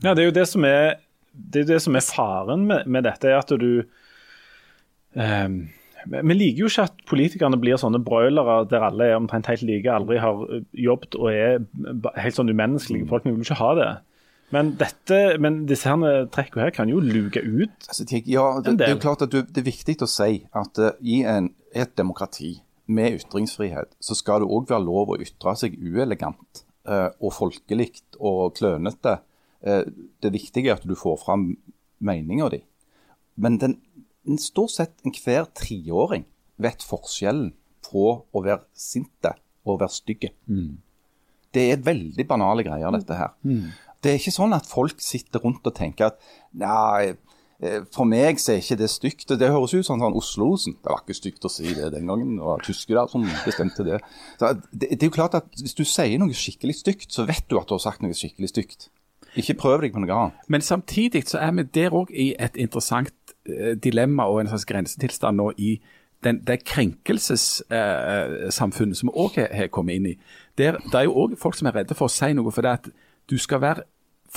Ja, 0.04 0.14
det 0.14 0.22
er 0.24 0.30
jo 0.30 0.36
det 0.36 0.46
som 0.48 0.64
er, 0.68 0.96
det 1.32 1.64
er, 1.64 1.70
det 1.74 1.80
som 1.84 1.96
er 1.98 2.04
faren 2.06 2.66
med, 2.68 2.86
med 2.86 3.04
dette, 3.08 3.28
er 3.28 3.40
at 3.40 3.50
du 3.60 3.82
ehm, 5.16 5.56
Vi 6.06 6.34
liker 6.36 6.60
jo 6.64 6.68
ikke 6.70 6.84
at 6.86 7.00
politikerne 7.10 7.58
blir 7.58 7.78
sånne 7.80 7.98
broilere 8.04 8.60
der 8.70 8.84
alle 8.86 9.08
er 9.10 9.16
omtrent 9.18 9.48
helt 9.50 9.64
like, 9.66 9.90
aldri 9.90 10.20
har 10.22 10.44
eh, 10.54 10.60
jobbet 10.86 11.16
og 11.18 11.32
er 11.32 11.64
helt 12.22 12.36
sånn 12.38 12.52
umenneskelige. 12.52 13.08
Folk 13.10 13.26
vil 13.26 13.40
ikke 13.42 13.58
ha 13.58 13.72
det. 13.80 13.88
Men, 14.54 14.76
dette, 14.78 15.16
men 15.42 15.64
disse 15.66 15.90
her 15.90 16.28
trekkene 16.30 16.68
her 16.68 16.74
kan 16.76 16.86
jo 16.92 17.00
luke 17.02 17.40
ut. 17.42 17.74
Altså, 17.88 18.04
tenk- 18.06 18.28
ja, 18.30 18.44
det, 18.62 18.76
det 18.78 18.86
er 18.86 18.94
jo 18.94 19.00
klart 19.02 19.24
at 19.26 19.32
du, 19.34 19.40
det 19.42 19.64
er 19.64 19.66
viktig 19.66 19.96
å 20.06 20.10
si 20.10 20.44
at 20.54 20.78
uh, 20.78 20.92
i 21.02 21.24
en, 21.26 21.50
et 21.74 21.96
demokrati 21.98 22.60
med 22.86 23.16
ytringsfrihet, 23.18 23.96
så 23.98 24.14
skal 24.14 24.44
det 24.44 24.46
òg 24.54 24.68
være 24.70 24.84
lov 24.86 25.10
å 25.10 25.18
ytre 25.18 25.56
seg 25.58 25.74
uelegant 25.82 26.62
uh, 26.86 27.10
og 27.18 27.34
folkelig 27.34 27.88
og 28.22 28.54
klønete. 28.60 29.16
Eh, 29.62 29.84
det 30.22 30.32
viktige 30.34 30.70
er 30.72 30.80
at 30.80 30.86
du 30.86 30.94
får 30.98 31.20
fram 31.24 31.56
meninga 31.98 32.48
di. 32.52 32.62
Men 33.36 33.58
den, 33.60 33.78
stort 34.42 34.74
sett 34.74 34.96
enhver 35.06 35.46
treåring 35.54 36.24
vet 36.58 36.82
forskjellen 36.82 37.52
på 37.86 38.06
å 38.32 38.42
være 38.42 38.64
sinte 38.74 39.36
og 39.66 39.76
å 39.76 39.80
være 39.84 39.94
stygge. 39.94 40.32
Det 41.54 41.70
er 41.72 41.84
veldig 41.84 42.26
banale 42.28 42.64
greier, 42.66 42.90
dette 42.92 43.16
her. 43.16 43.32
Det 44.02 44.12
er 44.12 44.18
ikke 44.20 44.34
sånn 44.34 44.54
at 44.56 44.66
folk 44.68 45.00
sitter 45.00 45.40
rundt 45.42 45.66
og 45.66 45.74
tenker 45.74 46.10
at 46.10 46.18
nei, 46.52 47.14
eh, 47.60 47.80
for 47.94 48.04
meg 48.04 48.38
så 48.42 48.52
er 48.52 48.60
ikke 48.60 48.76
det 48.82 48.90
stygt. 48.92 49.28
Det 49.38 49.48
høres 49.50 49.74
ut 49.74 49.86
som 49.86 50.02
sånn 50.02 50.16
Oslo-Osen. 50.18 50.76
Det 50.82 50.90
var 50.90 51.00
ikke 51.02 51.16
stygt 51.16 51.46
å 51.48 51.52
si 51.52 51.72
det 51.74 51.92
den 51.94 52.06
gangen. 52.10 52.36
Det 52.36 52.44
var 52.44 52.66
tyskere 52.66 53.06
som 53.08 53.24
bestemte 53.46 53.86
det. 53.86 54.02
Så 54.38 54.52
det. 54.72 54.90
Det 54.98 55.02
er 55.02 55.08
jo 55.08 55.16
klart 55.16 55.38
at 55.38 55.48
Hvis 55.56 55.74
du 55.74 55.84
sier 55.84 56.18
noe 56.18 56.34
skikkelig 56.36 56.76
stygt, 56.82 57.10
så 57.12 57.24
vet 57.26 57.48
du 57.48 57.58
at 57.58 57.68
du 57.68 57.74
har 57.74 57.82
sagt 57.82 58.02
noe 58.04 58.14
skikkelig 58.14 58.52
stygt. 58.52 58.90
Ikke 59.36 59.60
prøv 59.60 59.80
deg 59.82 59.92
på 59.94 60.00
noe 60.02 60.14
annet. 60.14 60.34
Men 60.48 60.60
samtidig 60.64 61.22
så 61.30 61.38
er 61.44 61.52
vi 61.56 61.62
der 61.76 61.90
òg 61.94 62.08
i 62.10 62.34
et 62.40 62.56
interessant 62.56 63.14
eh, 63.48 63.74
dilemma 63.76 64.22
og 64.30 64.40
en 64.40 64.48
slags 64.52 64.68
grensetilstand 64.68 65.36
nå 65.36 65.46
i 65.56 65.80
den, 66.24 66.36
det 66.46 66.64
krenkelsessamfunnet 66.64 68.96
som 68.96 69.08
vi 69.10 69.14
òg 69.14 69.30
har, 69.52 69.66
kommet 69.72 69.94
inn 70.00 70.06
i. 70.12 70.14
Der, 70.58 70.72
det 70.80 70.94
er 70.94 71.04
jo 71.08 71.18
òg 71.26 71.30
folk 71.38 71.56
som 71.58 71.66
er 71.68 71.74
redde 71.80 71.94
for 71.94 72.04
å 72.08 72.12
si 72.12 72.32
noe, 72.34 72.52
for 72.54 72.62
det 72.64 72.72
at 72.80 72.86
du 73.30 73.36
skal 73.38 73.60
være 73.62 73.82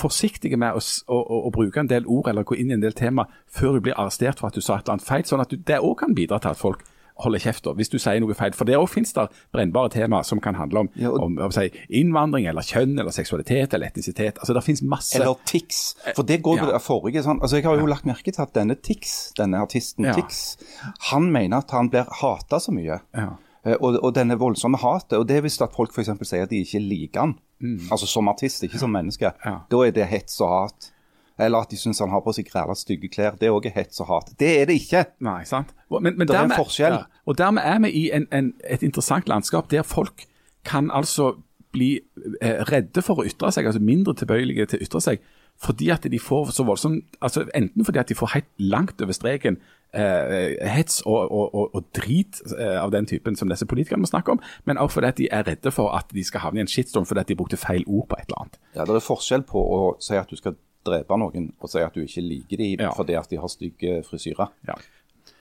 forsiktig 0.00 0.58
med 0.58 0.72
å, 0.76 0.80
å, 1.12 1.16
å 1.48 1.50
bruke 1.54 1.80
en 1.82 1.90
del 1.90 2.04
ord 2.08 2.28
eller 2.30 2.46
gå 2.46 2.54
inn 2.60 2.70
i 2.70 2.74
en 2.76 2.84
del 2.84 2.96
tema 2.96 3.22
før 3.50 3.70
du 3.76 3.80
blir 3.88 3.98
arrestert 3.98 4.38
for 4.40 4.46
at 4.48 4.56
du 4.56 4.62
sa 4.62 4.72
et 4.76 4.82
eller 4.84 4.94
annet 4.98 5.08
feil. 5.08 5.24
sånn 5.26 5.44
at 5.44 5.50
du, 5.50 5.56
Det 5.56 5.78
òg 5.80 5.94
kan 6.04 6.16
bidra 6.16 6.36
til 6.40 6.50
at 6.52 6.60
folk 6.60 6.80
holder 7.22 7.38
kjeft 7.44 7.64
da, 7.64 7.72
hvis 7.72 7.88
du 7.92 7.98
sier 7.98 8.20
noe 8.20 8.34
feil. 8.34 8.52
For 8.56 8.64
der 8.68 8.78
òg 8.80 8.88
finnes 8.88 9.12
det 9.16 9.28
brennbare 9.52 9.90
tema 9.90 10.22
som 10.24 10.40
kan 10.40 10.54
handle 10.54 10.80
om, 10.84 10.88
Ja, 10.96 11.08
og- 11.10 11.20
om, 11.22 11.38
om 11.38 11.50
si, 11.52 11.68
innvandring 11.90 12.46
eller 12.48 12.62
kjønn 12.62 12.98
eller 12.98 13.10
seksualitet 13.10 13.74
eller 13.74 13.86
etnisitet. 13.86 14.38
Altså 14.38 14.54
Det 14.54 14.64
finnes 14.64 14.82
masse 14.82 15.16
Eller 15.20 15.34
Tix. 15.46 15.94
For 16.16 16.22
det 16.22 16.42
går 16.42 16.58
jo 16.58 16.66
Ja. 16.66 16.72
det 16.72 16.82
forrige 16.82 17.22
sånn. 17.22 17.40
Altså 17.42 17.56
Jeg 17.56 17.64
har 17.64 17.78
jo 17.78 17.86
lagt 17.86 18.04
merke 18.06 18.32
til 18.32 18.42
at 18.42 18.52
denne 18.54 18.74
Tix, 18.80 19.32
denne 19.38 19.60
artisten 19.60 20.04
Ja. 20.04 20.12
Tix, 20.14 20.56
han 21.10 21.30
mener 21.32 21.58
at 21.58 21.70
han 21.70 21.88
blir 21.90 22.06
hata 22.20 22.56
så 22.58 22.72
mye. 22.72 23.00
Ja. 23.14 23.28
Eh, 23.64 23.76
Og, 23.80 23.98
og 24.02 24.14
denne 24.14 24.38
voldsomme 24.38 24.78
hatet, 24.78 25.18
og 25.18 25.26
det 25.28 25.36
er 25.36 25.40
hvis 25.42 25.60
at 25.60 25.74
folk 25.76 25.92
f.eks. 25.92 26.08
sier 26.28 26.42
at 26.44 26.48
de 26.50 26.62
ikke 26.64 26.80
liker 26.80 27.20
han, 27.20 27.34
altså 27.90 28.06
som 28.06 28.26
artist, 28.28 28.62
ikke 28.64 28.78
som 28.78 28.90
menneske, 28.90 29.32
Ja. 29.44 29.58
da 29.70 29.76
er 29.84 29.90
det 29.92 30.06
hets 30.08 30.40
og 30.40 30.48
hat. 30.70 30.92
Eller 31.40 31.64
at 31.64 31.72
de 31.72 31.78
syns 31.80 32.02
han 32.04 32.12
har 32.12 32.22
på 32.24 32.34
seg 32.36 32.50
ræla 32.54 32.76
stygge 32.76 33.08
klær. 33.12 33.38
Det 33.40 33.48
er 33.48 33.56
òg 33.56 33.70
hets 33.74 34.02
og 34.04 34.10
hat. 34.12 34.32
Det 34.40 34.50
er 34.60 34.68
det 34.68 34.76
ikke. 34.82 35.04
Nei, 35.24 35.42
sant? 35.48 35.72
Men, 35.90 36.18
men 36.18 36.28
Det 36.28 36.36
er 36.36 36.48
en 36.48 36.56
forskjell. 36.56 36.98
Ja, 37.00 37.22
og 37.24 37.38
dermed 37.40 37.64
er 37.64 37.80
vi 37.86 37.92
i 38.02 38.04
en, 38.14 38.28
en, 38.34 38.52
et 38.68 38.84
interessant 38.86 39.28
landskap 39.30 39.70
der 39.72 39.82
folk 39.86 40.26
kan 40.68 40.90
altså 40.92 41.34
bli 41.72 42.00
eh, 42.42 42.62
redde 42.70 43.02
for 43.02 43.22
å 43.22 43.26
ytre 43.28 43.52
seg, 43.54 43.68
altså 43.70 43.82
mindre 43.82 44.14
tilbøyelige 44.18 44.72
til 44.72 44.80
å 44.80 44.86
ytre 44.86 45.02
seg, 45.04 45.28
fordi 45.60 45.90
at 45.92 46.06
de 46.08 46.18
får 46.18 46.54
så 46.56 46.64
voldsomt 46.64 47.18
altså 47.20 47.44
Enten 47.54 47.84
fordi 47.84 48.00
at 48.00 48.08
de 48.08 48.16
får 48.16 48.32
helt 48.32 48.48
langt 48.58 49.02
over 49.04 49.12
streken 49.12 49.58
eh, 49.92 50.56
hets 50.72 51.02
og, 51.04 51.28
og, 51.28 51.54
og, 51.54 51.74
og 51.76 51.90
drit 51.96 52.40
eh, 52.56 52.78
av 52.80 52.92
den 52.94 53.06
typen 53.06 53.36
som 53.36 53.50
disse 53.50 53.68
politikerne 53.68 54.04
må 54.04 54.10
snakke 54.10 54.34
om, 54.36 54.40
men 54.64 54.80
også 54.80 54.98
fordi 54.98 55.10
at 55.10 55.20
de 55.20 55.28
er 55.30 55.46
redde 55.50 55.74
for 55.74 55.92
at 55.96 56.10
de 56.16 56.24
skal 56.24 56.46
havne 56.46 56.62
i 56.62 56.64
en 56.64 56.70
shitstorm 56.70 57.06
fordi 57.08 57.24
at 57.24 57.30
de 57.32 57.38
brukte 57.38 57.60
feil 57.60 57.84
ord 57.86 58.08
på 58.08 58.18
et 58.18 58.30
eller 58.30 58.42
annet. 58.44 58.60
Ja, 58.74 58.86
Det 58.88 58.96
er 58.96 59.04
forskjell 59.04 59.44
på 59.48 59.60
å 59.60 59.80
si 60.02 60.16
at 60.18 60.32
du 60.32 60.40
skal 60.40 60.56
drepe 60.86 61.18
noen, 61.20 61.50
og 61.60 61.70
si 61.72 61.82
at 61.84 61.94
du 61.94 62.02
ikke 62.04 62.24
liker 62.24 62.56
dem 62.60 62.86
Ja. 62.86 62.94
fordi 62.96 63.16
at 63.18 63.28
de 63.30 63.36
har 63.40 63.48
stygge 63.52 64.00
frisyrer. 64.06 64.48
Ja. 64.68 64.74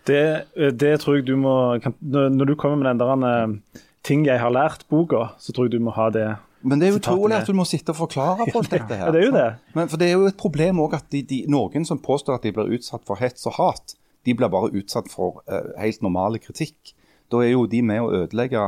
Det, 0.07 0.45
eh, 0.55 0.71
det 0.71 0.99
tror 1.01 1.19
jeg 1.19 1.25
du 1.27 1.35
må 1.35 1.77
Når 2.01 2.45
du 2.45 2.55
kommer 2.55 2.77
med 2.77 2.89
den 2.89 2.99
der 2.99 3.27
eh, 3.27 3.81
ting 4.03 4.25
jeg 4.25 4.39
har 4.39 4.49
lært-boka, 4.49 5.35
så 5.37 5.53
tror 5.53 5.67
jeg 5.67 5.71
du 5.71 5.79
må 5.83 5.91
ha 5.91 6.09
det. 6.09 6.37
Men 6.61 6.79
det 6.79 6.87
er 6.87 6.91
jo 6.91 6.99
utrolig 6.99 7.35
at 7.37 7.47
du 7.47 7.53
må 7.55 7.65
sitte 7.67 7.93
og 7.93 7.99
forklare 8.01 8.47
folk 8.51 8.69
dette 8.75 8.95
her. 8.95 9.07
Ja, 9.07 9.11
det 9.11 9.21
er 9.21 9.25
jo 9.27 9.35
det. 9.35 9.49
Men 9.75 9.91
for 9.91 9.97
det 10.01 10.09
er 10.09 10.17
jo 10.17 10.25
et 10.27 10.39
problem 10.39 10.81
òg 10.83 10.97
at 10.97 11.07
de, 11.11 11.21
de, 11.23 11.43
noen 11.51 11.85
som 11.87 12.01
påstår 12.03 12.39
at 12.39 12.47
de 12.47 12.51
blir 12.55 12.73
utsatt 12.75 13.05
for 13.07 13.19
hets 13.21 13.47
og 13.47 13.55
hat, 13.59 13.95
de 14.27 14.35
blir 14.35 14.51
bare 14.51 14.71
utsatt 14.75 15.07
for 15.11 15.39
uh, 15.47 15.71
helt 15.79 16.01
normale 16.03 16.41
kritikk. 16.43 16.93
Da 17.31 17.43
er 17.45 17.53
jo 17.53 17.65
de 17.69 17.81
med 17.85 18.03
å 18.03 18.11
ødelegge 18.23 18.65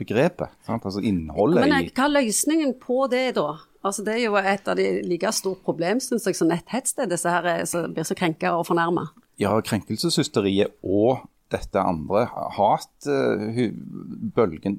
begrepet. 0.00 0.54
Sant? 0.66 0.86
Altså 0.88 1.02
innholdet 1.04 1.66
Men 1.66 1.90
hva 1.90 2.06
er 2.08 2.14
løsningen 2.16 2.74
på 2.80 3.04
det, 3.12 3.34
da? 3.36 3.58
Altså, 3.84 4.04
det 4.06 4.14
er 4.16 4.22
jo 4.24 4.34
et 4.40 4.68
av 4.68 4.76
de 4.78 4.86
like 5.04 5.32
stort 5.36 5.60
problem, 5.66 6.00
syns 6.00 6.24
jeg, 6.26 6.36
som 6.38 6.48
netthets, 6.48 6.94
det 6.96 7.02
er 7.04 7.10
disse 7.12 7.28
her 7.30 7.44
eh, 7.50 7.64
som 7.68 7.92
blir 7.92 8.06
så 8.08 8.16
krenka 8.18 8.48
og 8.56 8.66
fornærma. 8.70 9.04
ja, 9.40 9.60
krenkelseshysteriet 9.60 10.68
og 10.82 11.18
dette 11.52 11.78
andre, 11.78 12.26
hatbølgen, 12.56 13.66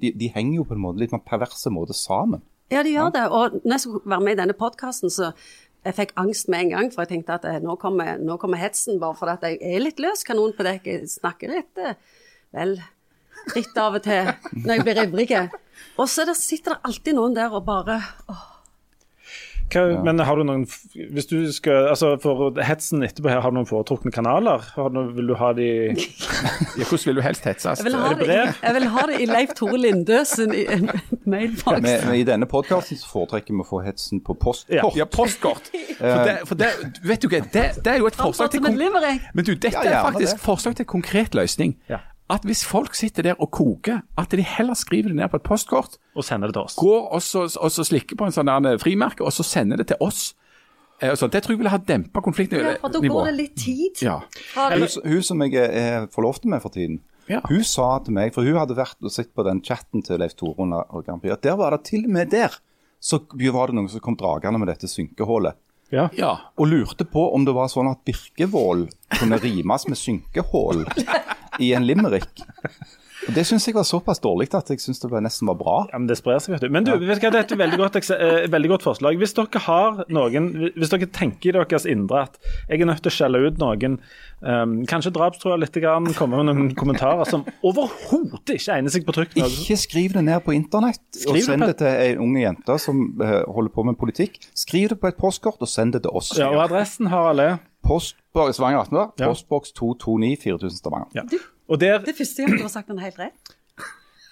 de, 0.02 0.12
de 0.18 0.32
henger 0.34 0.56
jo 0.58 0.64
på 0.68 0.74
en 0.76 0.82
måte 0.84 1.00
litt 1.00 1.12
på 1.14 1.20
en 1.20 1.30
perverse 1.30 1.70
måte 1.72 1.94
sammen. 1.96 2.42
Ja, 2.74 2.82
de 2.84 2.96
gjør 2.96 3.12
det. 3.14 3.26
Og 3.30 3.60
når 3.62 3.74
jeg 3.76 3.82
skulle 3.84 4.10
være 4.10 4.26
med 4.26 4.34
i 4.34 4.40
denne 4.42 4.58
podkasten, 4.58 5.10
så 5.14 5.26
jeg 5.86 5.94
fikk 6.00 6.16
angst 6.18 6.50
med 6.50 6.60
en 6.64 6.72
gang, 6.74 6.88
for 6.94 7.06
jeg 7.06 7.12
tenkte 7.14 7.38
at 7.38 7.46
eh, 7.46 7.62
nå 7.62 7.76
kommer, 7.82 8.18
nå 8.18 8.40
kommer 8.42 8.58
hetsen, 8.58 9.00
bare 9.02 9.16
fordi 9.20 9.36
at 9.36 9.44
jeg 9.52 9.62
er 9.62 9.84
litt 9.84 10.02
løs 10.02 10.26
kanon 10.26 10.56
på 10.58 10.66
dekk. 10.66 10.90
Jeg 10.90 11.14
snakker 11.14 11.54
litt 11.54 11.76
eh, 11.78 11.94
vel 12.56 12.82
dritt 13.52 13.78
av 13.78 14.00
og 14.00 14.04
til 14.08 14.24
når 14.64 14.74
jeg 14.74 14.86
blir 14.88 15.04
ivrig. 15.04 15.30
Og 16.02 16.10
så 16.10 16.26
er 16.26 16.34
sitter 16.40 16.74
det 16.74 16.90
alltid 16.90 17.14
noen 17.20 17.38
der 17.38 17.54
og 17.54 17.68
bare 17.68 18.00
åh, 18.32 18.55
Hva, 19.74 20.04
Men 20.04 20.20
har 20.20 20.36
du 20.38 20.44
noen 20.46 20.64
Hvis 20.94 21.26
du 21.26 21.52
skal 21.52 21.88
Altså 21.90 22.12
For 22.22 22.54
hetsen 22.64 23.02
etterpå 23.04 23.30
her, 23.32 23.40
har 23.42 23.50
du 23.50 23.56
noen 23.58 23.66
foretrukne 23.70 24.12
kanaler? 24.14 24.62
Har 24.76 24.90
du, 24.94 25.00
vil 25.18 25.28
du 25.32 25.34
ha 25.40 25.50
de 25.58 25.66
Ja, 26.80 26.84
hvordan 26.86 27.06
vil 27.06 27.16
du 27.18 27.22
helst 27.26 27.44
hetses? 27.50 27.80
jeg 27.82 27.86
vil, 27.88 27.96
ha 27.98 28.12
Er 28.12 28.16
det 28.20 28.24
i- 28.24 28.30
brev? 28.30 28.54
jeg 28.64 28.74
vil 28.78 28.88
ha 28.94 29.06
det 29.10 29.20
i 29.22 29.26
Leif 29.26 29.54
Tore 29.58 29.78
Lindø 29.82 30.24
sin 30.30 30.54
i- 30.54 30.66
en 30.76 30.90
mailboks. 31.26 31.82
Men, 31.82 32.06
men 32.06 32.16
i 32.20 32.24
denne 32.28 32.46
podkasten 32.52 32.98
foretrekker 33.10 33.54
vi 33.58 33.64
å 33.66 33.68
få 33.70 33.82
hetsen 33.86 34.22
på 34.26 34.36
postkort. 34.38 34.76
Ja. 34.78 34.90
Ja, 35.02 35.06
postkort. 35.06 35.72
For 36.00 36.24
det, 36.28 36.38
for 36.46 36.56
det, 36.60 36.70
vet 37.08 37.22
du 37.24 37.30
hva, 37.32 37.40
det, 37.54 37.64
det 37.86 37.92
er 37.94 37.98
jo 38.04 38.08
et 38.10 38.16
forslag 38.20 38.52
til. 38.52 38.62
Men 38.62 39.46
du, 39.46 39.54
dette 39.56 39.78
er 39.82 40.02
faktisk 40.04 40.36
det. 40.36 40.42
forslag 40.44 40.76
til 40.76 40.86
konkret 40.86 41.34
løsning. 41.36 41.78
At 42.30 42.46
hvis 42.48 42.64
folk 42.66 42.96
sitter 42.98 43.24
der 43.24 43.36
og 43.42 43.52
koker, 43.54 44.00
at 44.18 44.32
de 44.34 44.42
heller 44.42 44.74
skriver 44.74 45.12
det 45.12 45.20
ned 45.20 45.30
på 45.30 45.38
et 45.38 45.46
postkort, 45.46 46.00
og 46.16 46.26
sender 46.26 46.50
det 46.50 46.56
til 46.58 46.64
oss? 46.64 46.76
går 46.80 47.12
og 47.14 47.22
så, 47.22 47.44
og 47.46 47.72
så 47.72 47.86
slikker 47.86 48.18
på 48.18 48.26
en 48.26 48.34
sånn 48.34 48.50
frimerke, 48.82 49.22
og 49.24 49.34
så 49.34 49.46
sender 49.46 49.78
det 49.78 49.88
til 49.94 50.02
oss. 50.02 50.34
Eh, 51.02 51.12
og 51.12 51.20
sånn. 51.20 51.30
Det 51.30 51.44
tror 51.44 51.54
jeg 51.54 51.60
ville 51.62 51.74
ha 51.74 51.78
dempa 51.78 52.24
konfliktnivået. 52.26 52.78
Ja, 52.78 52.82
for 52.82 52.96
da 52.96 53.02
går 53.04 53.30
det 53.30 53.36
litt 53.36 53.56
tid. 53.62 54.02
Ja. 54.02 54.22
Hun, 54.56 54.88
hun 55.06 55.26
som 55.28 55.44
jeg 55.46 55.60
er, 55.60 55.76
er 55.76 56.08
forlovet 56.14 56.48
med 56.50 56.64
for 56.64 56.74
tiden, 56.74 57.02
Ja. 57.30 57.40
hun 57.50 57.64
sa 57.66 58.00
til 58.06 58.14
meg, 58.14 58.34
for 58.36 58.46
hun 58.46 58.58
hadde 58.58 58.78
vært 58.78 59.02
og 59.02 59.12
sett 59.12 59.32
på 59.34 59.44
den 59.46 59.62
chatten 59.66 60.04
til 60.06 60.20
Leif 60.22 60.36
Tore 60.38 60.62
under 60.62 60.86
og 60.94 61.06
Grand 61.08 61.22
Prix, 61.22 61.34
at 61.34 61.42
der 61.42 61.56
var 61.58 61.74
det 61.74 61.84
til 61.90 62.06
og 62.06 62.12
med 62.14 62.30
der 62.34 62.54
så 63.06 63.20
var 63.54 63.70
det 63.70 63.76
noen 63.78 63.90
som 63.90 64.02
kom 64.02 64.18
dragende 64.18 64.60
med 64.62 64.70
dette 64.72 64.90
synkehullet. 64.90 65.58
Ja. 65.94 66.08
ja. 66.18 66.32
Og 66.58 66.68
lurte 66.72 67.06
på 67.06 67.28
om 67.36 67.46
det 67.46 67.54
var 67.54 67.70
sånn 67.70 67.90
at 67.92 68.02
Birkevold 68.08 68.88
kunne 69.20 69.38
rimes 69.38 69.86
med 69.88 70.00
synkehull 70.00 70.86
i 71.60 71.74
en 71.74 71.88
limerick. 71.88 72.44
Det 73.34 73.44
syns 73.48 73.66
jeg 73.66 73.74
var 73.76 73.84
såpass 73.88 74.20
dårlig 74.22 74.48
at 74.54 74.70
jeg 74.70 74.80
syns 74.84 75.00
det 75.02 75.10
nesten 75.26 75.48
var 75.50 75.56
bra. 75.58 75.76
Ja, 75.92 75.98
men 75.98 76.06
det 76.08 76.18
sprer 76.20 76.38
seg, 76.44 76.54
vet 76.56 76.62
du. 76.66 76.70
Men 76.70 76.86
du, 76.86 76.92
vet 77.00 77.22
du 77.22 77.30
det 77.30 77.40
er 77.40 77.46
et 77.48 77.56
veldig 77.58 77.80
godt, 77.82 77.96
eh, 78.14 78.46
veldig 78.54 78.70
godt 78.70 78.84
forslag. 78.86 79.18
Hvis 79.18 79.34
dere 79.38 79.62
har 79.66 80.04
noen, 80.14 80.52
hvis 80.76 80.92
dere 80.94 81.08
tenker 81.10 81.50
i 81.50 81.56
deres 81.58 81.88
indre 81.90 82.26
at 82.28 82.38
jeg 82.70 82.82
er 82.82 82.90
nødt 82.90 83.02
til 83.02 83.10
å 83.12 83.16
skjelle 83.16 83.42
ut 83.48 83.58
noen, 83.62 83.98
um, 84.46 84.76
kanskje 84.86 85.14
drapstrua 85.16 85.58
litt, 85.58 85.74
grann, 85.82 86.12
komme 86.14 86.38
med 86.44 86.50
noen 86.52 86.76
kommentarer 86.82 87.26
som 87.30 87.44
overhodet 87.66 88.56
ikke 88.60 88.78
egner 88.78 88.94
seg 88.94 89.06
på 89.08 89.16
trykk. 89.18 89.36
Ikke 89.42 89.78
skriv 89.80 90.14
det 90.16 90.24
ned 90.28 90.44
på 90.46 90.54
internett 90.56 91.02
og 91.26 91.40
send 91.42 91.66
det 91.66 91.66
på- 91.66 91.72
det 91.74 91.78
til 91.82 91.88
ei 91.88 92.12
unge 92.22 92.44
jente 92.46 92.78
som 92.80 93.02
eh, 93.22 93.42
holder 93.50 93.74
på 93.74 93.86
med 93.90 93.98
politikk. 94.00 94.38
Skriv 94.56 94.90
det 94.94 95.00
på 95.02 95.10
et 95.10 95.18
postkort 95.18 95.62
og 95.66 95.68
send 95.72 95.94
det 95.98 96.04
til 96.06 96.12
oss. 96.16 96.34
Ja, 96.38 96.52
og 96.54 96.62
adressen 96.70 97.08
har 97.12 97.32
alle. 97.34 97.50
Postboks 97.86 98.58
Stavanger 98.58 98.86
18, 98.86 99.12
postboks 99.28 99.72
229 99.78 100.38
4000 100.42 100.80
Stavanger. 100.82 101.12
Ja. 101.14 101.26
Og 101.68 101.80
der, 101.82 102.00
Det 102.06 102.16
første 102.18 102.42
gang 102.44 102.58
du 102.58 102.62
har 102.62 102.74
sagt 102.74 102.88
den 102.88 103.00
helt 103.00 103.20
rett. 103.20 103.45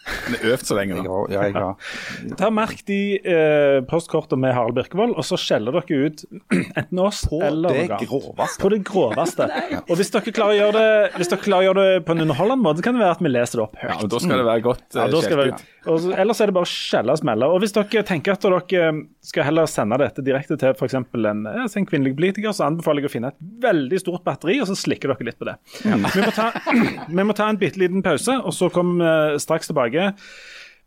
Det 0.04 0.40
er 0.42 0.54
øvd 0.54 0.66
så 0.68 0.76
lenge 0.78 0.98
da. 0.98 1.04
nå. 1.06 1.20
ja, 1.32 1.44
jeg 1.48 1.56
har. 1.56 1.76
ta 2.40 2.50
merk 2.54 2.84
de 2.90 3.00
eh, 3.20 3.80
postkortene 3.90 4.44
med 4.44 4.56
Harald 4.56 4.76
Birkevold, 4.78 5.16
og 5.20 5.28
så 5.28 5.40
skjeller 5.40 5.78
dere 5.80 6.10
ut 6.10 6.24
enten 6.80 7.00
oss 7.04 7.24
På 7.30 7.40
eller 7.44 7.74
det 7.78 7.86
noe 7.92 8.00
groveste. 8.04 8.62
På 8.64 8.72
det 8.74 8.82
groveste. 8.88 9.48
og 9.90 9.94
hvis 10.00 10.12
dere 10.14 10.36
klarer 10.36 10.56
å 10.56 10.60
gjøre 10.60 10.82
det 10.84 11.22
Hvis 11.22 11.32
dere 11.34 11.46
klarer 11.46 11.64
å 11.64 11.70
gjøre 11.70 11.86
det 11.88 12.02
på 12.08 12.16
en 12.16 12.26
underholdende 12.26 12.68
måte, 12.68 12.86
kan 12.86 12.98
det 12.98 13.04
være 13.06 13.18
at 13.18 13.24
vi 13.24 13.32
leser 13.34 13.62
det 13.62 13.66
opp 13.68 13.80
Ja, 13.80 13.94
høyt. 13.94 14.04
og 14.04 14.12
Da 14.14 14.24
skal 14.26 14.44
det 14.44 14.50
være 14.50 14.66
godt 14.68 14.84
Ja, 14.98 15.06
eh, 15.06 15.14
da 15.14 15.24
skal 15.24 15.40
skjelt 15.44 15.54
ut. 15.64 15.70
og 15.94 16.00
så- 16.04 16.14
ellers 16.24 16.42
er 16.42 16.52
det 16.52 16.58
bare 16.60 16.68
å 16.68 16.74
skjelle 16.74 17.16
og 17.16 17.20
smelle. 17.20 17.50
Og 17.54 17.64
hvis 17.64 17.76
dere 17.76 18.04
tenker 18.08 18.36
at 18.36 18.44
dere 18.48 18.92
skal 19.24 19.48
heller 19.48 19.68
sende 19.72 19.98
dette 20.00 20.24
direkte 20.24 20.58
til 20.60 20.76
f.eks. 20.76 20.96
En, 20.96 21.46
en 21.48 21.88
kvinnelig 21.88 22.16
politiker, 22.18 22.52
så 22.56 22.68
anbefaler 22.68 23.04
jeg 23.04 23.12
å 23.12 23.14
finne 23.14 23.32
et 23.32 23.40
veldig 23.64 24.00
stort 24.02 24.24
batteri, 24.28 24.60
og 24.64 24.68
så 24.68 24.76
slikker 24.80 25.12
dere 25.12 25.28
litt 25.28 25.40
på 25.40 25.48
det. 25.48 25.56
Vi, 25.84 25.96
må 25.96 26.32
ta, 26.36 26.50
vi 27.20 27.26
må 27.28 27.36
ta 27.38 27.48
en 27.52 27.60
bitte 27.60 27.80
liten 27.82 28.04
pause, 28.06 28.36
og 28.44 28.56
så 28.56 28.70
kommer 28.74 29.34
vi 29.34 29.40
straks 29.44 29.70
tilbake 29.72 29.93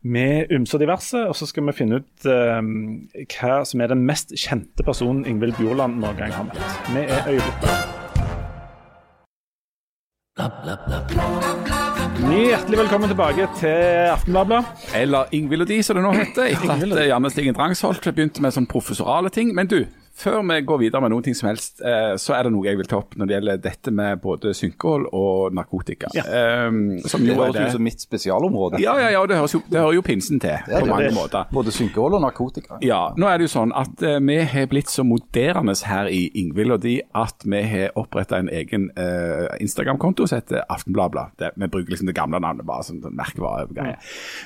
med 0.06 0.52
ymse 0.54 0.76
og 0.76 0.82
diverse, 0.82 1.18
og 1.26 1.34
så 1.36 1.48
skal 1.50 1.66
vi 1.66 1.74
finne 1.74 2.00
ut 2.00 2.26
eh, 2.30 3.26
hva 3.34 3.60
som 3.66 3.82
er 3.82 3.90
den 3.92 4.04
mest 4.06 4.34
kjente 4.38 4.86
personen 4.86 5.26
Ingvild 5.26 5.56
Bjorland 5.58 5.98
noen 6.02 6.18
gang 6.18 6.34
har 6.36 6.48
møtt. 6.50 6.90
Vi 6.92 7.06
er 7.06 7.30
øyeblikket. 7.32 8.04
Hjertelig 12.26 12.78
velkommen 12.78 13.08
tilbake 13.08 13.48
til 13.56 14.10
Aftenbladet. 14.12 14.64
Eller 14.94 15.32
Ingvild 15.32 15.64
og 15.64 15.68
de, 15.68 15.82
som 15.82 15.96
det 15.96 16.04
nå 16.04 16.12
heter. 16.12 16.50
Etter 16.52 16.74
at 16.74 16.84
eh, 16.84 17.08
Janne 17.08 17.30
Stigen 17.32 17.56
Drangsholt 17.56 18.04
begynte 18.12 18.44
med 18.44 18.54
sånn 18.54 18.68
professorale 18.68 19.32
ting. 19.32 19.54
Men 19.56 19.70
du, 19.70 19.80
før 20.16 20.40
vi 20.48 20.56
går 20.64 20.78
videre 20.80 21.02
med 21.04 21.12
noen 21.12 21.24
ting 21.26 21.34
som 21.36 21.50
helst, 21.50 21.82
eh, 21.84 22.14
så 22.20 22.34
er 22.36 22.46
det 22.46 22.52
noe 22.54 22.64
jeg 22.64 22.78
vil 22.80 22.88
ta 22.88 22.98
opp 23.02 23.16
når 23.20 23.28
det 23.28 23.34
gjelder 23.36 23.58
dette 23.66 23.92
med 23.92 24.20
både 24.22 24.52
synkehold 24.56 25.08
og 25.12 25.54
narkotika. 25.56 26.08
Um, 26.16 26.98
som 27.04 27.24
Det 27.26 27.36
høres 27.36 27.56
ut 27.58 27.74
som 27.74 27.84
mitt 27.84 28.00
spesialområde. 28.00 28.80
Ja, 28.80 28.94
ja, 29.02 29.10
ja, 29.12 29.24
det 29.28 29.36
høres 29.36 29.54
jo, 29.56 29.60
det 29.68 29.80
hører 29.80 29.98
jo 29.98 30.04
pinsen 30.06 30.40
til 30.40 30.54
Ja, 30.56 30.80
på 30.80 30.88
mange 30.88 31.10
det- 31.10 31.14
måter. 31.14 31.44
Både 31.52 31.74
synkehull 31.74 32.16
og 32.16 32.22
narkotika. 32.24 32.78
Ja, 32.82 33.12
nå 33.16 33.28
er 33.28 33.38
det 33.38 33.48
jo 33.50 33.52
sånn 33.58 33.74
at 33.76 34.02
uh, 34.02 34.18
vi 34.24 34.38
har 34.54 34.66
blitt 34.72 34.92
så 34.92 35.04
moderne 35.04 35.74
her 35.86 36.08
i 36.08 36.30
Ingvild 36.34 36.72
og 36.72 36.80
de 36.80 37.00
at 37.14 37.44
vi 37.44 37.62
har 37.62 37.92
oppretta 37.96 38.38
en 38.38 38.48
egen 38.48 38.90
uh, 38.96 39.52
Instagram-konto 39.60 40.26
som 40.26 40.40
heter 40.40 40.64
Aftenbladblad. 40.70 41.36
Vi 41.56 41.68
bruker 41.68 41.90
liksom 41.92 42.06
det 42.08 42.16
gamle 42.16 42.40
navnet 42.40 42.66
bare 42.66 42.84
som 42.84 43.02
merkevare. 43.04 43.68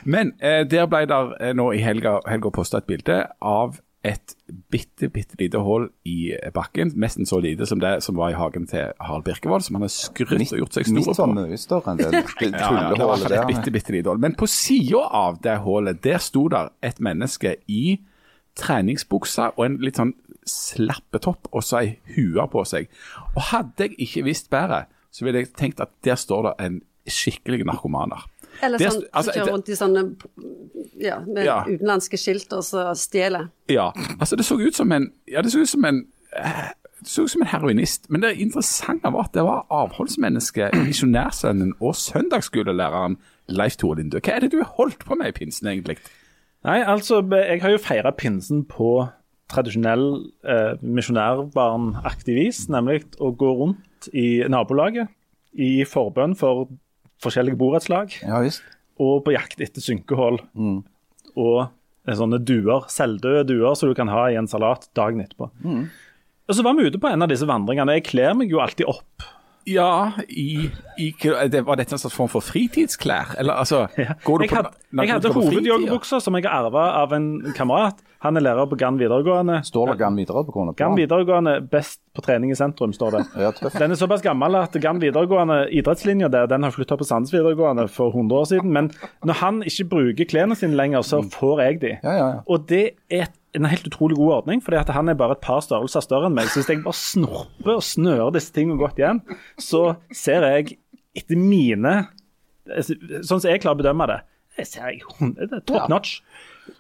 Men 0.05 0.35
uh, 0.43 0.65
der 0.67 0.87
ble 0.91 1.07
der 1.07 1.55
nå 1.55 1.71
i 1.73 1.79
helga, 1.85 2.19
helga 2.27 2.51
posta 2.51 2.79
et 2.83 2.87
bilde 2.91 3.23
av 3.41 3.79
et 4.07 4.33
bitte, 4.73 5.11
bitte 5.13 5.37
lite 5.37 5.61
hull 5.61 5.91
i 6.09 6.33
bakken. 6.55 6.95
Nesten 6.97 7.29
så 7.29 7.37
lite 7.43 7.67
som 7.69 7.83
det 7.83 7.99
som 8.05 8.17
var 8.17 8.33
i 8.33 8.39
hagen 8.39 8.65
til 8.71 8.95
Harald 8.97 9.27
Birkevold, 9.27 9.65
som 9.67 9.77
han 9.77 9.85
har 9.85 9.93
skrytt 9.93 10.55
og 10.55 10.63
gjort 10.63 10.79
seg 10.79 10.89
store 10.89 11.17
på. 11.19 11.27
mye 11.37 11.59
større 11.61 11.93
enn 11.93 12.01
det 12.01 12.09
Ja, 12.15 12.25
ja, 12.25 12.69
tullehullet 12.71 13.27
et 13.27 13.35
der. 13.35 13.47
bitte, 13.51 13.75
bitte 13.75 13.93
lite 13.93 14.09
hull. 14.09 14.23
Men 14.23 14.37
på 14.41 14.49
sida 14.49 15.03
av 15.05 15.43
det 15.45 15.59
hullet, 15.67 16.01
der 16.07 16.23
sto 16.25 16.47
der 16.49 16.73
et 16.83 17.01
menneske 17.01 17.59
i 17.69 17.99
treningsbuksa 18.61 19.53
og 19.57 19.67
en 19.67 19.79
litt 19.85 20.01
sånn 20.01 20.15
slappetopp 20.49 21.51
og 21.53 21.63
så 21.65 21.83
ei 21.83 21.91
hue 22.17 22.47
på 22.51 22.65
seg. 22.67 22.89
Og 23.37 23.43
hadde 23.53 23.87
jeg 23.87 23.99
ikke 24.09 24.25
visst 24.27 24.49
bedre, 24.53 24.87
så 25.13 25.27
ville 25.27 25.45
jeg 25.45 25.53
tenkt 25.59 25.83
at 25.85 25.93
der 26.07 26.17
står 26.19 26.49
det 26.49 26.55
en 26.65 26.81
skikkelig 27.11 27.67
narkomaner. 27.69 28.25
Eller 28.63 28.79
Det 28.79 28.87
er- 28.87 28.91
sånn, 28.91 29.05
altså, 29.13 29.33
kjører 29.33 29.53
rundt 29.53 29.69
i 29.69 29.77
sånne 29.79 30.17
ja, 31.01 31.19
med 31.27 31.45
Ja. 31.47 31.65
utenlandske 31.65 32.19
skilt 32.21 32.53
og 32.53 32.63
så 32.65 32.91
stjeler. 32.97 33.49
Ja, 33.69 33.91
altså 34.21 34.37
det 34.37 34.45
så 34.45 34.59
ut 34.61 34.75
som 34.75 34.93
en 34.93 35.13
Ja, 35.29 35.41
det 35.43 35.53
så 35.53 35.61
ut 35.63 35.69
som 35.69 35.85
en 35.85 36.07
eh, 36.37 36.69
det 37.01 37.09
så 37.09 37.23
ut 37.25 37.31
som 37.31 37.41
en 37.43 37.49
heroinist, 37.49 38.11
men 38.11 38.21
det 38.21 38.37
interessante 38.39 39.09
var 39.11 39.25
at 39.25 39.33
det 39.33 39.43
var 39.43 39.65
avholdsmennesket, 39.71 40.75
misjonærsønnen 40.85 41.73
og 41.81 41.95
søndagsskolelæreren 41.97 43.17
Leif 43.49 43.77
Tore 43.77 43.97
Lindø, 43.97 44.21
hva 44.21 44.35
er 44.37 44.41
det 44.41 44.51
du 44.53 44.59
har 44.59 44.75
holdt 44.77 44.99
på 45.07 45.17
med 45.17 45.29
i 45.29 45.33
pinsen, 45.33 45.67
egentlig? 45.67 45.97
Nei, 46.63 46.83
altså, 46.85 47.23
jeg 47.33 47.63
har 47.63 47.71
jo 47.71 47.79
feira 47.79 48.11
pinsen 48.13 48.67
på 48.69 49.09
tradisjonell 49.49 50.27
eh, 50.45 50.77
misjonærbarnaktig 50.83 52.35
vis, 52.37 52.67
nemlig 52.69 53.05
å 53.19 53.33
gå 53.37 53.51
rundt 53.63 54.11
i 54.13 54.43
nabolaget 54.49 55.09
i 55.59 55.85
forbønn 55.89 56.37
for 56.39 56.69
forskjellige 57.25 57.59
borettslag, 57.61 58.17
Ja 58.27 58.43
og 59.01 59.23
på 59.25 59.33
jakt 59.33 59.61
etter 59.65 59.81
synkehull 59.81 60.37
og 61.41 61.59
eh, 61.65 62.15
sånne 62.19 62.37
duer, 62.45 62.85
selvdøde 62.93 63.47
duer 63.49 63.73
som 63.79 63.89
du 63.89 63.95
kan 63.97 64.11
ha 64.13 64.27
i 64.29 64.37
en 64.37 64.49
salat 64.51 64.89
dagen 64.99 65.23
etterpå. 65.25 65.49
Og 66.51 66.57
så 66.59 66.65
var 66.67 66.75
vi 66.77 66.85
ute 66.91 67.01
på 67.01 67.09
en 67.09 67.23
av 67.25 67.31
disse 67.31 67.47
vandringene. 67.49 67.95
Jeg 67.97 68.09
kler 68.11 68.35
meg 68.37 68.51
jo 68.53 68.61
alltid 68.61 68.89
opp. 68.91 69.25
Ja, 69.69 70.13
i, 70.29 70.71
i 70.99 71.11
det, 71.53 71.61
Var 71.67 71.77
dette 71.77 71.95
en 71.95 72.01
slags 72.01 72.17
form 72.17 72.29
for 72.33 72.41
fritidsklær? 72.41 73.35
Eller 73.39 73.59
altså 73.61 73.87
går 74.27 74.39
du 74.39 74.45
Jeg 74.47 74.51
på, 74.55 74.71
når 74.93 75.05
jeg 75.05 75.13
hadde 75.13 75.33
hovedjoggebukser 75.35 76.23
som 76.25 76.39
jeg 76.39 76.47
har 76.49 76.65
arva 76.67 76.87
av 77.03 77.13
en 77.17 77.29
kamerat. 77.57 78.01
Han 78.21 78.37
er 78.37 78.45
lærer 78.45 78.67
på 78.69 78.77
Gann 78.77 78.99
videregående. 79.01 79.63
Står 79.65 79.93
det 79.93 79.99
Gann 80.03 80.17
videregående 80.19 80.75
på? 80.75 80.79
Gann 80.83 80.97
videregående 80.99 81.55
best 81.73 82.01
på 82.17 82.25
trening 82.25 82.53
i 82.53 82.59
sentrum, 82.59 82.93
står 82.93 83.17
det. 83.17 83.23
Ja. 83.47 83.53
Den 83.79 83.95
er 83.95 84.01
såpass 84.01 84.25
gammel 84.25 84.59
at 84.61 84.77
Gann 84.83 85.01
videregående, 85.01 85.63
idrettslinja 85.73 86.29
der, 86.33 86.49
den 86.51 86.67
har 86.67 86.75
flytta 86.75 86.99
på 87.01 87.07
Sandnes 87.09 87.33
videregående 87.33 87.87
for 87.89 88.13
100 88.13 88.41
år 88.43 88.49
siden. 88.53 88.73
Men 88.77 88.91
når 89.25 89.41
han 89.41 89.63
ikke 89.65 89.89
bruker 89.93 90.29
klærne 90.29 90.57
sine 90.59 90.77
lenger, 90.77 91.05
så 91.07 91.23
får 91.33 91.65
jeg 91.65 91.81
de. 91.85 91.95
Ja, 92.03 92.13
ja, 92.17 92.27
ja. 92.37 92.41
Og 92.47 92.69
det 92.69 92.85
er 93.11 93.23
et- 93.29 93.37
en 93.55 93.65
helt 93.67 93.87
utrolig 93.89 94.17
god 94.17 94.33
ordning, 94.41 94.61
fordi 94.63 94.77
at 94.79 94.89
han 94.95 95.09
er 95.09 95.15
bare 95.19 95.33
et 95.37 95.41
par 95.43 95.61
størrelser 95.65 96.05
større 96.05 96.27
enn 96.31 96.35
meg. 96.39 96.47
Så 96.53 96.61
hvis 96.61 96.69
jeg 96.71 96.85
bare 96.85 96.95
snorper 96.95 97.75
og 97.79 97.83
snører 97.83 98.31
disse 98.37 98.53
tingene 98.55 98.79
godt 98.79 98.99
igjen, 99.03 99.23
så 99.59 99.97
ser 100.15 100.47
jeg 100.47 100.77
etter 101.19 101.37
mine 101.41 101.97
Sånn 102.71 103.41
som 103.41 103.49
jeg 103.51 103.59
klarer 103.65 103.75
å 103.75 103.81
bedømme 103.81 104.07
det, 104.07 104.19
jeg 104.61 104.67
ser 104.69 104.91
jeg, 104.93 105.01
det 105.41 105.47
er 105.57 105.63
top 105.67 105.81
Ja. 105.81 105.87
notch. 105.91 106.21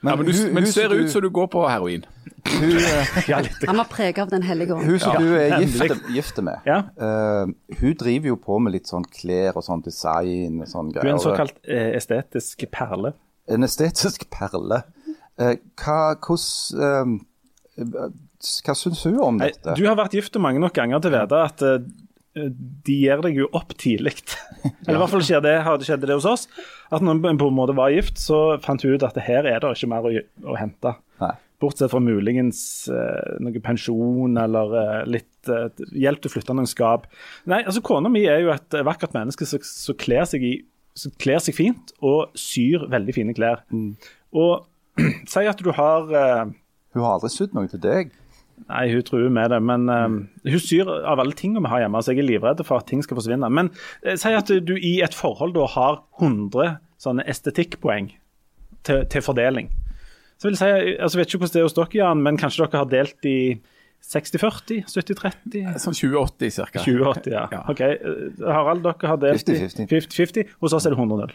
Ja, 0.05 0.15
men 0.15 0.27
du, 0.27 0.31
hun- 0.33 0.53
men 0.55 0.63
du 0.65 0.71
ser 0.71 0.93
ut 0.93 1.11
som 1.11 1.23
du 1.25 1.31
går 1.35 1.49
på 1.51 1.65
heroin. 1.69 2.05
Hun, 2.47 2.77
Ja. 3.29 3.41
Han 3.67 3.77
var 3.81 3.89
preget 3.91 4.19
av 4.23 4.31
Den 4.31 4.43
hellige 4.47 4.75
ånd. 4.77 4.85
hun 4.87 4.99
som 5.03 5.17
du 5.19 5.35
er 5.35 5.57
gifte 5.59 5.89
gift, 5.89 6.07
gift 6.15 6.39
med, 6.47 6.61
Ja. 6.67 6.77
eh, 7.01 7.47
hun 7.81 7.95
driver 7.99 8.29
jo 8.29 8.37
på 8.37 8.61
med 8.63 8.73
litt 8.77 8.87
sånn 8.87 9.05
klær 9.05 9.57
og 9.57 9.65
sånn 9.67 9.83
design 9.83 10.61
og 10.63 10.69
sånn 10.69 10.93
greier. 10.93 11.03
Hun 11.03 11.11
er 11.11 11.19
en 11.19 11.25
såkalt 11.27 11.59
uh, 11.67 11.91
estetisk 11.97 12.71
perle. 12.71 13.15
En 13.49 13.63
estetisk 13.67 14.29
perle. 14.31 14.83
Eh, 15.41 15.57
hva, 15.81 15.99
hvordan, 16.21 17.17
eh, 17.81 18.07
hva 18.67 18.77
syns 18.77 19.03
hun 19.09 19.19
om 19.25 19.41
dette? 19.41 19.75
Du 19.79 19.87
har 19.89 19.99
vært 19.99 20.17
gift 20.19 20.37
mange 20.43 20.61
nok 20.63 20.77
ganger 20.77 21.01
til 21.01 21.15
å 21.15 21.21
vite 21.23 21.43
at 21.49 21.67
eh, 21.67 21.91
de 22.87 22.97
gir 23.03 23.23
deg 23.25 23.39
jo 23.41 23.49
opp 23.57 23.75
tidlig. 23.81 24.15
Eller 24.87 24.99
i 24.99 25.03
hvert 25.03 25.13
fall 25.15 25.25
skjer 25.27 25.43
det, 25.45 25.57
har 25.67 25.81
det 25.81 25.89
skjedd 25.89 26.05
det 26.07 26.19
hos 26.19 26.29
oss. 26.29 26.49
At 26.93 27.03
når 27.05 27.23
en 27.33 27.41
på 27.41 27.49
en 27.51 27.57
måte 27.57 27.77
var 27.79 27.93
gift, 27.95 28.21
så 28.23 28.59
fant 28.63 28.83
hun 28.85 28.95
ut 28.95 29.07
at 29.07 29.19
her 29.25 29.49
er 29.49 29.63
det 29.63 29.73
ikke 29.75 29.91
mer 29.91 30.07
å, 30.07 30.13
å 30.53 30.59
hente. 30.59 30.95
Nei. 31.23 31.35
Bortsett 31.61 31.93
fra 31.93 32.01
muligens 32.01 32.63
eh, 32.89 33.35
noe 33.45 33.61
pensjon 33.65 34.39
eller 34.41 34.77
eh, 34.81 35.01
litt 35.17 35.51
eh, 35.53 35.69
hjelp 35.93 36.23
til 36.23 36.31
å 36.31 36.35
flytte 36.37 36.57
noen 36.57 36.71
skap. 36.71 37.05
Nei, 37.51 37.61
altså 37.67 37.83
Kona 37.85 38.13
mi 38.13 38.25
er 38.31 38.45
jo 38.47 38.55
et 38.55 38.79
vakkert 38.87 39.17
menneske 39.17 39.49
som 39.49 39.99
kler 40.01 40.25
seg, 40.29 40.47
i, 40.47 40.55
seg 40.97 41.57
fint 41.57 41.93
og 42.01 42.33
syr 42.39 42.87
veldig 42.93 43.17
fine 43.17 43.37
klær. 43.37 43.67
Og 44.31 44.70
si 45.33 45.45
at 45.49 45.63
du 45.63 45.71
har 45.77 46.11
uh, 46.11 46.51
Hun 46.95 47.05
har 47.05 47.17
aldri 47.17 47.31
sydd 47.33 47.55
noe 47.57 47.71
til 47.71 47.83
deg. 47.83 48.13
Nei, 48.69 48.85
hun 48.93 49.05
truer 49.07 49.33
med 49.33 49.53
det, 49.55 49.61
men 49.65 49.89
uh, 49.89 50.07
hun 50.53 50.63
syr 50.63 50.91
av 51.01 51.23
alle 51.23 51.37
tingene 51.37 51.65
vi 51.65 51.73
har 51.73 51.85
hjemme, 51.85 52.03
så 52.05 52.13
jeg 52.13 52.23
er 52.25 52.29
livredd 52.29 52.63
for 52.67 52.83
at 52.83 52.89
ting 52.91 53.05
skal 53.05 53.19
forsvinne. 53.19 53.49
Men 53.49 53.73
uh, 54.05 54.15
si 54.21 54.35
at 54.37 54.51
du 54.51 54.75
i 54.77 54.99
et 55.05 55.17
forhold 55.17 55.57
da 55.57 55.69
har 55.75 56.03
100 56.21 56.79
sånne 57.01 57.25
estetikkpoeng 57.31 58.13
til, 58.87 59.05
til 59.13 59.25
fordeling. 59.25 59.71
Så 60.41 60.49
vil 60.49 60.57
jeg 60.57 60.61
si, 60.61 60.95
altså 60.97 61.21
vet 61.21 61.29
ikke 61.29 61.43
hvordan 61.43 61.57
det 61.57 61.61
er 61.61 61.69
hos 61.69 61.77
dere, 61.77 61.97
Jan, 62.01 62.25
men 62.25 62.41
kanskje 62.41 62.65
dere 62.65 62.81
har 62.81 62.89
delt 62.89 63.29
i 63.29 63.41
60-40, 64.09 64.87
70-30? 64.89 65.67
Sånn 65.83 65.97
20-80 65.97 66.55
ca. 66.73 66.81
20-80, 66.81 67.35
ja. 67.35 67.43
Ja. 67.53 67.61
Ok, 67.69 67.83
Harald, 68.41 68.87
dere 68.87 69.11
har 69.13 69.21
delt 69.21 69.53
i 69.53 69.59
50-50. 69.61 69.91
50-50. 70.09 70.55
Hos 70.65 70.77
oss 70.77 70.89
er 70.89 70.97
det 70.97 71.01
100-0. 71.01 71.35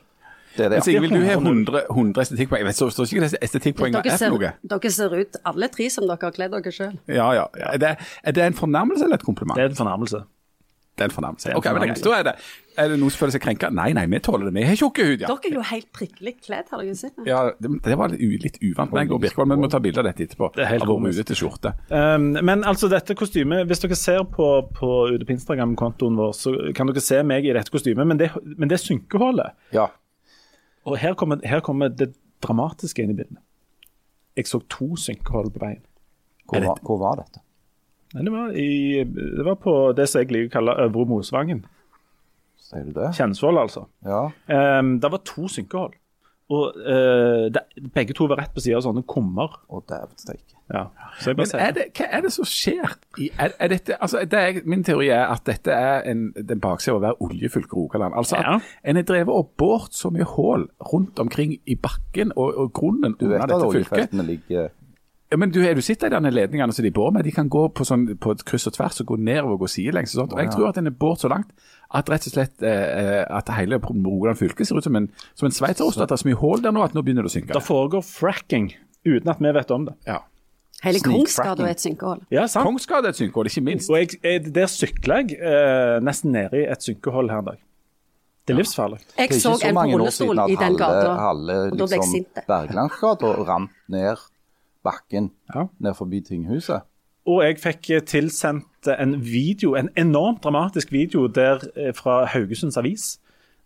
Det 0.55 0.65
er 0.65 0.69
det, 0.71 0.77
Men 0.77 0.79
ja. 0.79 0.85
Sigrid, 0.87 1.01
vil 1.01 1.15
du 1.15 1.25
ha 1.27 1.37
100, 1.39 1.81
100 1.89 2.21
estetikkpoeng? 2.25 2.63
Jeg 2.63 2.69
vet 2.69 2.79
så 2.79 2.89
så 2.93 3.07
ikke 3.07 3.25
hva 3.25 3.41
estetikkpoeng 3.47 3.97
er 3.99 4.05
for 4.15 4.37
noe. 4.37 4.53
dere 4.75 4.91
ser 4.91 5.17
ut 5.19 5.41
alle 5.51 5.71
tre 5.73 5.89
som 5.91 6.07
dere 6.07 6.29
har 6.29 6.37
kledd 6.37 6.55
dere 6.55 6.71
sjøl. 6.77 6.95
Ja, 7.11 7.27
ja. 7.35 7.49
Er 7.73 7.81
det, 7.81 7.97
er 8.23 8.37
det 8.37 8.47
en 8.51 8.57
fornærmelse 8.57 9.03
eller 9.07 9.19
et 9.19 9.27
kompliment? 9.27 9.59
Det 9.59 9.67
er 9.67 9.75
en 9.75 9.81
fornærmelse. 9.83 10.23
Det 10.95 11.03
er 11.03 11.09
en 11.09 11.11
fornærmelse. 11.11 11.55
Ok, 11.59 11.65
men 11.75 11.89
greit. 11.89 12.03
Da 12.05 12.11
er 12.15 12.23
det, 12.23 12.33
er 12.79 12.91
det 12.93 12.97
noen 13.01 13.11
som 13.11 13.19
føler 13.25 13.33
seg 13.35 13.41
krenka? 13.43 13.67
Nei, 13.75 13.89
nei, 13.97 14.05
vi 14.07 14.19
tåler 14.23 14.47
det. 14.47 14.53
Vi 14.55 14.63
har 14.63 14.77
tjukke 14.79 15.07
hud, 15.09 15.25
ja. 15.25 15.27
Dere 15.27 15.49
er 15.49 15.57
jo 15.57 15.63
helt 15.67 15.89
prikkelig 15.95 16.33
kledd, 16.45 16.69
har 16.71 16.83
dere 16.83 16.95
sett? 16.95 17.19
ja 17.27 17.41
det, 17.59 17.71
det 17.83 17.97
var 17.99 18.13
litt, 18.13 18.23
u, 18.23 18.37
litt 18.45 18.59
uvant 18.63 18.95
meg 18.95 19.11
og 19.11 19.19
Birkvold, 19.25 19.49
men 19.51 19.59
vi 19.59 19.65
må 19.65 19.71
ta 19.73 19.81
bilde 19.83 19.99
av 19.99 20.07
dette 20.07 20.23
etterpå. 20.23 20.53
Det 20.55 20.63
er 20.63 20.71
helt 20.71 20.87
Av 20.87 21.19
til 21.31 21.39
skjorte. 21.41 21.73
Um, 21.91 22.29
men 22.39 22.63
altså 22.63 22.87
dette 22.91 23.17
kostymet, 23.19 23.67
hvis 23.67 23.83
dere 23.83 23.99
ser 23.99 24.23
på, 24.31 24.47
på 24.77 24.93
UDP 25.17 25.35
Instagram-kontoen 25.35 26.15
vår, 26.21 26.31
så 26.39 26.55
kan 26.77 26.87
dere 26.87 27.03
se 27.03 27.19
meg 27.27 27.43
i 27.43 27.51
dette 27.59 27.75
kostymet, 27.75 28.07
men 28.07 28.21
det, 28.21 28.31
men 28.55 28.71
det 28.71 28.79
synkehullet. 28.85 29.59
ja. 29.75 29.89
Og 30.85 30.97
her 31.01 31.15
kommer, 31.17 31.41
her 31.45 31.63
kommer 31.65 31.89
det 31.89 32.11
dramatiske 32.45 33.03
inn 33.03 33.13
i 33.13 33.17
bildet. 33.17 33.41
Jeg 34.35 34.49
så 34.49 34.59
to 34.69 34.93
synkehull 34.99 35.49
på 35.53 35.63
veien. 35.63 35.83
Hvor, 36.45 36.61
var, 36.61 36.81
hvor 36.85 36.99
var 37.01 37.21
dette? 37.23 37.41
Nei, 38.13 38.23
Det 38.23 38.33
var, 38.33 38.51
i, 38.51 39.03
det 39.03 39.45
var 39.47 39.57
på 39.59 39.75
det 39.97 40.07
som 40.11 40.21
jeg 40.21 40.31
liker 40.31 40.51
å 40.51 40.55
kalle 40.59 40.75
Øvre 40.85 41.07
Mosvangen. 41.09 41.63
Sier 42.65 42.85
du 42.87 42.93
det? 42.95 43.11
Kjensvoll, 43.17 43.59
altså. 43.61 43.85
Ja. 44.05 44.27
Um, 44.49 44.97
det 45.01 45.11
var 45.13 45.23
to 45.27 45.47
synkehull. 45.51 45.95
Og 46.53 46.77
uh, 46.77 47.47
det, 47.53 47.65
begge 47.95 48.13
to 48.17 48.27
var 48.29 48.43
rett 48.43 48.53
på 48.53 48.61
siden 48.61 48.79
av 48.79 48.85
sånne 48.85 49.05
kummer. 49.09 49.57
Å, 49.69 49.81
dæven 49.89 50.21
steike. 50.21 50.54
Ja. 50.73 50.83
Så 51.19 51.29
jeg 51.29 51.37
bare 51.37 51.47
Men 51.53 51.61
er 51.61 51.71
det, 51.71 51.83
hva 51.97 52.05
er 52.09 52.21
det 52.25 52.31
som 52.33 52.45
skjer? 52.49 52.95
Er, 53.37 53.51
er 53.59 53.67
dette, 53.71 53.97
altså 54.01 54.23
det 54.25 54.39
er, 54.39 54.61
min 54.65 54.83
teori 54.83 55.11
er 55.13 55.27
at 55.29 55.43
dette 55.45 55.71
er 55.71 56.07
en, 56.09 56.31
den 56.35 56.59
baksida 56.63 56.95
av 56.95 57.01
å 57.01 57.03
være 57.03 57.21
oljefylke 57.21 57.77
Rogaland. 57.77 58.15
Altså 58.17 58.39
at 58.39 58.47
Ja. 58.49 58.55
en 58.83 58.95
har 58.95 59.03
drevet 59.03 59.29
og 59.35 59.51
båret 59.57 59.93
så 59.93 60.09
mye 60.09 60.25
hull 60.35 60.65
rundt 60.93 61.19
omkring 61.19 61.59
i 61.65 61.75
bakken 61.75 62.33
og, 62.35 62.57
og 62.57 62.73
grunnen 62.73 63.15
Du 63.19 63.27
vet 63.29 63.43
under 63.43 63.59
dette 63.59 63.71
fylket. 63.77 64.25
ligger 64.25 64.69
Ja, 65.31 65.37
men 65.37 65.51
du, 65.51 65.61
er 65.65 65.73
du 65.73 65.81
sitter 65.81 66.07
i 66.07 66.13
denne 66.13 66.29
ledningene 66.29 66.73
som 66.73 66.83
de 66.85 66.91
bor 66.91 67.09
med, 67.11 67.23
de 67.25 67.31
kan 67.31 67.49
gå 67.49 67.67
på, 67.73 67.85
sånn, 67.85 68.17
på 68.21 68.31
et 68.31 68.43
kryss 68.45 68.67
og 68.67 68.73
tvers 68.73 68.99
og 69.01 69.07
gå 69.09 69.15
nedover 69.17 69.53
og 69.57 69.63
gå 69.65 69.67
sidelengs. 69.73 70.13
Og, 70.15 70.19
sånt. 70.21 70.33
og 70.33 70.39
jeg 70.39 70.51
tror 70.53 70.69
at 70.69 70.75
den 70.75 70.87
er 70.87 70.93
båret 70.97 71.19
så 71.25 71.31
langt 71.31 71.49
at 71.93 72.09
rett 72.09 72.27
og 72.29 72.33
slett 72.35 72.61
eh, 72.65 73.23
at 73.29 73.49
hele 73.57 73.79
Rogaland 73.81 74.37
fylke 74.37 74.65
ser 74.65 74.77
ut 74.77 74.83
som 74.85 74.95
en, 74.95 75.09
som 75.33 75.47
en 75.49 75.51
sveitserost. 75.55 76.01
At 76.01 76.09
det 76.09 76.17
er 76.17 76.23
så 76.23 76.29
mye 76.29 76.41
hull 76.41 76.61
der 76.63 76.73
nå 76.73 76.83
at 76.85 76.93
nå 76.97 77.01
begynner 77.05 77.25
det 77.25 77.33
å 77.33 77.35
synke. 77.37 77.53
Det 77.53 77.65
foregår 77.65 78.05
fracking 78.05 78.71
uten 79.05 79.29
at 79.33 79.41
vi 79.41 79.51
vet 79.53 79.71
om 79.71 79.85
det. 79.89 79.97
Ja. 80.07 80.21
Hele 80.83 80.99
Kongsgade 80.99 81.17
Kongsgata 81.17 81.63
er 81.63 81.71
et 81.71 81.81
synkehull. 81.81 82.19
Ja, 82.31 82.47
sant? 82.51 82.65
Kongsgade 82.67 83.07
er 83.09 83.15
et 83.15 83.19
synkehull, 83.19 83.47
ikke 83.49 83.61
minst. 83.65 83.89
Og 83.89 83.97
jeg, 83.97 84.09
jeg, 84.23 84.55
der 84.55 84.67
sykla 84.69 85.21
jeg 85.23 85.37
eh, 85.39 85.99
nesten 86.03 86.31
nede 86.35 86.61
i 86.61 86.65
et 86.71 86.83
synkehull 86.83 87.29
her 87.31 87.41
en 87.41 87.45
dag. 87.45 87.61
Det 88.45 88.53
er 88.53 88.59
livsfarlig. 88.59 88.99
Jeg 89.17 89.29
Det 89.29 89.35
er 89.35 89.39
så 89.39 89.53
ikke 89.55 89.59
så 89.59 89.69
en 89.71 89.93
rullestol 89.95 90.41
i 90.51 90.55
den 90.59 90.75
gata, 90.77 91.13
halve 91.17 91.55
og 91.71 91.77
da 91.79 91.85
ble 91.85 91.95
jeg 91.95 92.01
liksom, 92.03 92.11
sint. 92.11 92.41
Berglandsgata 92.47 93.31
rant 93.47 93.71
ned 93.89 94.25
bakken 94.85 95.31
Ja. 95.55 95.63
ned 95.79 95.95
forbi 95.97 96.19
tinghuset. 96.21 96.81
Og 97.25 97.41
jeg 97.41 97.57
fikk 97.57 97.89
eh, 97.89 98.01
tilsendt 98.05 98.91
en 98.99 99.15
video, 99.23 99.73
en 99.75 99.89
enormt 99.97 100.43
dramatisk 100.43 100.91
video 100.91 101.25
der, 101.27 101.63
eh, 101.75 101.93
fra 101.97 102.25
Haugesunds 102.25 102.77
Avis. 102.77 103.15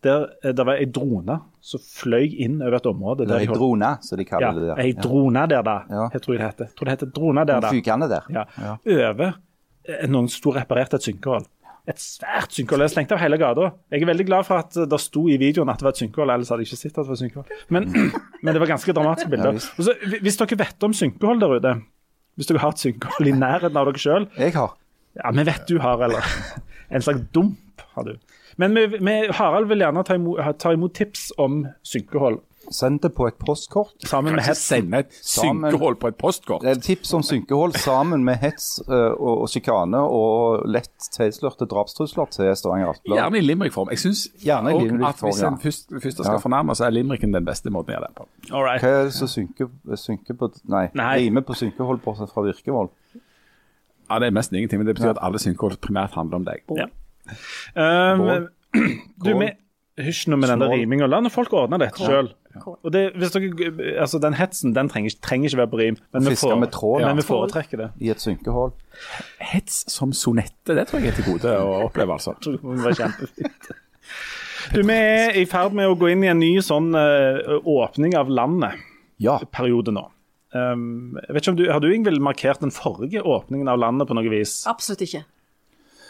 Der 0.05 0.29
eh, 0.43 0.53
det 0.55 0.65
var 0.65 0.79
ei 0.79 0.87
drone 0.87 1.35
som 1.59 1.81
fløy 1.83 2.29
inn 2.45 2.61
over 2.61 2.79
et 2.79 2.87
område. 2.87 3.27
Der 3.27 3.41
er 3.41 3.45
ei 3.47 3.51
drone, 3.51 3.91
som 4.05 4.19
de 4.19 4.25
ja, 4.29 4.51
det 4.55 4.65
der. 4.69 4.81
ei 4.83 4.93
drone 4.95 5.45
der, 5.51 5.63
da. 5.65 5.77
Ja. 5.91 6.07
Jeg 6.13 6.23
tror 6.23 6.37
det 6.37 6.45
heter. 6.45 6.69
Jeg 6.69 6.77
tror 6.79 6.89
det 6.89 6.95
heter 6.97 7.13
drone 7.19 7.45
der, 7.45 7.63
da. 7.65 7.71
Fykende 7.75 8.09
der. 8.11 8.27
Ja. 8.31 8.45
Ja. 8.57 8.75
Over 8.79 9.33
eh, 9.83 10.05
noen 10.07 10.29
sto 10.31 10.55
reparert 10.55 10.95
et 10.95 11.09
synkehull. 11.09 11.45
Et 11.89 11.99
svært 11.99 12.55
synkehull. 12.55 12.85
Jeg 12.85 12.93
slengte 12.93 13.17
av 13.17 13.23
hele 13.23 13.39
gata. 13.41 13.71
Jeg 13.91 14.03
er 14.05 14.11
veldig 14.11 14.27
glad 14.29 14.47
for 14.47 14.61
at 14.63 14.77
eh, 14.77 14.87
det 14.89 15.01
sto 15.03 15.25
i 15.27 15.37
videoen 15.41 15.71
at 15.73 15.81
det 15.81 15.89
var 15.89 15.95
et 15.97 16.03
synkehull, 16.03 16.31
ellers 16.31 16.53
hadde 16.53 16.63
jeg 16.63 16.71
ikke 16.71 16.81
sett 16.83 16.95
at 16.95 17.03
det 17.03 17.11
var 17.11 17.21
synkehull. 17.23 17.63
Men, 17.75 17.89
men 18.43 18.55
det 18.55 18.63
var 18.63 18.73
ganske 18.75 18.95
dramatiske 18.95 19.31
bilder. 19.35 19.59
Visst. 19.59 20.05
Hvis 20.23 20.39
dere 20.39 20.61
vet 20.63 20.87
om 20.87 20.95
synkehull 20.95 21.43
der 21.43 21.59
ute, 21.59 21.75
hvis 22.39 22.47
dere 22.51 22.63
har 22.63 22.75
et 22.75 22.87
synkehull 22.87 23.31
i 23.31 23.35
nærheten 23.35 23.79
av 23.79 23.89
dere 23.89 23.99
sjøl 23.99 24.29
Jeg 24.39 24.55
har. 24.55 24.77
Ja, 25.19 25.31
vi 25.35 25.43
vet 25.49 25.65
du 25.67 25.79
har, 25.83 25.99
eller 26.05 26.23
en 26.95 27.03
slags 27.03 27.25
dump 27.35 27.83
har 27.97 28.05
du. 28.07 28.13
Men 28.59 28.75
vi, 28.75 28.85
vi, 28.99 29.15
Harald 29.39 29.69
vil 29.71 29.79
gjerne 29.85 30.03
ta 30.03 30.17
imot, 30.19 30.39
ta 30.59 30.73
imot 30.75 30.93
tips 30.99 31.29
om 31.39 31.61
synkehold. 31.87 32.41
Send 32.69 32.99
det 33.01 33.09
på 33.17 33.25
et 33.25 33.33
postkort. 33.41 33.95
sammen 34.05 34.35
med 34.35 34.43
hets. 34.45 34.59
sende 34.61 34.99
et 35.01 35.15
synkehold 35.25 35.95
på 35.97 36.09
et 36.11 36.17
postkort. 36.19 36.61
Det 36.61 36.69
er 36.75 36.81
tips 36.85 37.13
om 37.17 37.23
synkehold 37.25 37.73
sammen 37.81 38.21
med 38.27 38.37
hets 38.43 38.67
eh, 38.85 39.15
og, 39.15 39.39
og 39.45 39.49
sjikane 39.49 39.97
og 39.97 40.67
lett 40.69 41.07
tilslørte 41.15 41.65
drapstrusler 41.71 42.29
til 42.35 42.51
Stavanger 42.59 42.91
Aftenblad. 42.91 43.17
Gjerne 43.23 43.39
i 43.39 43.45
limerick-form. 43.47 43.89
Jeg 43.95 44.03
syns 44.03 44.27
Gjerne 44.43 44.75
i 44.75 44.91
at 45.07 45.23
hvis 45.23 45.41
ja. 45.41 45.49
en 45.49 45.57
først, 45.63 45.89
først 45.95 46.19
skal 46.21 46.35
Ja. 46.35 46.43
fornærme, 46.43 46.75
så 46.77 46.85
er 46.85 46.93
limericken 46.99 47.33
den 47.33 47.47
beste 47.47 47.73
måten 47.73 47.95
å 47.95 47.97
gjøre 47.97 48.11
det 48.11 48.15
på. 48.21 48.27
All 48.53 48.67
right. 48.67 48.83
Hva 48.85 48.93
er 48.99 49.09
det 49.09 49.17
som 49.17 49.31
synker, 49.33 49.71
synker 49.97 50.37
på 50.43 50.51
Nei, 50.69 50.85
Nei. 50.93 51.09
rimer 51.23 51.47
på 51.49 51.57
synkehold 51.57 52.03
bortsett 52.05 52.29
fra 52.35 52.45
virkevold? 52.51 52.91
Ja, 54.09 54.19
Det 54.19 54.27
er 54.29 54.31
nesten 54.35 54.57
ingenting, 54.61 54.83
men 54.83 54.87
det 54.91 54.99
betyr 54.99 55.15
at 55.15 55.23
alle 55.25 55.39
synkehold 55.41 55.79
primært 55.81 56.13
handler 56.19 56.43
om 56.43 56.45
deg. 56.45 56.61
Ja. 56.77 56.85
Um, 57.75 58.49
du, 59.25 59.33
med 59.37 59.57
Hysj 59.99 60.29
nå 60.31 60.37
med 60.39 60.51
den 60.53 60.63
riminga. 60.63 61.07
La 61.11 61.19
folk 61.31 61.53
ordne 61.57 61.79
dette 61.81 61.99
sjøl. 61.99 62.31
Det, 62.91 63.01
altså 63.99 64.19
Den 64.21 64.35
hetsen 64.39 64.73
den 64.75 64.89
trenger, 64.91 65.13
trenger 65.23 65.51
ikke 65.51 65.59
være 65.59 65.71
på 65.71 65.79
rim, 65.81 65.97
men 66.15 66.25
vi, 66.25 66.37
får, 66.39 66.55
med 66.59 66.71
trål, 66.73 67.03
men 67.05 67.19
vi 67.19 67.25
foretrekker 67.27 67.83
det. 67.83 67.89
I 68.01 68.11
et 68.13 68.23
synkehull. 68.23 68.73
Hets 69.51 69.83
som 69.91 70.13
sonette, 70.15 70.73
det 70.75 70.87
tror 70.89 71.03
jeg 71.03 71.13
er 71.13 71.19
til 71.19 71.27
gode 71.29 71.53
å 71.61 71.83
oppleve, 71.85 72.17
altså. 72.17 72.35
tror 72.43 72.57
det 72.57 72.79
må 72.83 72.95
kjempefint. 72.95 73.69
Du, 74.69 74.81
Vi 74.83 74.93
er 74.93 75.37
i 75.39 75.45
ferd 75.49 75.73
med 75.73 75.87
å 75.87 75.95
gå 75.97 76.09
inn 76.11 76.23
i 76.25 76.29
en 76.29 76.41
ny 76.41 76.49
sånn 76.61 76.91
uh, 76.93 77.55
åpning 77.63 78.11
av 78.19 78.27
landet-periode 78.29 79.93
Ja. 79.93 79.95
nå. 79.95 80.03
Um, 80.53 81.15
vet 81.29 81.39
ikke 81.39 81.53
om 81.53 81.57
du, 81.57 81.63
Har 81.71 81.81
du 81.81 81.87
Ingvild, 81.93 82.19
markert 82.21 82.61
den 82.61 82.73
forrige 82.73 83.23
åpningen 83.23 83.71
av 83.71 83.79
landet 83.81 84.09
på 84.09 84.17
noe 84.17 84.29
vis? 84.33 84.59
Absolutt 84.69 85.05
ikke. 85.07 85.23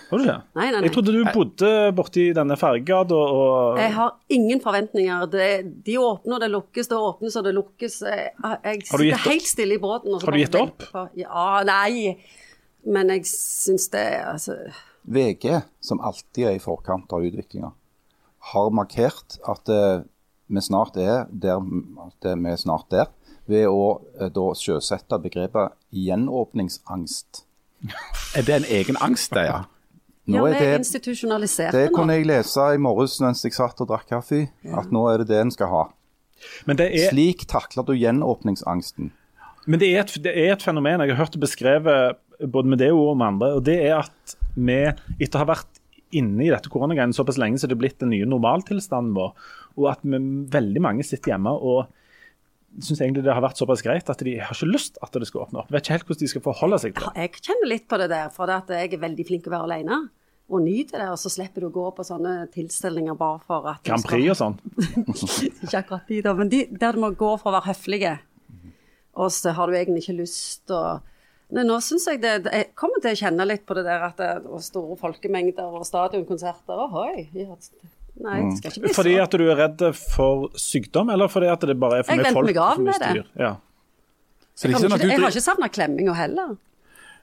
Har 0.10 0.18
du 0.18 0.24
ikke? 0.26 0.36
Nei, 0.57 0.66
nei, 0.66 0.72
nei. 0.74 0.82
Jeg 0.88 0.93
trodde 0.95 1.14
du 1.14 1.20
bodde 1.36 1.72
borti 1.97 2.24
denne 2.34 2.55
Fergegata 2.57 3.18
og 3.20 3.78
Jeg 3.78 3.93
har 3.93 4.16
ingen 4.34 4.62
forventninger. 4.64 5.26
Det, 5.30 5.49
de 5.86 5.97
åpner 6.01 6.39
og 6.39 6.41
det 6.43 6.49
lukkes, 6.53 6.89
det 6.89 6.97
åpnes 6.97 7.38
og 7.38 7.45
det 7.45 7.53
lukkes. 7.57 7.99
Jeg, 8.10 8.32
jeg 8.66 8.84
sitter 8.89 9.26
helt 9.28 9.49
stille 9.51 9.78
i 9.78 9.82
båten. 9.82 10.14
og 10.16 10.22
så 10.22 10.30
Har 10.30 10.38
du 10.38 10.41
gitt 10.41 10.57
opp? 10.57 10.86
på- 10.91 11.07
Ja, 11.22 11.62
nei. 11.68 12.18
Men 12.89 13.10
jeg 13.14 13.26
syns 13.30 13.89
det 13.93 14.05
altså, 14.26 14.55
VG, 15.05 15.62
som 15.84 15.99
alltid 16.01 16.47
er 16.47 16.55
i 16.57 16.64
forkant 16.64 17.12
av 17.14 17.26
utviklinga, 17.28 17.72
har 18.53 18.70
markert 18.72 19.38
at 19.45 19.70
uh, 19.70 20.01
vi 20.47 20.62
snart 20.64 20.97
er 20.97 21.26
der 21.30 21.60
at 21.60 22.30
vi 22.39 22.49
er 22.49 22.57
snart 22.62 22.89
der, 22.89 23.12
ved 23.49 23.68
å 23.68 23.99
uh, 23.99 24.30
da 24.32 24.45
sjøsette 24.57 25.20
begrepet 25.22 25.76
gjenåpningsangst. 25.91 27.43
Er 28.36 28.45
det 28.47 28.55
en 28.55 28.68
egen 28.80 28.97
angst, 29.03 29.34
det, 29.36 29.45
ja? 29.49 29.60
Nå 30.30 30.40
Ja, 30.40 30.44
vi 30.46 30.52
er 30.54 30.62
er 30.62 30.74
det, 30.78 30.80
institusjonaliserte 30.86 31.78
det 31.78 31.86
nå. 31.92 31.96
kunne 31.98 32.16
jeg 32.18 32.28
lese 32.30 32.66
i 32.76 32.82
morges 32.82 33.18
mens 33.24 33.42
jeg 33.46 33.56
satt 33.58 33.82
og 33.82 33.90
drakk 33.90 34.08
kaffe, 34.12 34.44
at 34.70 34.92
nå 34.94 35.06
er 35.12 35.24
det 35.24 35.30
det 35.32 35.40
en 35.42 35.52
skal 35.54 35.72
ha. 35.74 35.84
Men 36.70 36.78
det 36.80 36.90
er, 36.94 37.10
Slik 37.12 37.48
takler 37.52 37.84
du 37.88 37.94
gjenåpningsangsten. 37.98 39.12
men 39.68 39.80
det 39.82 39.90
er, 39.92 40.06
et, 40.06 40.14
det 40.24 40.32
er 40.32 40.54
et 40.54 40.64
fenomen 40.64 41.02
jeg 41.04 41.12
har 41.12 41.20
hørt 41.26 41.34
det 41.36 41.42
beskrevet 41.44 42.18
både 42.48 42.72
med 42.72 42.80
det 42.80 42.92
ordet 42.94 43.12
og 43.12 43.18
med 43.20 43.28
andre. 43.28 43.54
og 43.58 43.64
det 43.68 43.78
er 43.90 43.98
at 44.06 44.36
vi, 44.56 44.78
etter 45.20 45.36
å 45.40 45.44
ha 45.44 45.50
vært 45.56 45.82
inne 46.16 46.46
i 46.46 46.50
dette 46.50 46.72
koronagreiene 46.74 47.14
såpass 47.14 47.38
lenge, 47.38 47.60
så 47.60 47.68
er 47.68 47.74
det 47.76 47.82
blitt 47.82 48.00
den 48.02 48.10
nye 48.14 48.26
normaltilstanden 48.26 49.14
vår. 49.18 49.34
Og 49.78 49.90
at 49.92 50.00
vi, 50.04 50.18
veldig 50.50 50.82
mange 50.82 51.04
sitter 51.06 51.36
hjemme 51.36 51.52
og 51.54 51.88
syns 52.80 53.02
egentlig 53.02 53.24
det 53.26 53.34
har 53.34 53.42
vært 53.44 53.58
såpass 53.60 53.82
greit 53.86 54.10
at 54.10 54.22
de 54.26 54.36
har 54.40 54.54
ikke 54.54 54.70
lyst 54.70 54.98
at 55.04 55.14
det 55.18 55.28
skal 55.28 55.44
åpne 55.48 55.62
opp. 55.64 55.70
Vet 55.74 55.84
ikke 55.86 55.96
helt 55.98 56.08
hvordan 56.10 56.24
de 56.24 56.32
skal 56.32 56.44
forholde 56.46 56.80
seg 56.82 56.96
til 56.96 57.06
det. 57.10 57.14
Jeg 57.28 57.44
kjenner 57.50 57.72
litt 57.72 57.86
på 57.90 57.98
det 58.02 58.10
der, 58.12 58.30
for 58.34 58.50
det 58.50 58.58
at 58.64 58.74
jeg 58.78 58.94
er 58.94 59.02
veldig 59.04 59.26
flink 59.28 59.44
til 59.46 59.52
å 59.52 59.56
være 59.58 59.68
alene. 59.70 60.00
Og 60.50 60.64
nyter 60.66 60.97
det, 61.04 61.08
og 61.14 61.20
så 61.22 61.30
slipper 61.30 61.62
du 61.62 61.68
å 61.68 61.74
gå 61.76 61.84
på 61.93 62.04
sånne 62.08 62.47
tilstelninger 62.54 63.14
bare 63.18 63.38
for 63.45 63.68
at 63.70 63.84
Grand 63.86 64.02
skal- 64.02 64.16
Prix 64.18 64.32
og 64.34 64.38
sånn. 64.39 64.56
Ikke 65.64 65.78
akkurat 65.84 66.08
de, 66.10 66.22
da, 66.26 66.34
men 66.34 66.50
de, 66.50 66.64
der 66.72 66.97
du 66.97 67.04
må 67.04 67.12
gå 67.14 67.36
for 67.38 67.52
å 67.52 67.56
være 67.60 67.70
høflige. 67.70 68.16
Og 69.20 69.30
så 69.36 69.54
har 69.54 69.68
du 69.70 69.76
egentlig 69.78 70.04
ikke 70.06 70.18
lyst 70.22 70.72
å 70.74 70.82
Nei, 71.50 71.64
nå 71.66 71.80
syns 71.82 72.04
jeg 72.06 72.20
det 72.22 72.34
Jeg 72.45 72.68
kommer 72.78 73.02
til 73.02 73.10
å 73.16 73.18
kjenne 73.18 73.45
litt 73.50 73.64
på 73.66 73.74
det 73.74 73.82
der 73.88 74.04
at 74.06 74.20
det 74.22 74.28
og 74.45 74.60
store 74.62 74.93
folkemengder 75.02 75.72
og 75.80 75.82
stadionkonserter. 75.88 76.78
Ohoi. 76.86 77.24
Ja, 77.34 77.56
nei, 78.22 78.36
det 78.45 78.60
skal 78.60 78.70
ikke 78.70 78.84
bli 78.84 78.91
sånn. 78.91 78.97
Fordi 79.00 79.16
at 79.24 79.34
du 79.34 79.45
er 79.50 79.58
redd 79.58 79.82
for 79.97 80.45
sykdom, 80.62 81.10
eller 81.10 81.28
fordi 81.34 81.50
at 81.50 81.66
det 81.66 81.74
bare 81.82 82.04
er 82.04 82.06
for 82.06 82.14
Jeg 82.14 82.22
mye 82.22 82.28
venter 82.28 82.38
folk? 82.38 82.52
meg 82.52 82.62
av 82.68 82.84
med 82.86 83.02
det. 83.02 83.24
Ja. 83.41 83.50
Så 84.54 84.70
det 84.70 84.76
Jeg, 84.78 84.91
ikke 84.93 85.10
jeg 85.10 85.24
har 85.24 85.34
ikke 85.34 85.41
savna 85.47 85.70
klemminga 85.74 86.14
heller. 86.20 86.54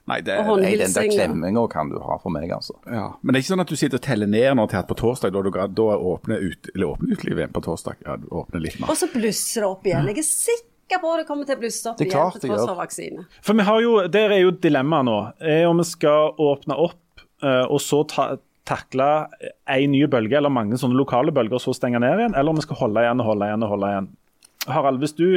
Nei, 0.07 0.21
det, 0.23 0.37
Og 0.47 0.61
Nei, 0.61 0.71
den 0.79 0.93
der 0.95 1.09
klemminga 1.11 1.65
kan 1.71 1.89
du 1.91 1.97
ha 1.99 2.15
for 2.23 2.31
meg, 2.31 2.47
altså. 2.55 2.77
ja. 2.87 3.09
Men 3.21 3.33
det 3.35 3.41
er 3.41 3.43
ikke 3.43 3.53
sånn 3.53 3.63
at 3.65 3.71
du 3.73 3.79
sitter 3.79 3.99
og 3.99 4.05
teller 4.05 4.29
ned 4.31 4.55
nå 4.55 4.63
til 4.71 4.79
at 4.79 4.87
på 4.87 4.95
torsdag, 5.01 5.33
da, 5.35 5.41
du, 5.43 5.51
da 5.51 5.97
åpner, 6.13 6.45
ut, 6.47 6.69
eller 6.73 6.93
åpner 6.93 7.11
utelivet 7.17 7.43
igjen 7.43 7.55
på 7.57 7.63
torsdag. 7.65 7.99
Ja, 8.07 8.15
du 8.21 8.29
åpner 8.31 8.63
litt 8.63 8.79
mer. 8.79 8.93
Og 8.93 8.99
så 8.99 9.09
blusser 9.11 9.65
det 9.65 9.69
opp 9.69 9.89
igjen. 9.89 10.07
Jeg 10.13 10.23
er 10.23 10.27
sikker 10.29 11.01
på 11.03 11.13
det 11.19 11.27
kommer 11.27 11.49
til 11.49 11.57
å 11.57 11.61
blusse 11.65 11.91
opp 11.91 11.99
igjen 11.99 12.13
klart 12.15 12.39
til 12.39 12.53
tross 12.53 12.63
for 12.63 12.79
vaksine. 12.79 13.27
For 13.43 13.59
vi 13.59 13.67
har 13.67 13.83
jo, 13.83 13.93
Der 14.15 14.37
er 14.37 14.43
jo 14.45 14.55
dilemmaet 14.63 15.09
nå. 15.09 15.17
Er 15.43 15.67
om 15.67 15.83
vi 15.83 15.87
skal 15.91 16.31
åpne 16.39 16.79
opp 16.87 17.25
eh, 17.43 17.65
og 17.67 17.81
så 17.83 18.05
ta, 18.07 18.29
takle 18.67 19.09
en 19.67 19.91
ny 19.91 20.05
bølge, 20.07 20.39
eller 20.39 20.51
mange 20.53 20.79
sånne 20.79 20.95
lokale 20.95 21.35
bølger, 21.35 21.59
og 21.59 21.63
så 21.67 21.75
stenge 21.75 21.99
ned 21.99 22.15
igjen, 22.23 22.35
eller 22.35 22.55
om 22.55 22.59
vi 22.59 22.63
skal 22.63 22.79
holde 22.85 23.03
igjen 23.03 23.23
og 23.23 23.33
holde 23.33 23.51
igjen 23.51 23.67
og 23.67 23.75
holde 23.75 23.91
igjen. 23.91 24.09
Harald, 24.71 25.03
hvis 25.03 25.15
du 25.19 25.27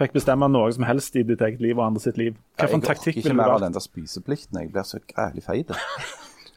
fikk 0.00 0.16
bestemme 0.16 0.48
noe 0.50 0.72
som 0.74 0.86
helst 0.88 1.16
i 1.16 1.22
ditt 1.26 1.42
eget 1.44 1.62
liv 1.62 1.78
og 1.78 1.86
andre 1.86 2.02
sitt 2.02 2.18
liv, 2.20 2.36
hva 2.58 2.66
for 2.66 2.74
en 2.76 2.82
jeg 2.82 2.82
orker 2.82 2.94
taktikk 2.94 3.16
ikke 3.18 3.28
ville 3.28 3.36
du 3.38 3.42
mer 3.42 3.56
av 3.56 3.64
den 3.64 3.76
der 3.76 3.84
spiseplikten. 3.84 4.60
Jeg 4.60 4.72
blir 4.74 4.86
så 4.88 5.02
grælig 5.10 5.44
feit. 5.46 5.74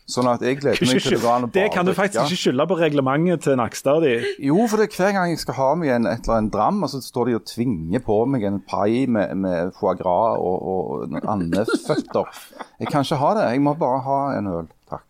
Sånn 0.07 0.27
at 0.31 0.39
jeg 0.39 0.55
gleder 0.61 0.79
meg 0.87 1.01
til 1.03 1.17
det 1.17 1.19
går 1.19 1.33
an 1.33 1.45
å 1.45 1.47
Det 1.51 1.65
kan 1.73 1.83
du 1.83 1.91
faktisk 1.91 2.31
ikke 2.31 2.39
skylde 2.39 2.65
på 2.69 2.77
reglementet 2.79 3.41
til 3.43 3.57
Nakstad. 3.59 4.05
de. 4.05 4.13
Jo, 4.47 4.61
for 4.71 4.79
det 4.79 4.87
er 4.87 4.95
hver 4.95 5.11
gang 5.17 5.33
jeg 5.33 5.41
skal 5.41 5.57
ha 5.57 5.65
meg 5.75 5.91
en, 5.97 6.07
et 6.07 6.23
eller 6.23 6.37
annet 6.37 6.53
dram, 6.53 6.79
og 6.87 6.91
så 6.93 7.01
står 7.03 7.27
de 7.27 7.35
og 7.35 7.43
tvinger 7.49 8.03
på 8.05 8.21
meg 8.31 8.45
en 8.47 8.61
pai 8.63 9.03
med, 9.11 9.35
med 9.35 9.73
foie 9.75 9.97
gras 9.99 10.39
og, 10.39 10.71
og 10.71 11.19
andeføtter. 11.27 12.39
Jeg 12.79 12.87
kan 12.87 13.03
ikke 13.03 13.19
ha 13.19 13.33
det. 13.35 13.45
Jeg 13.51 13.65
må 13.67 13.75
bare 13.83 13.99
ha 14.07 14.21
en 14.37 14.47
øl, 14.53 14.71
takk. 14.87 15.03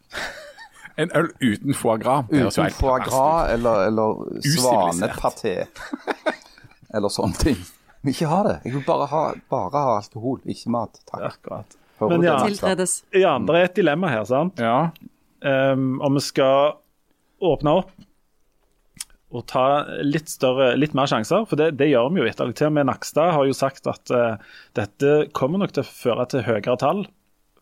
En 0.97 1.13
øl 1.13 1.29
uten 1.45 1.77
foie 1.77 2.01
gras. 2.01 2.25
Uten 2.33 2.73
foie 2.81 2.99
gras 3.05 3.53
eller, 3.53 3.85
eller 3.91 4.41
svanepaté. 4.49 5.59
Eller 6.89 7.13
sånne 7.13 7.37
ting. 7.37 7.61
Ikke 8.05 8.29
ha 8.29 8.43
det. 8.45 8.55
Jeg 8.67 8.75
vil 8.77 8.85
bare 8.87 9.07
ha, 9.11 9.23
bare 9.49 9.83
ha 9.83 9.97
alkohol, 9.97 10.41
ikke 10.45 10.71
mat. 10.73 10.99
Takk. 11.09 11.23
Akkurat. 11.31 11.77
Men 11.99 12.25
ja. 12.25 12.37
Tiltredes. 12.45 12.99
Ja, 13.15 13.37
det 13.41 13.55
er 13.55 13.69
et 13.71 13.79
dilemma 13.79 14.11
her, 14.11 14.25
sant? 14.29 14.59
Ja. 14.61 14.91
um, 15.41 15.97
om 16.05 16.17
vi 16.17 16.23
skal 16.25 16.77
åpne 17.43 17.79
opp 17.81 17.95
og 19.27 19.43
ta 19.49 19.83
litt 20.05 20.29
større, 20.31 20.69
litt 20.79 20.93
mer 20.95 21.09
sjanser, 21.11 21.43
for 21.49 21.59
det, 21.59 21.73
det 21.81 21.89
gjør 21.89 22.13
vi 22.13 22.21
jo 22.21 22.27
etter. 22.29 22.53
Til 22.55 22.69
og 22.69 22.77
med 22.77 22.87
Nakstad 22.87 23.33
har 23.35 23.47
jo 23.47 23.55
sagt 23.57 23.89
at 23.91 24.13
uh, 24.13 24.37
dette 24.77 25.27
kommer 25.35 25.59
nok 25.59 25.73
til 25.75 25.83
å 25.83 25.89
føre 25.89 26.27
til 26.31 26.45
høyere 26.47 26.77
tall, 26.79 27.03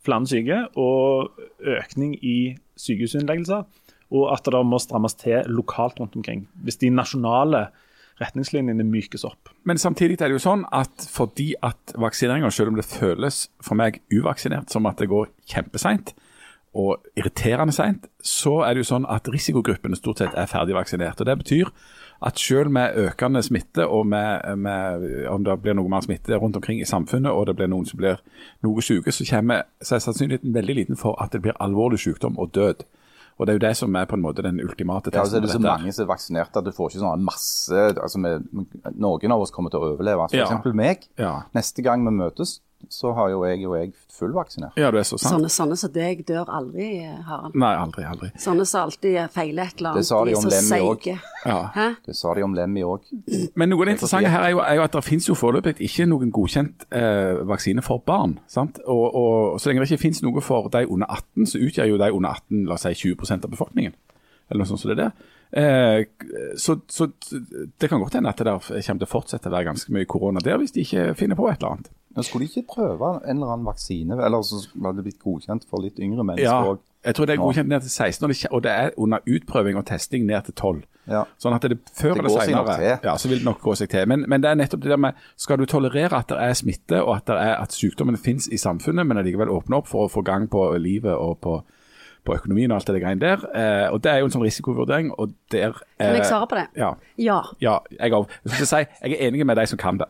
flere 0.05 0.29
syke 0.29 0.59
og 0.77 1.39
økning 1.65 2.13
i 2.21 2.53
sykehusinnleggelser, 2.77 3.65
og 4.13 4.27
at 4.35 4.45
det 4.45 4.61
må 4.67 4.77
strammes 4.79 5.17
til 5.17 5.49
lokalt 5.49 5.97
rundt 5.99 6.13
omkring. 6.19 6.45
Hvis 6.61 6.77
de 6.83 6.91
nasjonale 6.93 7.65
retningslinjene 8.21 8.85
mykes 8.87 9.25
opp. 9.27 9.51
Men 9.67 9.79
samtidig 9.81 10.19
er 10.19 10.29
det 10.29 10.37
jo 10.37 10.45
sånn 10.45 10.63
at 10.75 11.07
fordi 11.11 11.53
at 11.65 11.95
vaksineringa, 11.99 12.51
selv 12.53 12.71
om 12.71 12.79
det 12.79 12.87
føles 12.87 13.45
for 13.63 13.79
meg 13.79 14.01
uvaksinert 14.13 14.71
som 14.71 14.87
at 14.89 15.01
det 15.01 15.11
går 15.11 15.31
kjempeseint 15.51 16.15
og 16.75 17.05
irriterende 17.15 17.71
seint, 17.75 18.09
så 18.19 18.59
er 18.65 18.75
det 18.75 18.83
jo 18.83 18.89
sånn 18.89 19.05
at 19.07 19.29
risikogruppene 19.31 19.95
stort 19.95 20.19
sett 20.19 20.35
er 20.35 20.49
ferdigvaksinert. 20.51 21.21
Og 21.21 21.29
Det 21.29 21.37
betyr 21.43 21.71
at 22.27 22.39
selv 22.39 22.71
med 22.71 22.97
økende 22.99 23.43
smitte, 23.43 23.87
og 23.87 24.07
med, 24.07 24.57
med, 24.57 25.05
om 25.31 25.43
det 25.43 25.55
blir 25.63 25.75
noe 25.77 25.91
mer 25.91 26.03
smitte 26.03 26.35
rundt 26.35 26.55
omkring 26.59 26.81
i 26.81 26.87
samfunnet, 26.87 27.31
og 27.31 27.47
det 27.47 27.55
blir 27.55 27.71
noen 27.71 27.87
som 27.87 27.99
blir 27.99 28.19
noe 28.63 28.83
syke, 28.83 29.11
så, 29.11 29.27
kommer, 29.29 29.63
så 29.81 29.95
er 29.95 30.03
sannsynligheten 30.03 30.55
veldig 30.55 30.75
liten 30.75 30.99
for 30.99 31.15
at 31.23 31.31
det 31.31 31.43
blir 31.45 31.55
alvorlig 31.63 32.01
sykdom 32.03 32.39
og 32.39 32.51
død. 32.55 32.83
Og 33.37 33.45
Det 33.47 33.51
er 33.51 33.57
jo 33.59 33.67
det 33.67 33.75
som 33.77 33.95
er 33.99 34.05
på 34.07 34.15
en 34.15 34.21
måte 34.23 34.41
den 34.45 34.59
ultimate 34.63 35.11
Ja, 35.11 35.21
testen. 35.21 35.31
så 35.31 35.35
er 35.37 35.41
det 35.41 35.49
på 35.49 35.57
så 35.57 35.59
mange 35.59 35.91
som 35.93 36.03
er 36.05 36.13
vaksinerte 36.13 36.57
at 36.57 36.63
du 36.63 36.71
får 36.71 36.89
ikke 36.93 37.01
sånn 37.03 37.23
masse 37.25 37.81
altså 37.99 38.21
vi, 38.23 38.65
Noen 38.95 39.31
av 39.35 39.41
oss 39.41 39.51
kommer 39.51 39.69
til 39.69 39.79
å 39.81 39.89
overleve. 39.97 40.29
For 40.29 40.37
Ja. 40.37 40.45
eksempel 40.47 40.73
meg. 40.73 41.07
Ja. 41.19 41.41
Neste 41.53 41.83
gang 41.83 42.05
vi 42.05 42.11
møtes, 42.15 42.59
så 42.89 43.11
har 43.17 43.29
jo 43.31 43.41
jeg 43.47 43.61
og 43.65 43.75
jeg 43.79 43.91
fullvaksinert. 44.15 44.75
ja, 44.77 44.91
det 44.93 44.99
er 45.01 45.07
så 45.07 45.17
sant. 45.17 45.33
Sånne, 45.33 45.49
sånne 45.51 45.77
som 45.79 45.91
deg 45.95 46.21
dør 46.27 46.49
aldri, 46.53 46.87
Harald. 47.27 47.55
Nei, 47.57 47.71
aldri, 47.79 48.05
aldri. 48.07 48.29
Sånne 48.39 48.65
som 48.69 48.85
alltid 48.85 49.17
feiler 49.33 49.71
et 49.71 49.79
eller 49.79 49.89
annet. 49.91 50.01
Det 50.03 50.07
sa 50.07 50.19
de 50.25 50.35
om 50.37 50.45
så 50.45 50.51
Lemmy 50.53 50.79
òg. 50.91 51.07
Ja. 51.45 51.87
Det 52.05 52.15
sa 52.15 52.33
de 52.37 52.45
om 52.45 52.55
Lemmy 52.57 52.85
òg. 52.85 53.09
Men 53.55 53.71
noe 53.73 53.83
av 53.83 53.89
det 53.89 53.95
interessante 53.97 54.31
her 54.31 54.47
er 54.47 54.53
jo, 54.53 54.61
er 54.63 54.79
jo 54.79 54.85
at 54.85 54.97
det 54.97 55.03
finnes 55.07 55.29
jo 55.29 55.37
foreløpig 55.39 55.75
ikke 55.89 56.07
noen 56.09 56.31
godkjent 56.35 56.87
eh, 56.95 57.41
vaksine 57.49 57.83
for 57.85 58.03
barn. 58.05 58.37
sant? 58.47 58.79
Og, 58.85 59.05
og 59.15 59.59
Så 59.59 59.69
lenge 59.71 59.83
det 59.83 59.91
ikke 59.91 60.05
finnes 60.07 60.23
noe 60.25 60.43
for 60.45 60.69
de 60.73 60.85
under 60.87 61.09
18, 61.09 61.49
så 61.51 61.63
utgjør 61.65 61.91
jo 61.93 62.01
de 62.01 62.11
under 62.11 62.37
18 62.37 62.65
la 62.69 62.77
oss 62.77 62.85
si 62.87 62.93
20% 63.09 63.49
av 63.49 63.55
befolkningen. 63.55 63.97
Eller 64.49 64.61
noe 64.61 64.69
sånt 64.69 64.83
som 64.83 64.93
det 64.93 65.09
er. 65.09 65.13
Eh, 65.55 66.05
så, 66.57 66.79
så 66.91 67.07
det 67.79 67.89
kan 67.89 68.01
godt 68.01 68.17
hende 68.17 68.29
at 68.29 68.37
det 68.37 68.47
der 68.47 68.59
kommer 68.61 68.81
til 69.01 69.07
å 69.07 69.11
fortsette 69.11 69.49
å 69.49 69.53
være 69.53 69.69
ganske 69.71 69.93
mye 69.95 70.07
korona 70.09 70.41
der, 70.43 70.59
hvis 70.61 70.73
de 70.75 70.83
ikke 70.85 71.13
finner 71.17 71.39
på 71.39 71.47
et 71.49 71.57
eller 71.61 71.77
annet. 71.77 71.93
Men 72.15 72.23
skulle 72.23 72.47
de 72.47 72.53
ikke 72.55 72.75
prøve 72.75 73.13
en 73.25 73.37
eller 73.37 73.53
annen 73.53 73.67
vaksine? 73.67 74.15
Eller 74.25 74.43
så 74.47 74.61
hadde 74.71 75.01
det 75.01 75.07
blitt 75.09 75.19
godkjent 75.19 75.65
for 75.69 75.83
litt 75.83 75.99
yngre 75.99 76.23
mennesker 76.23 76.73
òg. 76.73 76.83
jeg 77.05 77.15
tror 77.15 77.27
det 77.27 77.35
er 77.35 77.41
godkjent 77.43 77.69
ned 77.69 77.83
til 77.83 77.91
16, 77.91 78.23
og 78.23 78.29
det, 78.31 78.51
og 78.51 78.63
det 78.63 78.71
er 78.71 78.91
under 78.97 79.19
utprøving 79.27 79.77
og 79.77 79.85
testing 79.85 80.25
ned 80.25 80.47
til 80.47 80.53
12. 80.55 80.83
Ja. 81.11 81.21
Sånn 81.41 81.53
at 81.53 81.65
det 81.69 81.77
før 81.93 82.15
Det 82.15 82.23
eller 82.23 82.33
går 82.33 82.41
seg 82.41 82.55
nok 82.55 82.69
senere 82.71 82.97
til. 82.97 83.07
ja, 83.09 83.15
så 83.21 83.29
vil 83.29 83.41
det 83.41 83.45
nok 83.45 83.61
gå 83.61 83.75
seg 83.77 83.91
til. 83.91 84.07
Men, 84.09 84.25
men 84.29 84.41
det 84.41 84.49
er 84.49 84.59
nettopp 84.59 84.81
det 84.85 84.93
der 84.93 85.01
med 85.01 85.25
Skal 85.37 85.61
du 85.61 85.65
tolerere 85.69 86.17
at 86.17 86.31
det 86.31 86.39
er 86.41 86.57
smitte, 86.57 87.01
og 87.03 87.15
at, 87.17 87.27
det 87.29 87.37
er, 87.37 87.55
at 87.61 87.75
sykdommen 87.75 88.17
finnes 88.17 88.47
i 88.49 88.57
samfunnet, 88.57 89.05
men 89.05 89.21
allikevel 89.21 89.51
åpne 89.53 89.81
opp 89.81 89.91
for 89.91 90.07
å 90.07 90.11
få 90.11 90.25
gang 90.25 90.49
på 90.49 90.65
livet 90.81 91.13
og 91.13 91.37
på, 91.45 91.59
på 92.25 92.37
økonomien 92.39 92.71
og 92.71 92.79
alt 92.79 92.89
det 92.89 93.03
greiene 93.03 93.21
der. 93.21 93.45
Eh, 93.53 93.87
og 93.93 94.01
Det 94.03 94.11
er 94.11 94.23
jo 94.23 94.31
en 94.31 94.37
sånn 94.37 94.47
risikovurdering. 94.47 95.13
og 95.13 95.35
der... 95.53 95.77
Kan 95.99 96.09
eh, 96.09 96.19
jeg 96.21 96.29
svare 96.31 96.49
på 96.49 96.61
det? 96.61 96.67
Ja. 96.79 96.95
Ja. 97.21 97.41
ja 97.61 97.79
jeg. 97.99 98.11
Jeg, 98.11 98.55
skal 98.55 98.71
si, 98.71 98.83
jeg 99.03 99.19
er 99.19 99.27
enig 99.29 99.45
med 99.45 99.61
de 99.61 99.67
som 99.69 99.81
kan 99.81 100.01
det. 100.01 100.09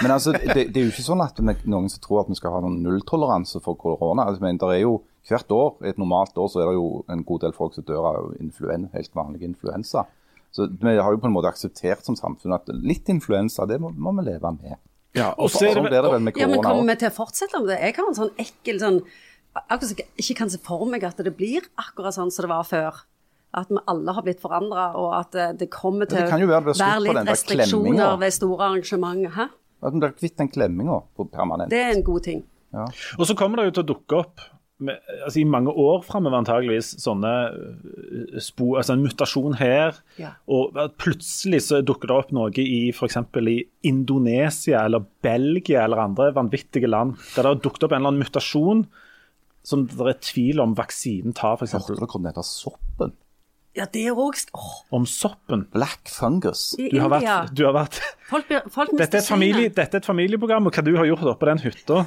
Men 0.00 0.14
altså, 0.14 0.32
det, 0.32 0.68
det 0.72 0.80
er 0.80 0.86
jo 0.86 0.92
ikke 0.92 1.04
sånn 1.04 1.22
at 1.24 1.38
er 1.40 1.64
noen 1.70 1.90
som 1.92 2.02
tror 2.04 2.22
at 2.22 2.30
vi 2.32 2.38
skal 2.38 2.54
ha 2.54 2.62
noen 2.64 2.80
nulltoleranse 2.84 3.60
for 3.64 3.78
korona. 3.80 4.26
Altså, 4.28 4.44
men 4.44 4.60
det 4.60 4.70
er 4.78 4.84
jo 4.86 5.00
Hvert 5.22 5.52
år, 5.54 5.76
et 5.86 6.00
normalt 6.02 6.34
år 6.34 6.48
så 6.50 6.58
er 6.58 6.66
det 6.66 6.72
jo 6.74 6.86
en 7.06 7.20
god 7.22 7.44
del 7.44 7.52
folk 7.54 7.76
som 7.76 7.84
dør 7.86 8.08
av 8.08 8.32
influen, 8.42 8.88
helt 8.90 9.12
vanlig 9.14 9.44
influensa. 9.46 10.02
Så 10.50 10.66
vi 10.66 10.96
har 10.98 11.14
jo 11.14 11.20
på 11.22 11.28
en 11.28 11.36
måte 11.36 11.52
akseptert 11.52 12.02
som 12.02 12.16
samfunn 12.18 12.56
at 12.56 12.66
litt 12.74 13.06
influensa, 13.06 13.68
det 13.70 13.78
må, 13.78 13.92
må 13.94 14.10
vi 14.18 14.26
leve 14.26 14.50
med. 14.56 14.80
Ja, 15.14 15.30
Og 15.36 15.52
så 15.52 15.66
er 15.66 15.76
det 15.76 15.78
Sånn 15.78 15.86
blir 15.86 15.94
det 15.94 16.10
vel 16.10 16.24
med 16.24 16.40
Ja, 16.40 16.48
men 16.48 16.64
kommer 16.64 16.88
vi 16.88 16.98
til 17.04 17.10
å 17.12 17.14
fortsette 17.14 17.60
med 17.60 17.70
det? 17.70 17.78
Jeg 17.84 17.96
har 17.98 18.08
en 18.08 18.18
sånn 18.18 18.34
ekkel 18.40 18.78
sånn 18.80 18.98
Akkurat 19.52 19.90
så 19.90 19.96
jeg 19.98 20.08
ikke 20.24 20.36
kan 20.38 20.50
se 20.50 20.58
for 20.64 20.88
meg 20.88 21.02
at 21.04 21.18
det 21.20 21.32
blir 21.36 21.66
akkurat 21.76 22.16
sånn 22.16 22.30
som 22.32 22.46
det 22.46 22.50
var 22.54 22.64
før. 22.64 23.02
At 23.52 23.68
vi 23.68 23.80
alle 23.90 24.14
har 24.16 24.24
blitt 24.24 24.40
forandra, 24.40 24.86
og 24.96 25.10
at 25.18 25.36
eh, 25.36 25.50
det 25.60 25.68
kommer 25.72 26.08
til 26.08 26.22
det 26.22 26.30
kan 26.30 26.40
jo 26.40 26.48
være 26.48 26.72
være 26.72 27.02
litt 27.04 27.28
restriksjoner 27.28 28.16
ved 28.22 28.32
store 28.32 28.70
arrangementer. 28.70 29.34
Hæ? 29.36 29.50
At 29.82 29.92
vi 29.92 30.00
blir 30.00 30.16
kvitt 30.16 30.38
den 30.38 30.48
klemminga 30.48 31.02
permanent. 31.18 31.70
Det 31.72 31.80
er 31.82 31.92
en 31.96 32.04
god 32.06 32.24
ting. 32.24 32.42
Ja. 32.72 32.86
Og 33.18 33.28
så 33.28 33.36
kommer 33.36 33.60
det 33.60 33.68
jo 33.68 33.76
til 33.76 33.84
å 33.84 33.90
dukke 33.92 34.20
opp 34.22 34.44
med, 34.82 34.98
altså 35.24 35.40
i 35.42 35.46
mange 35.46 35.70
år 35.78 36.02
framover 36.06 36.40
antageligvis 36.40 36.94
sånne 37.02 37.32
øh, 37.52 38.38
spor, 38.42 38.78
altså 38.80 38.96
en 38.96 39.04
mutasjon 39.04 39.56
her. 39.60 40.00
Ja. 40.20 40.34
Og 40.50 40.76
plutselig 41.00 41.62
så 41.68 41.82
dukker 41.86 42.10
det 42.10 42.18
opp 42.18 42.34
noe 42.34 42.50
i 42.64 42.88
f.eks. 42.94 43.20
i 43.52 43.58
Indonesia 43.88 44.84
eller 44.86 45.04
Belgia 45.24 45.84
eller 45.84 46.02
andre 46.02 46.32
vanvittige 46.36 46.90
land 46.90 47.18
der 47.34 47.42
det 47.44 47.50
har 47.50 47.62
dukket 47.62 47.86
opp 47.86 47.94
en 47.94 48.02
eller 48.02 48.14
annen 48.14 48.26
mutasjon 48.26 48.86
som 49.62 49.84
det 49.86 50.08
er 50.10 50.22
tvil 50.24 50.58
om 50.62 50.72
vaksinen 50.74 51.36
tar, 51.38 51.60
f.eks. 51.60 51.76
Hørte 51.76 52.00
dere 52.00 52.18
om 52.18 52.26
dette 52.26 52.42
soppen? 52.46 53.14
Ja, 53.72 53.86
det 53.88 54.02
er 54.04 54.12
òg 54.12 54.36
oh. 54.52 54.72
Om 54.92 55.06
soppen. 55.08 55.62
Black 55.72 56.10
fungus. 56.12 56.74
i 56.78 56.90
Du 56.92 56.98
har 57.00 57.14
India. 57.16 57.36
vært, 57.42 57.54
du 57.56 57.62
har 57.64 57.72
vært 57.72 58.00
Folk, 58.28 58.46
blir- 58.48 58.66
folk 58.70 58.90
dette, 58.98 59.16
er 59.16 59.20
et 59.22 59.28
familie, 59.28 59.68
dette 59.72 59.96
er 59.96 60.00
et 60.02 60.06
familieprogram, 60.06 60.66
og 60.66 60.72
hva 60.76 60.84
du 60.84 60.90
har 60.96 61.06
gjort 61.08 61.22
oppe 61.24 61.40
på 61.40 61.48
den 61.48 61.58
hytta. 61.64 62.02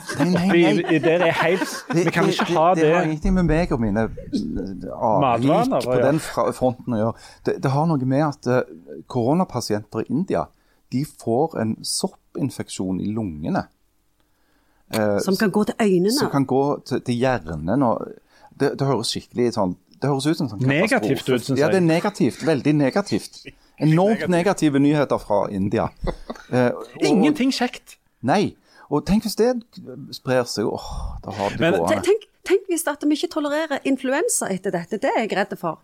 Vi- 0.53 0.83
vi- 0.89 0.99
Det 0.99 1.33
helt 1.33 2.13
kan 2.13 2.29
ikke 2.29 2.45
ha 2.53 2.73
det, 2.75 2.81
det 2.83 2.93
har 2.93 3.01
det 3.01 3.09
ingenting 3.09 3.33
med 3.33 3.45
meg 3.49 3.71
og 3.71 3.81
mine 3.81 4.03
eh, 4.05 4.89
avvik 4.93 5.85
på 5.85 5.95
ja. 5.97 6.05
den 6.05 6.19
fronten 6.19 6.93
å 6.93 6.97
gjøre. 7.01 7.15
Det, 7.45 7.61
det 7.63 7.71
har 7.71 7.85
noe 7.89 8.05
med 8.05 8.23
at 8.27 8.47
uh, 8.47 8.61
koronapasienter 9.07 10.05
i 10.05 10.11
India 10.13 10.45
de 10.93 11.03
får 11.05 11.57
en 11.61 11.75
soppinfeksjon 11.81 13.01
i 13.01 13.09
lungene. 13.13 13.65
Uh, 14.95 15.17
Som 15.19 15.35
kan 15.35 15.49
gå 15.51 15.63
til 15.65 15.75
øynene. 15.81 16.13
som 16.13 16.29
kan 16.29 16.45
gå 16.45 16.61
til, 16.85 17.01
til 17.01 17.15
hjernen. 17.17 17.81
Og 17.83 18.05
det, 18.57 18.75
det 18.79 18.85
høres 18.87 19.09
skikkelig 19.11 19.53
sånn 19.57 19.73
Det 20.01 20.09
høres 20.11 20.25
ut 20.27 20.37
som 20.37 20.49
sånn 20.51 20.65
Negativt 20.67 21.29
ut, 21.29 21.41
synes 21.45 21.59
Ja, 21.59 21.67
det 21.71 21.77
er 21.79 21.85
negativt. 21.85 22.41
Veldig 22.45 22.73
negativt. 22.85 23.45
Enormt 23.79 24.27
negative 24.31 24.79
nyheter 24.79 25.17
fra 25.19 25.45
India. 25.51 25.89
Eh, 26.51 26.69
og- 26.71 27.03
Ingenting 27.03 27.51
kjekt. 27.51 27.97
Nei. 28.23 28.55
Og 28.91 29.05
tenk 29.05 29.23
hvis 29.25 29.35
det 29.35 29.63
sprer 30.15 30.43
seg. 30.45 30.67
Åh, 30.69 31.17
da 31.23 31.31
har 31.31 31.49
det 31.57 31.59
gående. 31.73 32.01
Tenk, 32.05 32.27
tenk 32.45 32.67
hvis 32.69 32.85
at 32.87 33.03
vi 33.03 33.15
ikke 33.17 33.31
tolererer 33.33 33.79
influensa 33.89 34.47
etter 34.53 34.71
dette. 34.71 34.99
Det 35.01 35.09
er 35.15 35.23
jeg 35.25 35.31
redd 35.37 35.57
for. 35.57 35.79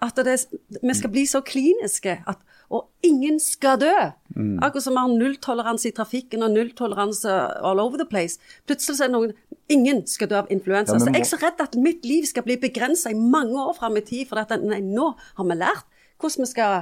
At 0.00 0.16
det, 0.24 0.36
vi 0.80 0.94
skal 0.96 1.12
bli 1.12 1.26
så 1.28 1.42
kliniske 1.44 2.22
at 2.28 2.46
og 2.70 2.86
ingen 3.02 3.40
skal 3.42 3.80
dø. 3.82 3.94
Akkurat 4.62 4.84
som 4.84 4.94
vi 4.94 5.02
har 5.02 5.10
nulltoleranse 5.10 5.90
i 5.90 5.94
trafikken 5.94 6.44
og 6.46 6.52
nulltoleranse 6.54 7.32
all 7.66 7.82
over 7.82 7.98
the 7.98 8.06
place. 8.06 8.38
Plutselig 8.66 8.98
så 8.98 9.06
er 9.06 9.10
det 9.10 9.18
noen 9.18 9.38
Ingen 9.70 10.00
skal 10.10 10.26
dø 10.26 10.34
av 10.34 10.48
influensa. 10.50 10.96
Ja, 10.96 10.98
må... 10.98 11.04
så 11.04 11.12
jeg 11.14 11.22
er 11.22 11.28
så 11.28 11.36
redd 11.38 11.60
at 11.62 11.76
mitt 11.78 12.06
liv 12.06 12.24
skal 12.26 12.42
bli 12.42 12.56
begrensa 12.58 13.12
i 13.12 13.14
mange 13.14 13.54
år 13.54 13.76
fram 13.76 13.98
i 14.00 14.02
tid. 14.02 14.24
For 14.26 14.40
at, 14.42 14.50
nei, 14.66 14.80
nå 14.82 15.12
har 15.38 15.46
vi 15.46 15.56
lært 15.60 15.84
hvordan 16.18 16.42
vi 16.42 16.48
skal 16.50 16.74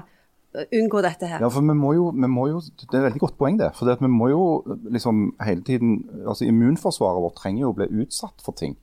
eh, 0.56 0.70
unngå 0.80 1.02
dette 1.04 1.28
her. 1.28 1.44
Ja, 1.44 1.50
for 1.52 1.64
vi 1.68 1.76
må 1.76 1.92
jo, 1.98 2.06
vi 2.16 2.30
må 2.32 2.46
jo 2.48 2.62
Det 2.64 2.88
er 2.94 3.02
et 3.02 3.06
veldig 3.10 3.22
godt 3.26 3.36
poeng, 3.40 3.60
det. 3.60 3.74
For 3.76 3.88
det 3.88 3.98
vi 4.00 4.08
må 4.08 4.30
jo 4.32 4.42
liksom 4.88 5.34
hele 5.44 5.64
tiden 5.68 5.98
altså 6.24 6.48
Immunforsvaret 6.48 7.24
vårt 7.26 7.36
trenger 7.42 7.66
jo 7.66 7.74
å 7.74 7.76
bli 7.76 7.90
utsatt 8.06 8.40
for 8.44 8.56
ting. 8.56 8.78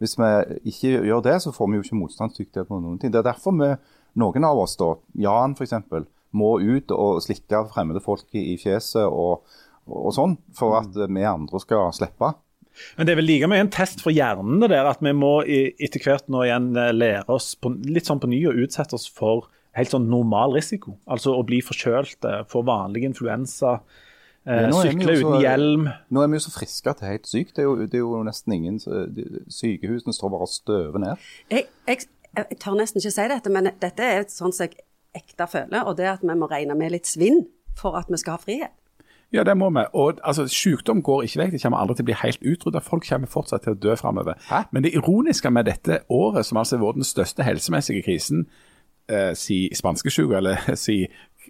Hvis 0.00 0.16
vi 0.16 0.30
ikke 0.72 0.92
gjør 1.06 1.24
det, 1.26 1.36
så 1.44 1.52
får 1.52 1.68
vi 1.68 1.78
jo 1.78 1.84
ikke 1.84 2.00
motstandsdyktighet 2.00 2.68
på 2.68 2.80
noen 2.80 3.00
ting. 3.00 3.12
Det 3.12 3.20
er 3.20 3.30
derfor 3.30 3.56
vi, 3.56 3.74
noen 4.20 4.46
av 4.48 4.60
oss, 4.62 4.78
da, 4.80 4.94
Jan 5.20 5.56
f.eks., 5.58 5.76
må 6.30 6.54
ut 6.62 6.92
og 6.94 7.18
slikke 7.24 7.64
fremmede 7.72 8.00
folk 8.04 8.38
i, 8.38 8.54
fjeset 8.60 9.02
og, 9.02 9.42
og 9.90 10.12
sånn, 10.14 10.36
for 10.54 10.78
at 10.78 10.94
vi 10.94 11.26
andre 11.26 11.60
skal 11.62 11.90
slippe. 11.96 12.30
Men 12.96 13.06
det 13.06 13.12
er 13.12 13.18
vel 13.18 13.28
like 13.28 13.48
mye 13.50 13.64
en 13.64 13.72
test 13.74 14.02
for 14.04 14.14
hjernen 14.14 14.62
det 14.62 14.70
der, 14.72 14.88
at 14.88 15.02
vi 15.04 15.12
må 15.16 15.40
etter 15.44 16.02
hvert 16.04 16.30
nå 16.30 16.44
igjen 16.46 16.70
eh, 16.78 16.92
lære 16.94 17.26
oss 17.34 17.52
på, 17.58 17.72
litt 17.90 18.08
sånn 18.08 18.22
på 18.22 18.30
ny 18.30 18.44
og 18.48 18.60
utsette 18.62 18.96
oss 18.96 19.08
for 19.10 19.48
helt 19.78 19.92
sånn 19.92 20.08
normal 20.10 20.54
risiko. 20.56 20.96
Altså 21.10 21.34
å 21.36 21.44
bli 21.46 21.60
forkjølt, 21.66 22.18
eh, 22.30 22.44
få 22.50 22.62
vanlig 22.66 23.04
influensa, 23.10 23.78
Ja, 24.46 24.52
er 24.52 24.72
sykle 24.72 25.12
uten 25.12 25.22
så- 25.22 25.40
hjelm. 25.42 25.88
Nå 26.10 26.22
er 26.22 26.26
vi 26.32 26.38
jo 26.38 26.44
så 26.46 26.50
friske 26.54 26.90
at 26.90 27.00
det 27.00 27.06
er 27.06 27.10
helt 27.18 27.28
sykt. 27.28 27.56
Det 27.56 27.58
er 27.58 27.68
jo, 27.68 27.76
det 27.86 27.94
er 27.94 27.98
jo 28.04 28.22
nesten 28.24 28.52
ingen 28.56 28.78
de- 28.78 29.44
Sykehusene 29.52 30.12
står 30.16 30.28
bare 30.32 30.46
og 30.48 30.48
støver 30.48 30.98
ned. 30.98 31.16
Jeg, 31.50 31.64
jeg, 31.86 31.98
jeg 32.36 32.58
tør 32.58 32.78
nesten 32.80 33.00
ikke 33.02 33.10
si 33.12 33.28
dette, 33.28 33.50
men 33.50 33.64
dette 33.80 34.00
er 34.02 34.24
sånn 34.28 34.52
som 34.52 34.66
jeg 34.66 34.78
ekte 35.14 35.46
føler, 35.50 35.82
og 35.84 35.96
det 35.96 36.06
er 36.06 36.12
at 36.12 36.22
vi 36.22 36.34
må 36.38 36.46
regne 36.50 36.74
med 36.78 36.92
litt 36.92 37.06
svinn 37.06 37.46
for 37.76 37.96
at 37.98 38.06
vi 38.08 38.16
skal 38.16 38.38
ha 38.38 38.38
frihet. 38.38 38.70
Ja, 39.32 39.44
det 39.44 39.56
må 39.56 39.68
vi. 39.70 39.84
Og 39.94 40.18
altså, 40.24 40.48
Sykdom 40.50 41.02
går 41.02 41.22
ikke 41.22 41.38
vekk. 41.38 41.52
Det 41.52 41.62
kommer 41.62 41.78
aldri 41.78 41.94
til 41.96 42.02
å 42.02 42.08
bli 42.08 42.14
helt 42.18 42.40
utrydda. 42.42 42.80
Folk 42.82 43.04
kommer 43.08 43.26
fortsatt 43.30 43.62
til 43.62 43.72
å 43.76 43.78
dø 43.78 43.94
framover. 43.94 44.34
Men 44.72 44.82
det 44.82 44.94
ironiske 44.94 45.50
med 45.50 45.64
dette 45.70 46.00
året, 46.10 46.46
som 46.46 46.58
altså 46.58 46.78
har 46.78 46.84
vært 46.86 46.98
den 46.98 47.04
største 47.06 47.42
helsemessige 47.46 48.02
krisen 48.02 48.46
eh, 49.08 49.30
si 49.34 49.68
spanskesjuka, 49.74 50.36
eller 50.36 50.74
si 50.74 51.04
eh, 51.04 51.08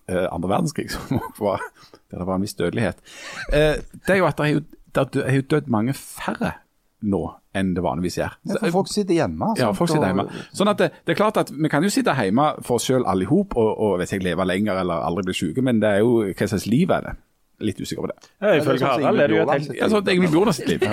andre 0.08 0.52
verdenskrig, 0.54 0.90
som 0.94 1.20
var, 1.38 1.62
der 2.10 2.22
det 2.22 2.26
var 2.26 2.38
en 2.38 2.46
viss 2.46 2.58
dødelighet, 2.58 3.04
eh, 3.52 3.78
det 4.06 4.16
er 4.16 4.22
jo 4.22 4.28
at 4.30 4.40
det 4.40 4.48
er 4.48 4.56
jo, 4.56 4.64
det 4.96 5.22
er 5.24 5.38
jo 5.38 5.46
dødd 5.54 5.70
mange 5.70 5.94
færre 5.94 6.56
nå 7.00 7.22
enn 7.56 7.72
det 7.74 7.82
vanligvis 7.82 8.18
gjør. 8.20 8.34
Ja, 8.46 8.58
for 8.60 8.74
folk 8.74 8.90
sitter 8.92 9.16
hjemme. 9.16 9.54
Ja, 9.58 9.70
folk 9.74 9.90
sitter 9.90 10.10
hjemme. 10.10 10.26
Sånn 10.54 10.70
at 10.70 10.82
det, 10.82 10.90
det 11.06 11.14
er 11.14 11.18
klart 11.18 11.40
at 11.40 11.48
Vi 11.50 11.70
kan 11.72 11.82
jo 11.82 11.90
sitte 11.90 12.12
hjemme 12.14 12.50
for 12.60 12.76
oss 12.76 12.86
sjøl 12.86 13.06
alle 13.08 13.24
i 13.24 13.30
hop 13.30 13.56
og, 13.58 13.70
og 13.72 13.96
vet 14.02 14.12
jeg, 14.12 14.22
leve 14.22 14.46
lenger 14.46 14.82
eller 14.82 15.02
aldri 15.06 15.30
bli 15.30 15.36
syke, 15.38 15.64
men 15.64 15.80
det 15.82 15.96
er 15.96 16.04
jo 16.04 16.20
hva 16.28 16.50
slags 16.52 16.68
liv 16.70 16.92
er 16.94 17.08
det? 17.08 17.16
Litt 17.60 17.80
usikker 17.80 18.06
på 18.06 18.10
det. 18.10 18.30
Ja, 18.40 18.54
Ifølge 18.56 18.80
sånn 18.80 19.04
Harald 19.04 19.20
er 19.20 19.30
det 19.32 19.36
jo 19.36 19.44
et 19.44 19.66
helt 19.68 19.92
sånn 19.92 20.32
bor 20.32 20.48
det 20.48 20.54
sitt 20.56 20.70
liv. 20.70 20.84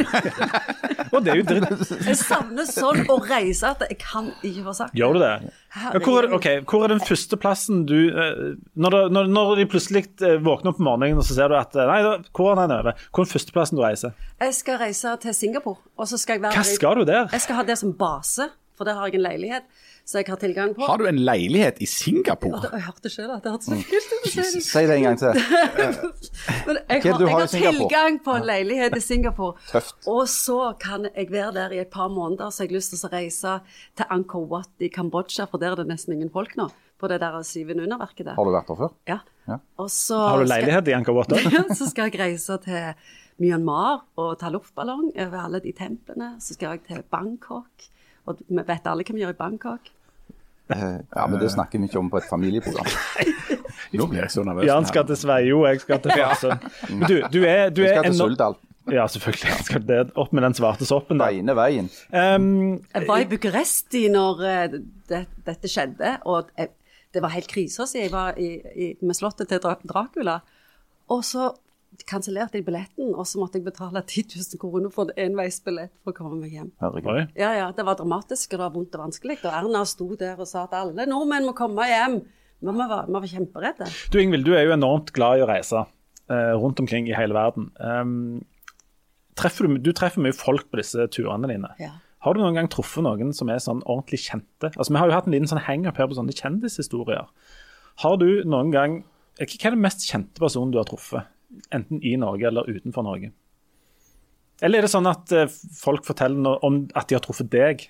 Og 1.13 1.24
det 1.24 1.32
er 1.32 1.39
jo 1.39 1.45
dritt. 1.47 1.91
Jeg 2.03 2.18
savner 2.20 2.68
sånn 2.68 3.05
å 3.11 3.18
reise 3.24 3.72
at 3.72 3.84
jeg 3.88 3.97
kan 4.01 4.28
ikke 4.45 4.65
få 4.65 4.74
sagt 4.82 4.97
Gjør 4.97 5.15
du 5.15 5.22
det? 5.24 5.32
Ja, 5.78 5.91
hvor, 6.03 6.26
er, 6.26 6.34
okay, 6.36 6.61
hvor 6.68 6.86
er 6.86 6.93
den 6.93 7.03
første 7.03 7.39
plassen 7.39 7.86
du 7.88 7.95
eh, 8.09 8.43
Når, 8.76 8.95
det, 8.95 9.01
når, 9.15 9.32
når 9.32 9.53
de 9.61 9.68
plutselig 9.72 10.03
eh, 10.26 10.38
våkner 10.43 10.74
opp 10.74 10.82
om 10.82 10.89
morgenen 10.89 11.22
og 11.22 11.28
så 11.28 11.38
ser 11.38 11.51
du 11.53 11.57
at 11.59 11.76
eh, 11.78 11.88
Nei, 11.89 11.99
da, 12.05 12.15
hvor 12.36 12.53
er 12.53 12.61
den 12.63 12.76
over? 12.76 13.03
Hvor 13.11 13.24
er 13.24 13.30
den 13.30 13.36
første 13.38 13.55
plassen 13.55 13.80
du 13.80 13.84
reiser? 13.86 14.15
Jeg 14.43 14.55
skal 14.57 14.80
reise 14.82 15.15
til 15.24 15.38
Singapore, 15.38 15.80
og 15.95 16.09
så 16.11 16.20
skal 16.22 16.38
jeg 16.38 16.47
være 16.47 16.59
Hva 16.59 16.65
skal 16.68 17.01
du 17.01 17.07
der? 17.07 17.28
Jeg 17.36 17.45
skal 17.45 17.61
ha 17.61 17.68
det 17.68 17.78
som 17.80 17.93
base, 17.97 18.49
for 18.78 18.89
der 18.89 18.99
har 18.99 19.09
jeg 19.09 19.22
en 19.22 19.28
leilighet 19.30 19.86
så 20.08 20.22
jeg 20.22 20.30
har 20.32 20.38
tilgang 20.39 20.72
på. 20.76 20.86
Har 20.88 21.01
du 21.01 21.05
en 21.10 21.18
leilighet 21.20 21.82
i 21.84 21.88
Singapore? 21.91 22.62
Jeg 22.72 22.84
hørte 22.86 23.10
selv 23.12 23.34
at 23.36 23.43
det 23.43 23.51
hørtes 23.51 23.68
så 23.68 23.76
kult 23.76 24.14
ut 24.16 24.64
si 24.64 24.84
det. 24.88 24.95
En 24.95 25.03
gang 25.03 25.18
til. 25.20 25.36
Men 26.68 26.78
jeg 26.88 27.01
har, 27.03 27.20
jeg 27.20 27.34
har 27.34 27.49
tilgang 27.51 28.20
på 28.24 28.36
en 28.38 28.45
leilighet 28.47 28.95
i 28.95 29.01
Singapore. 29.03 29.58
Tøft. 29.68 29.97
Og 30.08 30.24
så 30.32 30.60
kan 30.80 31.10
jeg 31.12 31.28
være 31.34 31.51
der 31.58 31.76
i 31.76 31.82
et 31.84 31.91
par 31.91 32.08
måneder, 32.14 32.49
så 32.55 32.64
jeg 32.64 32.72
har 32.72 32.78
lyst 32.80 32.93
til 32.95 33.03
å 33.03 33.12
reise 33.12 33.58
til 33.99 34.08
Angkor 34.16 34.47
Wat 34.53 34.86
i 34.88 34.89
Kambodsja, 34.95 35.49
for 35.51 35.60
der 35.60 35.76
er 35.76 35.82
det 35.84 35.89
nesten 35.91 36.16
ingen 36.16 36.32
folk 36.32 36.55
nå. 36.60 36.70
På 36.97 37.12
det 37.12 37.20
der 37.22 37.36
syvende 37.45 37.84
underverket 37.86 38.26
der. 38.26 38.38
Har 38.39 38.47
du 38.47 38.55
vært 38.55 38.72
der 38.72 38.80
før? 38.80 38.95
Ja. 39.12 39.20
Ja. 39.47 39.60
Og 39.78 39.91
så 39.93 40.18
Har 40.24 40.39
du 40.39 40.47
skal- 40.47 40.53
leilighet 40.55 40.88
i 40.88 40.95
Angkor 40.97 41.20
Wat 41.20 41.36
òg? 41.36 41.60
Så 41.78 41.91
skal 41.91 42.08
jeg 42.10 42.20
reise 42.24 42.58
til 42.64 43.12
Myanmar 43.43 44.01
og 44.18 44.39
ta 44.41 44.49
luftballong 44.49 45.12
over 45.14 45.38
alle 45.43 45.60
de 45.62 45.76
templene. 45.78 46.32
Så 46.41 46.55
skal 46.58 46.78
jeg 46.80 46.88
til 46.88 47.03
Bangkok. 47.12 47.86
Og 48.28 48.41
vi 48.49 48.64
vet 48.66 48.89
alle 48.89 49.05
hva 49.05 49.14
vi 49.16 49.22
gjør 49.22 49.36
i 49.36 49.39
Bangkok. 49.43 49.91
Eh, 50.70 50.99
Ja, 51.15 51.28
men 51.28 51.39
det 51.39 51.51
snakker 51.53 51.80
vi 51.80 51.88
ikke 51.89 51.99
om 51.99 52.09
på 52.11 52.20
et 52.22 52.30
familieprogram. 52.30 52.88
Nå 53.97 54.07
blir 54.11 54.26
jeg 54.26 54.34
så 54.34 54.43
nervøs. 54.43 54.68
Jan 54.68 54.88
skal 54.89 55.05
til 55.07 55.20
Sveio, 55.20 55.61
jeg 55.68 55.84
skal 55.84 56.01
til 56.03 56.11
Farsund. 56.11 56.65
Du, 57.07 57.22
du 57.32 57.43
er, 57.47 57.70
du 57.72 57.84
Vi 57.84 57.88
er 57.88 58.01
skal 58.01 58.11
til 58.11 58.63
Ja, 58.88 59.03
selvfølgelig. 59.11 59.47
Jeg 59.51 59.65
skal 59.68 59.84
det 59.88 60.01
opp 60.15 60.34
med 60.36 60.45
den 60.47 60.55
svarte 60.55 60.88
soppen 60.88 61.20
der. 61.20 61.34
Beine 61.36 61.55
veien. 61.57 61.89
Um, 62.11 62.78
Jeg 62.93 63.07
var 63.07 63.24
i 63.24 63.28
Bucuresti 63.28 64.05
når 64.11 64.43
eh, 64.47 64.78
det, 65.09 65.24
dette 65.47 65.72
skjedde, 65.72 66.13
og 66.24 66.53
jeg, 66.57 66.72
det 67.13 67.24
var 67.24 67.34
helt 67.36 67.49
krise 67.51 67.88
jeg 67.95 68.11
var 68.13 68.38
i, 68.39 68.53
i, 68.76 68.88
med 69.01 69.18
slottet 69.18 69.51
til 69.51 69.59
Dracula. 69.59 70.39
Og 71.11 71.24
så 71.24 71.51
kansellerte 72.07 72.59
jeg 72.59 72.65
billetten, 72.67 73.13
og 73.15 73.25
så 73.27 73.41
måtte 73.41 73.59
jeg 73.59 73.65
betale 73.65 74.01
10 74.03 74.35
000 74.38 74.61
kroner 74.61 74.91
for 74.93 75.09
en 75.11 75.31
enveisbillett 75.31 75.93
for 76.03 76.13
å 76.13 76.17
komme 76.17 76.39
meg 76.41 76.55
hjem. 76.55 76.71
Herregud. 76.81 77.33
Ja, 77.39 77.51
ja, 77.57 77.67
det 77.75 77.85
var 77.88 77.97
dramatisk, 77.99 78.53
og 78.53 78.57
det 78.57 78.63
var 78.65 78.73
vondt 78.75 78.97
og 78.97 79.05
vanskelig. 79.07 79.39
Og 79.43 79.51
Erna 79.51 79.83
sto 79.89 80.09
der 80.19 80.39
og 80.39 80.49
sa 80.49 80.65
at 80.67 80.75
alle 80.77 81.07
nordmenn 81.09 81.47
må 81.47 81.55
komme 81.57 81.88
hjem. 81.89 82.19
Men 82.65 82.79
vi 82.79 82.88
var, 82.89 83.05
vi 83.05 83.17
var 83.17 83.29
kjemperedde. 83.31 83.88
Du 84.13 84.19
Ingvild, 84.21 84.47
du 84.47 84.55
er 84.57 84.65
jo 84.65 84.73
enormt 84.73 85.11
glad 85.13 85.39
i 85.39 85.45
å 85.45 85.49
reise 85.49 85.83
eh, 85.83 86.53
rundt 86.57 86.79
omkring 86.81 87.09
i 87.09 87.15
hele 87.17 87.38
verden. 87.38 87.69
Um, 87.77 88.45
treffer 89.38 89.67
du, 89.67 89.77
du 89.81 89.91
treffer 89.93 90.23
mye 90.25 90.35
folk 90.35 90.69
på 90.71 90.81
disse 90.81 91.05
turene 91.13 91.49
dine. 91.51 91.69
Ja. 91.81 91.93
Har 92.25 92.33
du 92.33 92.41
noen 92.41 92.57
gang 92.57 92.69
truffet 92.71 93.05
noen 93.05 93.29
som 93.35 93.51
er 93.53 93.61
sånn 93.61 93.83
ordentlig 93.85 94.23
kjente? 94.25 94.71
Altså, 94.73 94.89
Vi 94.89 94.99
har 94.99 95.09
jo 95.09 95.15
hatt 95.15 95.29
en 95.29 95.35
liten 95.35 95.49
sånn 95.49 95.61
hang-up 95.67 95.99
her 96.01 96.09
på 96.09 96.17
sånne 96.17 96.33
kjendishistorier. 96.35 97.29
Har 98.03 98.17
du 98.21 98.43
noen 98.45 98.73
gang 98.73 99.03
Hva 99.38 99.45
er 99.45 99.75
den 99.75 99.83
mest 99.83 100.01
kjente 100.01 100.41
personen 100.41 100.71
du 100.73 100.79
har 100.79 100.88
truffet? 100.89 101.27
Enten 101.74 102.02
i 102.04 102.16
Norge 102.20 102.48
eller 102.50 102.68
utenfor 102.70 103.06
Norge? 103.08 103.32
Eller 104.62 104.82
er 104.82 104.88
det 104.88 104.91
sånn 104.91 105.08
at 105.10 105.32
eh, 105.36 105.52
folk 105.78 106.06
forteller 106.08 106.64
om 106.66 106.82
at 106.98 107.10
de 107.10 107.18
har 107.18 107.24
truffet 107.24 107.50
deg? 107.54 107.86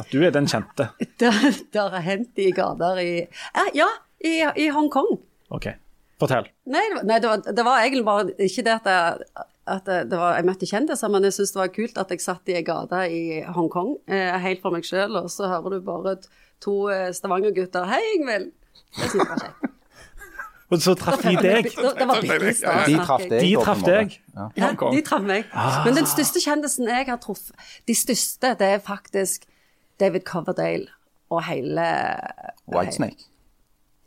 At 0.00 0.08
du 0.12 0.22
er 0.24 0.32
den 0.32 0.48
kjente? 0.48 0.88
Det, 1.20 1.30
har 1.76 1.98
hendt 2.00 2.38
i 2.40 2.50
gater 2.56 3.00
i 3.02 3.12
Eh, 3.26 3.70
Ja, 3.76 3.88
I, 4.22 4.38
i 4.56 4.68
Hongkong. 4.72 5.18
OK, 5.52 5.66
fortell. 6.22 6.46
Nei, 6.70 6.84
det 6.88 6.94
var, 6.96 7.08
nei 7.10 7.18
det, 7.20 7.28
var, 7.32 7.42
det 7.58 7.64
var 7.66 7.82
egentlig 7.82 8.04
bare 8.06 8.36
ikke 8.46 8.64
det 8.68 8.76
at, 8.78 8.86
jeg, 8.88 9.42
at 9.74 9.90
var, 10.14 10.38
jeg 10.38 10.46
møtte 10.48 10.70
kjendiser, 10.70 11.12
men 11.12 11.26
jeg 11.26 11.36
syntes 11.36 11.52
det 11.56 11.60
var 11.60 11.74
kult 11.74 12.00
at 12.00 12.14
jeg 12.14 12.24
satt 12.24 12.48
i 12.48 12.56
ei 12.60 12.64
gate 12.66 13.02
i 13.10 13.22
Hongkong 13.52 13.96
eh, 14.06 14.38
helt 14.46 14.62
for 14.62 14.74
meg 14.74 14.86
sjøl, 14.88 15.18
og 15.20 15.28
så 15.34 15.50
hører 15.50 15.76
du 15.76 15.84
bare 15.90 16.16
to 16.62 16.86
eh, 16.94 17.10
Stavanger-gutter 17.12 17.84
'Hei, 17.90 18.00
Ingvild'. 18.16 18.52
Det 18.94 19.10
syns 19.10 19.20
jeg 19.20 19.28
var 19.34 19.44
kjekt. 19.44 19.68
Og 20.72 20.80
så 20.80 20.94
traff 20.96 21.22
de 21.24 21.34
deg. 21.36 21.68
Det, 21.68 22.06
var 22.08 22.20
bitte 22.24 22.52
stas. 22.56 22.86
De 22.88 22.96
traff 22.96 23.24
deg. 23.28 23.40
De 23.44 23.50
traff 23.60 23.82
deg. 23.86 24.14
Ja. 24.32 24.46
Ja, 24.56 24.70
de 24.72 25.02
traff 25.04 25.26
meg. 25.26 25.50
Men 25.84 25.98
den 25.98 26.08
største 26.08 26.40
kjendisen 26.40 26.88
jeg 26.88 27.08
har 27.10 27.20
truffet, 27.20 27.52
de 27.88 27.96
største, 27.96 28.54
det 28.60 28.70
er 28.78 28.80
faktisk 28.84 29.44
David 30.00 30.24
Coverdale 30.28 30.88
og 31.32 31.44
hele 31.48 31.88
Whitesnake. 32.72 33.28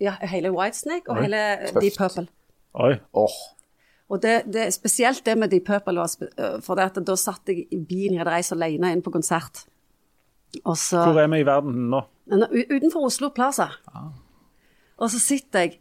Ja, 0.02 0.18
hele 0.28 0.52
Whitesnake 0.52 1.12
og 1.12 1.22
Oi, 1.22 1.28
hele. 1.28 1.44
Deep 1.78 2.00
Purple. 2.00 2.28
Oi. 2.74 2.98
Oh. 3.14 3.38
Og 4.10 4.22
det, 4.22 4.42
det, 4.54 4.68
spesielt 4.74 5.26
det 5.26 5.38
med 5.38 5.54
Deep 5.54 5.66
Purple, 5.70 6.00
var 6.00 6.12
øh, 6.22 6.62
for 6.62 6.76
det 6.76 6.90
at 6.90 7.00
da 7.08 7.16
satt 7.18 7.48
jeg 7.50 7.66
i 7.72 7.80
bilen, 7.80 8.18
jeg 8.18 8.24
hadde 8.24 8.36
reist 8.36 8.54
alene 8.54 8.92
inn 8.94 9.06
på 9.06 9.14
konsert. 9.14 9.66
Og 10.64 10.78
så 10.78 11.06
Hvor 11.06 11.22
er 11.22 11.30
vi 11.32 11.40
i 11.42 11.48
verden 11.48 11.90
nå? 11.94 12.02
Nå, 12.32 12.48
Utenfor 12.74 13.06
Oslo 13.06 13.30
Plaza. 13.30 13.68
Og 14.98 15.10
så 15.12 15.20
sitter 15.20 15.66
jeg 15.66 15.80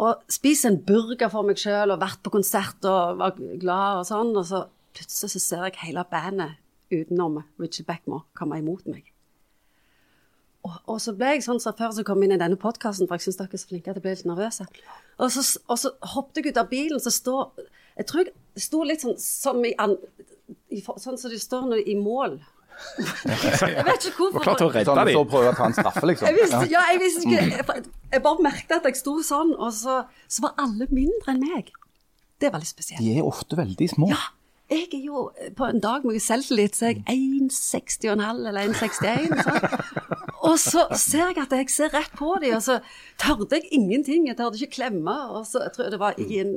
og 0.00 0.22
spist 0.32 0.66
en 0.68 0.78
burger 0.86 1.30
for 1.32 1.46
meg 1.46 1.58
sjøl 1.60 1.92
og 1.92 2.00
vært 2.00 2.22
på 2.24 2.32
konsert 2.32 2.84
og 2.88 3.20
var 3.20 3.38
glad 3.38 4.02
og 4.02 4.06
sånn, 4.08 4.34
og 4.36 4.46
så 4.48 4.64
plutselig 4.96 5.34
så 5.34 5.42
ser 5.42 5.64
jeg 5.68 5.80
hele 5.84 6.04
bandet 6.10 6.58
utenom 6.90 7.42
Richard 7.60 7.86
Backmore 7.86 8.26
komme 8.38 8.58
imot 8.58 8.86
meg. 8.90 9.10
Og, 10.66 10.72
og 10.92 10.98
så 11.00 11.14
ble 11.16 11.34
jeg 11.34 11.44
sånn 11.46 11.60
som 11.62 11.76
før 11.76 11.94
som 11.96 12.04
kom 12.04 12.20
inn 12.24 12.34
i 12.34 12.40
denne 12.40 12.58
podkasten, 12.60 13.08
for 13.08 13.16
jeg 13.16 13.28
syns 13.28 13.38
dere 13.38 13.56
er 13.56 13.62
så 13.62 13.70
flinke 13.70 13.92
at 13.92 13.96
jeg 13.96 14.04
ble 14.04 14.12
litt 14.12 14.28
nervøse. 14.28 14.66
Og 15.20 15.32
så, 15.32 15.44
og 15.72 15.78
så 15.80 15.92
hoppet 16.14 16.40
jeg 16.40 16.52
ut 16.52 16.60
av 16.60 16.72
bilen, 16.72 17.00
så 17.00 17.12
står 17.14 17.68
Jeg 18.00 18.06
tror 18.08 18.24
jeg 18.24 18.64
sto 18.64 18.82
litt 18.84 19.04
sånn 19.04 19.16
som 19.20 19.64
i, 19.64 19.72
an, 19.80 19.96
i 20.72 20.80
Sånn 20.80 21.18
som 21.20 21.32
de 21.32 21.38
står 21.40 21.66
nå 21.68 21.80
i 21.80 21.96
mål. 21.98 22.38
Jeg 23.00 23.84
vet 23.86 24.06
ikke 24.08 24.16
hvorfor. 24.16 24.38
Var 24.38 24.46
klar 24.46 24.58
til 24.60 24.66
å 24.66 24.72
redde 24.74 24.88
sånn 24.90 25.00
dem. 25.00 25.12
så 25.18 25.24
prøver 25.34 25.52
å 25.52 25.58
ta 25.58 25.68
en 25.70 25.76
straffe, 25.76 26.04
liksom. 26.10 26.28
Jeg 26.30 26.38
visste, 26.38 26.64
ja, 26.72 26.82
jeg 26.92 27.02
visste 27.02 27.22
ikke 27.26 27.44
jeg, 27.44 27.86
jeg 28.14 28.24
bare 28.26 28.46
merket 28.48 28.76
at 28.80 28.90
jeg 28.90 28.98
sto 29.00 29.14
sånn, 29.26 29.54
og 29.58 29.72
så, 29.76 30.02
så 30.28 30.46
var 30.46 30.58
alle 30.64 30.88
mindre 30.90 31.34
enn 31.34 31.40
meg. 31.44 31.72
Det 32.40 32.52
var 32.52 32.62
litt 32.62 32.72
spesielt. 32.72 33.02
De 33.04 33.16
er 33.18 33.26
ofte 33.26 33.58
veldig 33.58 33.88
små. 33.94 34.10
Ja, 34.12 34.20
jeg 34.70 34.86
er 34.94 35.02
jo 35.02 35.24
på 35.58 35.66
en 35.66 35.80
dag 35.82 36.04
med 36.06 36.20
selvtillit, 36.22 36.76
så 36.78 36.90
er 36.90 37.00
jeg 37.00 37.20
1,60,5 37.50 38.48
eller 38.48 38.70
1,61. 38.70 39.42
sant? 39.42 40.20
Og 40.40 40.56
så 40.62 40.86
ser 40.96 41.32
jeg 41.32 41.40
at 41.42 41.52
jeg 41.52 41.72
ser 41.72 41.90
rett 41.92 42.12
på 42.16 42.32
dem, 42.40 42.54
og 42.56 42.62
så 42.64 42.78
tørde 43.20 43.58
jeg 43.58 43.68
ingenting. 43.76 44.28
Jeg 44.30 44.38
tørde 44.38 44.60
ikke 44.60 44.78
klemme. 44.78 45.16
Og 45.34 45.44
så 45.46 45.66
jeg 45.66 45.74
tror 45.74 45.90
det 45.92 46.00
var 46.00 46.14
i 46.18 46.38
en 46.40 46.54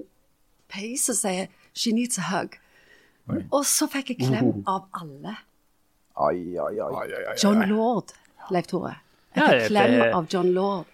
peis 0.72 1.10
som 1.10 1.18
sier 1.18 1.50
'she 1.74 1.92
needs 1.92 2.18
a 2.18 2.30
hug'. 2.30 2.60
Og 3.52 3.66
så 3.66 3.88
fikk 3.88 4.14
jeg 4.14 4.30
klem 4.30 4.64
av 4.68 4.88
alle. 4.94 5.36
Ai, 6.16 6.57
ai, 6.57 6.80
ai. 6.80 7.36
John. 7.41 7.64
Lord, 7.70 8.14
Leif 8.51 8.68
Tore. 8.68 8.95
Ja, 9.36 9.47
Jeg 9.49 9.61
fikk 9.64 9.70
klem 9.72 9.91
det- 9.99 10.14
av 10.14 10.28
John 10.30 10.51
Lord. 10.53 10.86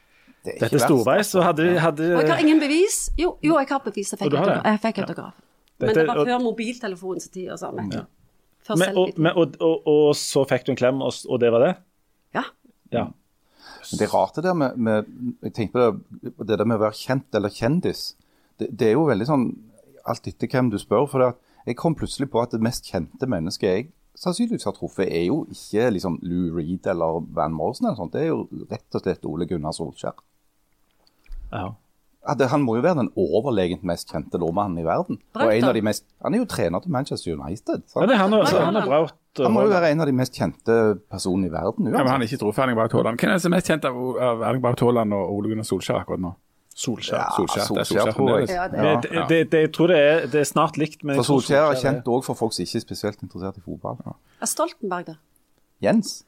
Det 0.44 0.56
er 0.56 0.60
Dette 0.60 0.76
er 0.76 0.86
storveis. 0.88 1.36
Og 1.36 1.44
hadde, 1.44 2.16
Og 2.16 2.22
jeg 2.24 2.30
har 2.32 2.40
ingen 2.40 2.60
bevis. 2.60 3.10
Jo, 3.18 3.38
jo 3.44 3.58
jeg 3.60 3.68
har 3.68 3.80
bevis. 3.80 4.12
Jeg 4.12 4.20
fikk, 4.20 4.32
jeg 4.32 4.80
fikk 4.80 4.98
autograf. 5.04 5.34
Men 5.80 5.96
det 5.96 6.08
var 6.08 6.26
før 6.26 6.40
mobiltelefonens 6.44 7.30
tid 7.30 7.50
og 7.52 7.60
sånn. 7.60 7.92
Ja. 7.92 8.06
men, 8.76 8.98
og, 8.98 9.18
men, 9.18 9.32
og, 9.36 9.56
og, 9.60 9.88
og 9.88 10.16
så 10.16 10.46
fikk 10.48 10.66
du 10.66 10.72
en 10.72 10.80
klem, 10.80 11.02
og, 11.02 11.14
og 11.28 11.40
det 11.40 11.52
var 11.52 11.60
det? 11.60 11.76
Ja. 12.36 12.44
Ja. 12.92 13.06
Det 13.92 14.02
er 14.06 14.12
rart 14.14 14.36
det 14.36 14.44
der 14.44 14.54
med, 14.54 14.78
med 14.78 15.06
Jeg 15.44 15.54
tenkte 15.54 15.74
på 15.74 15.80
det, 15.80 16.34
det 16.48 16.58
der 16.60 16.66
med 16.66 16.78
å 16.78 16.84
være 16.84 17.00
kjent 17.00 17.36
eller 17.36 17.50
kjendis. 17.50 18.16
Det, 18.60 18.70
det 18.78 18.88
er 18.90 18.98
jo 18.98 19.08
veldig 19.08 19.28
sånn 19.28 19.46
alt 20.06 20.28
etter 20.28 20.48
hvem 20.52 20.70
du 20.72 20.78
spør. 20.80 21.08
For 21.10 21.20
det 21.24 21.32
at 21.34 21.72
jeg 21.72 21.80
kom 21.80 21.96
plutselig 21.96 22.30
på 22.32 22.42
at 22.44 22.52
det 22.52 22.62
mest 22.64 22.88
kjente 22.92 23.28
mennesket 23.30 23.70
jeg 23.70 23.90
sannsynligvis 24.18 24.66
har 24.66 24.74
truffet, 24.78 25.08
er 25.08 25.28
jo 25.28 25.44
ikke 25.52 25.90
liksom 25.96 26.20
Lou 26.24 26.50
Reed 26.58 26.88
eller 26.88 27.22
Van 27.36 27.54
Morrison 27.54 27.88
eller 27.88 28.00
sånt. 28.00 28.14
Det 28.14 28.26
er 28.26 28.32
jo 28.32 28.48
rett 28.72 28.96
og 28.98 29.04
slett 29.06 29.26
Ole 29.30 29.48
Gunnar 29.50 29.76
Solskjær. 29.76 30.18
ja. 31.54 31.70
Ja, 32.28 32.34
det, 32.36 32.50
han 32.52 32.62
må 32.62 32.74
jo 32.76 32.82
være 32.84 33.00
den 33.00 33.10
overlegent 33.16 33.84
mest 33.88 34.10
kjente 34.12 34.38
nordmannen 34.42 34.82
i 34.82 34.84
verden. 34.84 35.22
Og 35.40 35.54
en 35.54 35.64
av 35.70 35.72
de 35.74 35.82
mest, 35.88 36.04
han 36.22 36.36
er 36.36 36.42
jo 36.42 36.48
trener 36.52 36.84
til 36.84 36.92
Manchester 36.92 37.32
United. 37.32 37.86
ja 37.96 38.08
det 38.10 38.16
er 38.18 38.20
han, 38.20 38.34
også, 38.36 38.60
han 38.60 38.76
er 38.76 38.86
Braut. 38.86 39.16
Han 39.40 39.54
må 39.56 39.64
jo 39.64 39.72
være 39.72 39.92
en 39.94 40.04
av 40.04 40.10
de 40.10 40.16
mest 40.18 40.36
kjente 40.36 40.76
personene 41.10 41.48
i 41.48 41.54
verden. 41.54 41.88
Ja, 41.88 42.04
men 42.04 42.12
han 42.12 42.22
er 42.22 42.28
ikke 42.28 42.42
truffet 42.44 42.66
Erling 42.66 42.76
Braut 42.78 42.94
Haaland. 42.94 43.22
Hvem 43.24 43.32
er 43.32 43.40
det 43.40 43.46
som 43.46 43.54
er 43.54 43.56
mest 43.56 43.72
kjent 43.72 43.88
av, 43.88 43.96
av 44.20 44.44
Erling 44.50 44.66
Braut 44.66 44.84
Haaland 44.84 45.16
og 45.16 45.32
Ole 45.38 45.54
Gunnar 45.54 45.70
Solskjær 45.72 46.02
akkurat 46.04 46.26
nå? 46.28 46.34
Solskjær. 46.80 47.20
Ja, 47.20 47.28
Solskjær, 47.36 47.60
det 47.60 47.68
Solskjær, 47.68 47.86
Solskjær 47.90 48.16
tror 48.16 48.30
jeg. 48.40 48.50
Ja, 48.56 48.68
det- 48.72 48.80
Ja. 48.80 49.26
Det, 49.28 49.30
det, 49.30 49.40
det, 49.52 49.60
jeg 49.66 49.72
tror 49.76 49.88
det 49.92 49.98
er, 50.00 50.26
det 50.32 50.40
er 50.42 50.48
snart 50.48 50.78
likt. 50.80 51.04
Men 51.04 51.16
For 51.20 51.28
Solskjær, 51.28 51.66
Solskjær 51.66 51.76
er 51.76 51.82
kjent 51.84 52.08
òg 52.16 52.24
for 52.24 52.36
folk 52.40 52.54
som 52.56 52.64
ikke 52.64 52.80
er 52.80 52.86
spesielt 52.86 53.24
interessert 53.26 53.58
i 53.60 53.64
fotball. 53.66 53.98
Er 54.42 54.46
Stoltenberg 54.48 55.06
det? 55.12 55.18
Jens? 55.84 56.24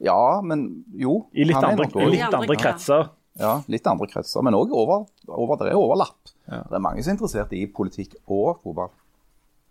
Ja, 0.00 0.40
men 0.46 0.84
jo. 0.94 1.24
I 1.34 1.44
litt 1.48 1.56
andre, 1.58 1.88
i 1.90 2.10
litt 2.12 2.34
andre 2.34 2.56
kretser. 2.56 3.08
Ja, 3.38 3.56
litt 3.70 3.86
andre 3.86 4.06
kretser, 4.10 4.42
men 4.42 4.54
òg 4.54 4.70
over, 4.74 5.04
over, 5.28 5.56
det 5.58 5.72
er 5.72 5.78
overlapp. 5.78 6.30
Ja. 6.50 6.62
Det 6.70 6.74
er 6.78 6.82
mange 6.82 7.02
som 7.02 7.10
er 7.12 7.16
interessert 7.18 7.52
i 7.54 7.66
politikk 7.70 8.14
og 8.26 8.60
fotball. 8.62 8.90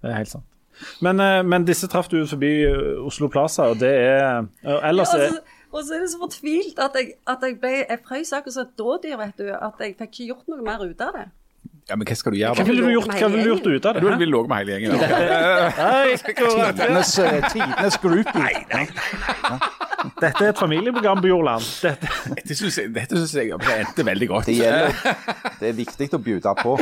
Det 0.04 0.12
er 0.12 0.18
helt 0.22 0.32
sant. 0.32 0.46
Men, 1.02 1.20
eh, 1.20 1.42
men 1.44 1.66
disse 1.66 1.88
traff 1.90 2.08
du 2.12 2.20
forbi 2.30 2.52
eh, 2.68 3.00
Oslo 3.08 3.28
Plaza, 3.34 3.64
og 3.72 3.80
det 3.82 3.90
er 3.92 4.46
Ellers 4.64 5.14
er 5.16 5.24
altså, 5.32 5.42
og 5.72 5.82
så 5.84 5.98
er 5.98 6.06
det 6.06 6.12
så 6.14 6.22
fortvilt 6.22 6.80
at 6.84 6.96
jeg, 7.00 7.16
at 7.28 7.44
jeg 7.44 7.58
ble 7.62 7.74
Jeg 7.82 8.00
frøs 8.06 8.32
akkurat 8.38 8.56
som 8.56 8.68
et 8.68 8.78
dådyr, 8.80 9.18
vet 9.20 9.42
du. 9.42 9.50
At 9.54 9.84
jeg 9.84 9.98
fikk 10.00 10.14
ikke 10.14 10.30
gjort 10.32 10.48
noe 10.54 10.64
mer 10.66 10.86
ut 10.88 11.04
av 11.04 11.18
det. 11.18 11.28
Ja, 11.88 11.96
men 11.96 12.04
hva 12.08 12.16
skal 12.20 12.34
du 12.36 12.38
gjøre 12.42 12.58
Hva 12.58 12.64
da? 12.64 12.68
ville 12.68 12.84
du 12.84 12.92
gjort, 12.92 13.14
hva 13.16 13.28
ville 13.32 13.44
du 13.46 13.50
gjort 13.54 13.68
ut 13.68 13.86
av 13.88 13.96
det? 13.96 14.02
Du 14.04 14.08
ville 14.10 14.20
vil 14.20 14.32
logge 14.34 14.52
med 14.52 14.58
hele 14.60 14.74
gjengen. 14.76 14.92
da. 14.92 15.08
Nei, 15.78 16.16
akkurat. 16.20 16.76
Tidenes, 16.82 17.14
eh, 17.24 17.38
nei, 18.36 18.56
nei. 18.74 18.88
Dette 20.20 20.44
er 20.44 20.52
et 20.52 20.60
familieprogram 20.60 21.22
på 21.24 21.32
Jordland. 21.32 21.64
Dette, 21.86 22.12
Dette 22.36 22.58
syns 22.60 22.78
jeg, 22.82 22.92
dette 22.96 23.16
synes 23.16 23.34
jeg 23.40 23.54
endte 23.56 24.06
veldig 24.08 24.28
godt. 24.34 24.50
Det 24.52 24.58
gjelder. 24.60 25.00
Det 25.62 25.72
er 25.72 25.78
viktig 25.80 26.10
å 26.14 26.22
bjude 26.28 26.54
på. 26.60 26.76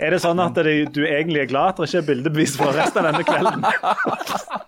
er 0.00 0.16
det 0.16 0.22
sånn 0.24 0.40
at 0.42 0.56
det, 0.64 0.78
du 0.96 1.04
egentlig 1.04 1.44
er 1.44 1.52
glad 1.52 1.74
at 1.74 1.82
det 1.82 1.90
ikke 1.90 2.02
er 2.02 2.08
bildebevis 2.08 2.56
for 2.58 2.72
resten 2.76 3.04
av 3.04 3.12
denne 3.12 3.28
kvelden? 3.28 4.64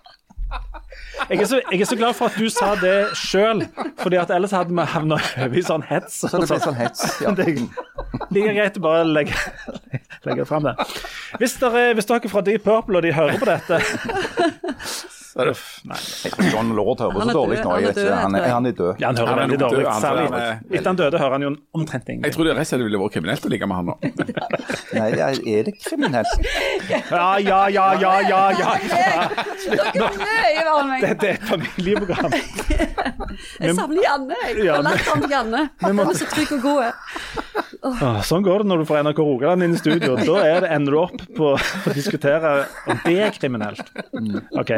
Jeg 1.29 1.41
er, 1.41 1.45
så, 1.45 1.59
jeg 1.71 1.81
er 1.81 1.85
så 1.85 1.95
glad 1.95 2.15
for 2.17 2.31
at 2.31 2.37
du 2.39 2.49
sa 2.51 2.71
det 2.81 2.95
sjøl, 3.17 3.63
at 4.21 4.33
ellers 4.33 4.53
hadde 4.55 4.73
vi 4.75 4.85
havna 4.93 5.19
over 5.37 5.59
i 5.59 5.63
sånn 5.65 5.85
hets. 5.87 6.21
Så 6.25 6.31
det 6.41 6.49
blir 6.49 6.63
sånn 6.63 6.79
hets. 6.79 7.05
Ja. 7.23 7.35
Det 8.31 8.39
like 8.39 8.53
greit 8.55 8.77
å 8.79 8.81
bare 8.83 9.03
legge, 9.07 9.35
legge 10.27 10.45
fram 10.47 10.63
det. 10.67 10.73
Hvis 11.39 11.57
dere, 11.59 11.91
hvis 11.97 12.07
dere 12.07 12.31
fra 12.31 12.43
Deep 12.45 12.63
Purple 12.63 12.99
og 12.99 13.03
de 13.05 13.11
hører 13.15 13.39
på 13.41 13.47
dette 13.49 13.79
er 15.39 15.45
det, 15.51 15.55
nei, 15.87 15.97
Jeg 16.23 16.31
tror 16.33 16.47
John 16.51 16.71
Lord 16.75 16.99
hører 16.99 17.19
Han 17.21 17.29
så 17.29 17.35
dårlig 17.37 17.57
nå. 17.63 17.69
han 17.71 17.83
er 17.87 17.93
død, 17.95 18.09
Han 18.11 18.35
er, 18.35 18.47
han 18.51 18.65
er 18.65 18.71
død. 18.71 18.99
ja, 18.99 19.07
Han 19.07 19.17
hører 19.21 19.29
Han 19.31 19.37
er 19.39 19.43
veldig 19.47 19.59
dårlig. 19.61 19.85
Særlig 20.01 20.23
han 20.27 20.33
er- 20.41 20.59
etter 20.75 20.89
han 20.91 20.95
døde 20.99 21.17
hører 21.21 21.31
han 21.37 21.41
jo 21.45 21.51
omtrent 21.79 22.07
Jeg 22.11 22.19
tror 22.21 22.31
trodde 22.41 22.55
rett 22.57 22.65
og 22.65 22.71
slett 22.71 22.83
ville 22.83 22.99
vært 22.99 23.13
kriminelt 23.15 23.45
å 23.45 23.51
ligge 23.53 23.67
med 23.71 23.75
han 23.75 23.85
nå. 23.85 23.95
Nei, 24.97 25.07
det 25.15 25.21
er, 25.21 25.39
er 25.55 25.63
det 25.69 25.73
kriminelt? 25.79 26.33
Ja, 26.89 27.37
ja, 27.39 27.59
ja, 27.71 27.87
ja, 28.01 28.13
ja, 28.27 28.41
ja. 28.59 28.75
Er 29.71 30.83
mye. 30.89 31.01
Dette 31.05 31.29
er 31.29 31.37
et 31.39 31.47
familieprogram. 31.47 32.31
Jeg 33.61 33.75
savner 33.77 34.03
Janne. 34.03 34.37
Jeg 34.57 34.67
har 34.73 34.83
lagt 34.85 35.07
om 35.15 35.25
Janne. 35.31 35.63
Han 35.85 35.99
er 36.03 36.13
så 36.17 36.27
trygg 36.33 36.51
og 36.57 36.65
god. 36.65 37.70
Åh, 37.81 38.19
Sånn 38.25 38.43
går 38.45 38.61
det 38.61 38.69
når 38.69 38.81
du 38.81 38.85
får 38.89 38.99
NRK 39.07 39.19
Rogaland 39.25 39.65
inn 39.65 39.73
i 39.73 39.79
studio. 39.79 40.13
Da 40.21 40.41
er 40.45 40.59
det, 40.65 40.69
ender 40.75 40.93
du 40.93 40.99
opp 41.01 41.23
på 41.37 41.47
å 41.55 41.93
diskutere 41.95 42.51
om 42.85 42.99
det 43.07 43.15
er 43.25 43.33
kriminelt. 43.33 43.87
Ok. 44.59 44.73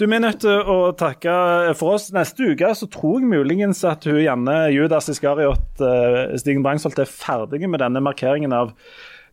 Du, 0.00 0.06
Vi 0.06 0.16
er 0.16 0.24
nødt 0.24 0.40
til 0.44 0.62
å 0.72 0.78
takke 0.96 1.34
for 1.76 1.98
oss. 1.98 2.08
Neste 2.16 2.48
uke 2.54 2.70
så 2.78 2.88
tror 2.92 3.18
jeg 3.20 3.28
muligens 3.28 3.82
at 3.88 4.08
hun 4.08 4.22
Janne 4.22 4.56
Judas 4.72 5.10
Iskariot 5.12 5.84
eh, 5.84 6.36
Stigen 6.40 6.64
Brangsholt 6.64 6.98
er 7.02 7.10
ferdige 7.10 7.68
med 7.68 7.84
denne 7.84 8.00
markeringen 8.04 8.56
av 8.56 8.72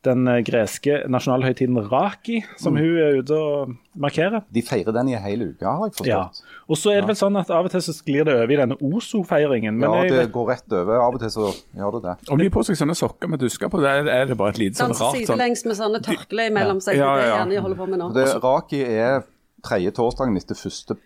den 0.05 0.27
eh, 0.27 0.41
greske 0.45 1.01
nasjonalhøytiden 1.11 1.79
Raki, 1.91 2.41
som 2.59 2.77
hun 2.79 2.97
er 2.99 3.19
ute 3.21 3.37
og 3.37 3.73
markerer. 3.99 4.43
De 4.53 4.63
feirer 4.65 4.95
den 4.95 5.11
i 5.11 5.15
en 5.17 5.23
hel 5.23 5.45
uke, 5.49 5.65
har 5.65 5.87
jeg 5.87 5.95
forstått. 5.99 6.09
Ja. 6.09 6.55
Og 6.67 6.79
så 6.79 6.93
er 6.93 7.03
det 7.03 7.11
vel 7.11 7.19
sånn 7.19 7.37
at 7.39 7.51
av 7.53 7.67
og 7.67 7.73
til 7.73 7.83
så 7.85 7.95
sklir 7.95 8.27
det 8.27 8.35
over 8.35 8.53
i 8.55 8.59
denne 8.59 8.77
Ozo-feiringen. 8.83 9.81
Ja, 9.83 9.91
det 10.07 10.17
vet, 10.17 10.31
går 10.33 10.49
rett 10.53 10.75
over. 10.79 10.95
Av 11.03 11.17
og 11.17 11.23
til 11.23 11.33
så 11.33 11.51
gjør 11.77 11.97
det 11.97 12.03
det. 12.07 12.15
Om 12.29 12.41
de 12.41 12.49
har 12.49 12.55
på 12.55 12.65
seg 12.67 12.79
sånne 12.79 12.97
sokker 12.97 13.31
med 13.31 13.43
dusker 13.43 13.71
på, 13.71 13.83
det 13.83 13.93
er, 14.03 14.25
det 14.29 14.39
bare 14.39 14.55
et 14.55 14.61
lite 14.61 14.81
sånn 14.81 14.95
rart 14.95 15.03
sånn 15.03 15.19
sidelengs 15.21 15.65
med 15.67 15.79
sånne 15.79 16.03
tørkle 16.05 16.49
imellom 16.51 16.81
seg. 16.83 16.99
Ja, 16.99 17.13
Det 17.13 17.27
er 17.27 17.29
ja. 17.29 17.37
gjerne 17.41 17.57
jeg 17.57 17.65
holder 17.67 17.81
på 17.83 17.89
med 17.93 18.03
nå. 18.03 18.09
Det, 18.17 18.27
Raki 18.43 18.83
er 18.87 19.23
tredje 19.63 19.95
torsdagen 19.95 20.35
etter 20.39 20.59
første 20.59 20.97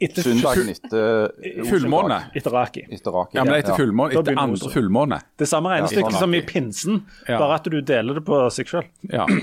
etter, 0.00 0.22
søndagen 0.22 0.68
etter 0.72 1.32
Fullmåne. 1.68 2.18
etter 2.38 2.50
Raki. 2.54 2.84
Etter 2.90 3.10
Raki. 3.14 3.36
Ja, 3.38 3.44
men 3.44 3.54
er 3.54 3.62
etter 3.64 3.78
fullmåne. 3.78 4.14
Etter 4.20 4.38
andre 4.38 4.70
fullmåne. 4.72 5.20
Det 5.38 5.48
samme 5.50 5.72
regnestykket 5.74 6.12
ja, 6.14 6.18
som 6.24 6.34
i 6.34 6.42
pinsen, 6.46 7.02
Ja. 7.28 7.38
bare 7.38 7.54
at 7.58 7.64
du 7.64 7.80
deler 7.82 8.14
det 8.20 8.24
på 8.24 8.42
seg 8.54 8.66
sjøl. 8.70 8.84
Ja. 9.12 9.26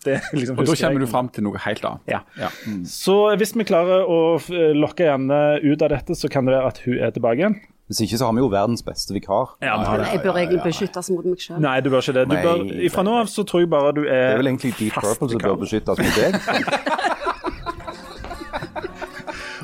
Liksom 0.00 0.56
Og 0.56 0.64
da 0.64 0.72
kommer 0.72 0.94
jeg. 0.96 1.00
du 1.02 1.06
fram 1.10 1.26
til 1.28 1.44
noe 1.44 1.58
helt 1.60 1.82
annet. 1.84 2.00
Ja. 2.08 2.20
Ja. 2.40 2.48
Så 2.88 3.36
hvis 3.36 3.52
vi 3.54 3.66
klarer 3.68 4.06
å 4.08 4.38
lokke 4.78 5.04
Janne 5.04 5.60
ut 5.60 5.82
av 5.84 5.90
dette, 5.92 6.14
så 6.16 6.30
kan 6.32 6.46
det 6.48 6.54
være 6.56 6.70
at 6.72 6.78
hun 6.86 6.96
er 7.04 7.10
tilbake 7.12 7.36
igjen. 7.42 7.58
Hvis 7.90 8.00
ikke 8.06 8.16
så 8.20 8.28
har 8.30 8.32
vi 8.32 8.40
jo 8.40 8.48
verdens 8.48 8.84
beste 8.86 9.12
vikar. 9.12 9.50
Ja, 9.60 9.74
vi 9.76 9.84
har 9.90 9.98
Men 9.98 10.06
det. 10.06 10.12
jeg 10.14 10.22
bør 10.24 10.36
egentlig 10.38 10.62
beskyttes 10.62 11.10
mot 11.10 11.24
meg 11.26 11.42
sjøl. 11.42 11.58
Nei, 11.60 11.80
du 11.82 11.90
bør 11.90 12.00
ikke 12.06 12.14
det. 12.16 12.24
Du 12.30 12.36
bør, 12.38 12.90
fra 12.94 13.02
nå 13.02 13.16
av 13.20 13.26
så 13.28 13.44
tror 13.44 13.60
jeg 13.64 13.68
bare 13.68 13.92
du 13.92 14.00
er 14.06 14.06
Det 14.08 14.32
er 14.32 14.40
vel 14.40 14.50
egentlig 14.54 14.72
Deep 14.78 14.94
Purple 14.94 15.28
som 15.34 15.42
bør 15.42 15.58
beskyttes 15.66 15.98
mot 16.00 16.14
deg. 16.16 16.38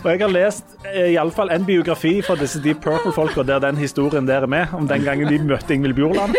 Og 0.06 0.12
jeg 0.12 0.20
har 0.22 0.30
lest 0.30 0.76
eh, 0.86 1.08
i 1.10 1.16
alle 1.18 1.34
fall 1.34 1.50
en 1.50 1.64
biografi 1.66 2.20
fra 2.22 2.36
disse 2.38 2.60
Deep 2.62 2.78
Purple-folka 2.84 3.42
der 3.42 3.58
den 3.64 3.74
historien 3.80 4.22
der 4.28 4.44
er 4.46 4.46
med, 4.46 4.70
om 4.78 4.86
den 4.86 5.02
gangen 5.02 5.26
de 5.26 5.40
møtte 5.42 5.74
Ingvild 5.74 5.96
Bjorland. 5.98 6.36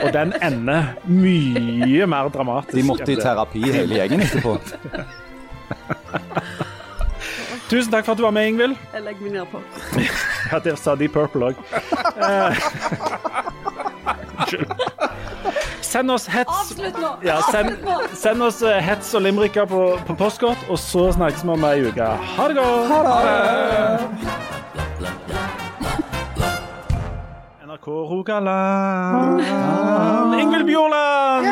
Og 0.00 0.14
den 0.16 0.32
ender 0.40 0.94
mye 1.04 2.08
mer 2.08 2.32
dramatisk. 2.32 2.72
De 2.78 2.86
måtte 2.88 3.12
i 3.12 3.16
terapi 3.20 3.60
hele 3.68 4.00
gjengen 4.00 4.24
etterpå. 4.24 4.56
Tusen 7.68 7.92
takk 7.92 8.06
for 8.06 8.12
at 8.14 8.18
du 8.18 8.22
var 8.24 8.32
med, 8.32 8.48
Ingvild. 8.54 8.76
Jeg 8.94 9.02
legger 9.04 9.22
meg 9.28 9.32
nedpå. 9.42 9.60
Ja, 10.46 10.60
der 10.62 10.76
sa 10.78 10.94
Deep 10.94 11.10
Purple 11.12 11.48
òg. 11.50 11.56
Send 15.86 16.10
oss 16.10 16.26
hets 16.26 16.50
Avslutt 16.50 16.98
nå! 16.98 17.10
ja, 17.22 17.36
send, 17.52 17.76
send 18.18 18.42
oss 18.42 18.58
eh, 18.66 18.80
hets 18.82 19.14
og 19.14 19.22
limericker 19.22 19.68
på, 19.70 19.82
på 20.08 20.16
postkort, 20.18 20.58
og 20.68 20.78
så 20.82 21.12
snakkes 21.14 21.44
vi 21.46 21.52
om 21.54 21.64
ei 21.68 21.86
uke. 21.86 22.08
Ha 22.36 22.48
det 22.50 22.56
godt! 22.58 22.90
NRK 27.70 27.86
Rogaland. 28.10 29.40
Ingvild 30.40 30.66
Bjorland! 30.66 31.46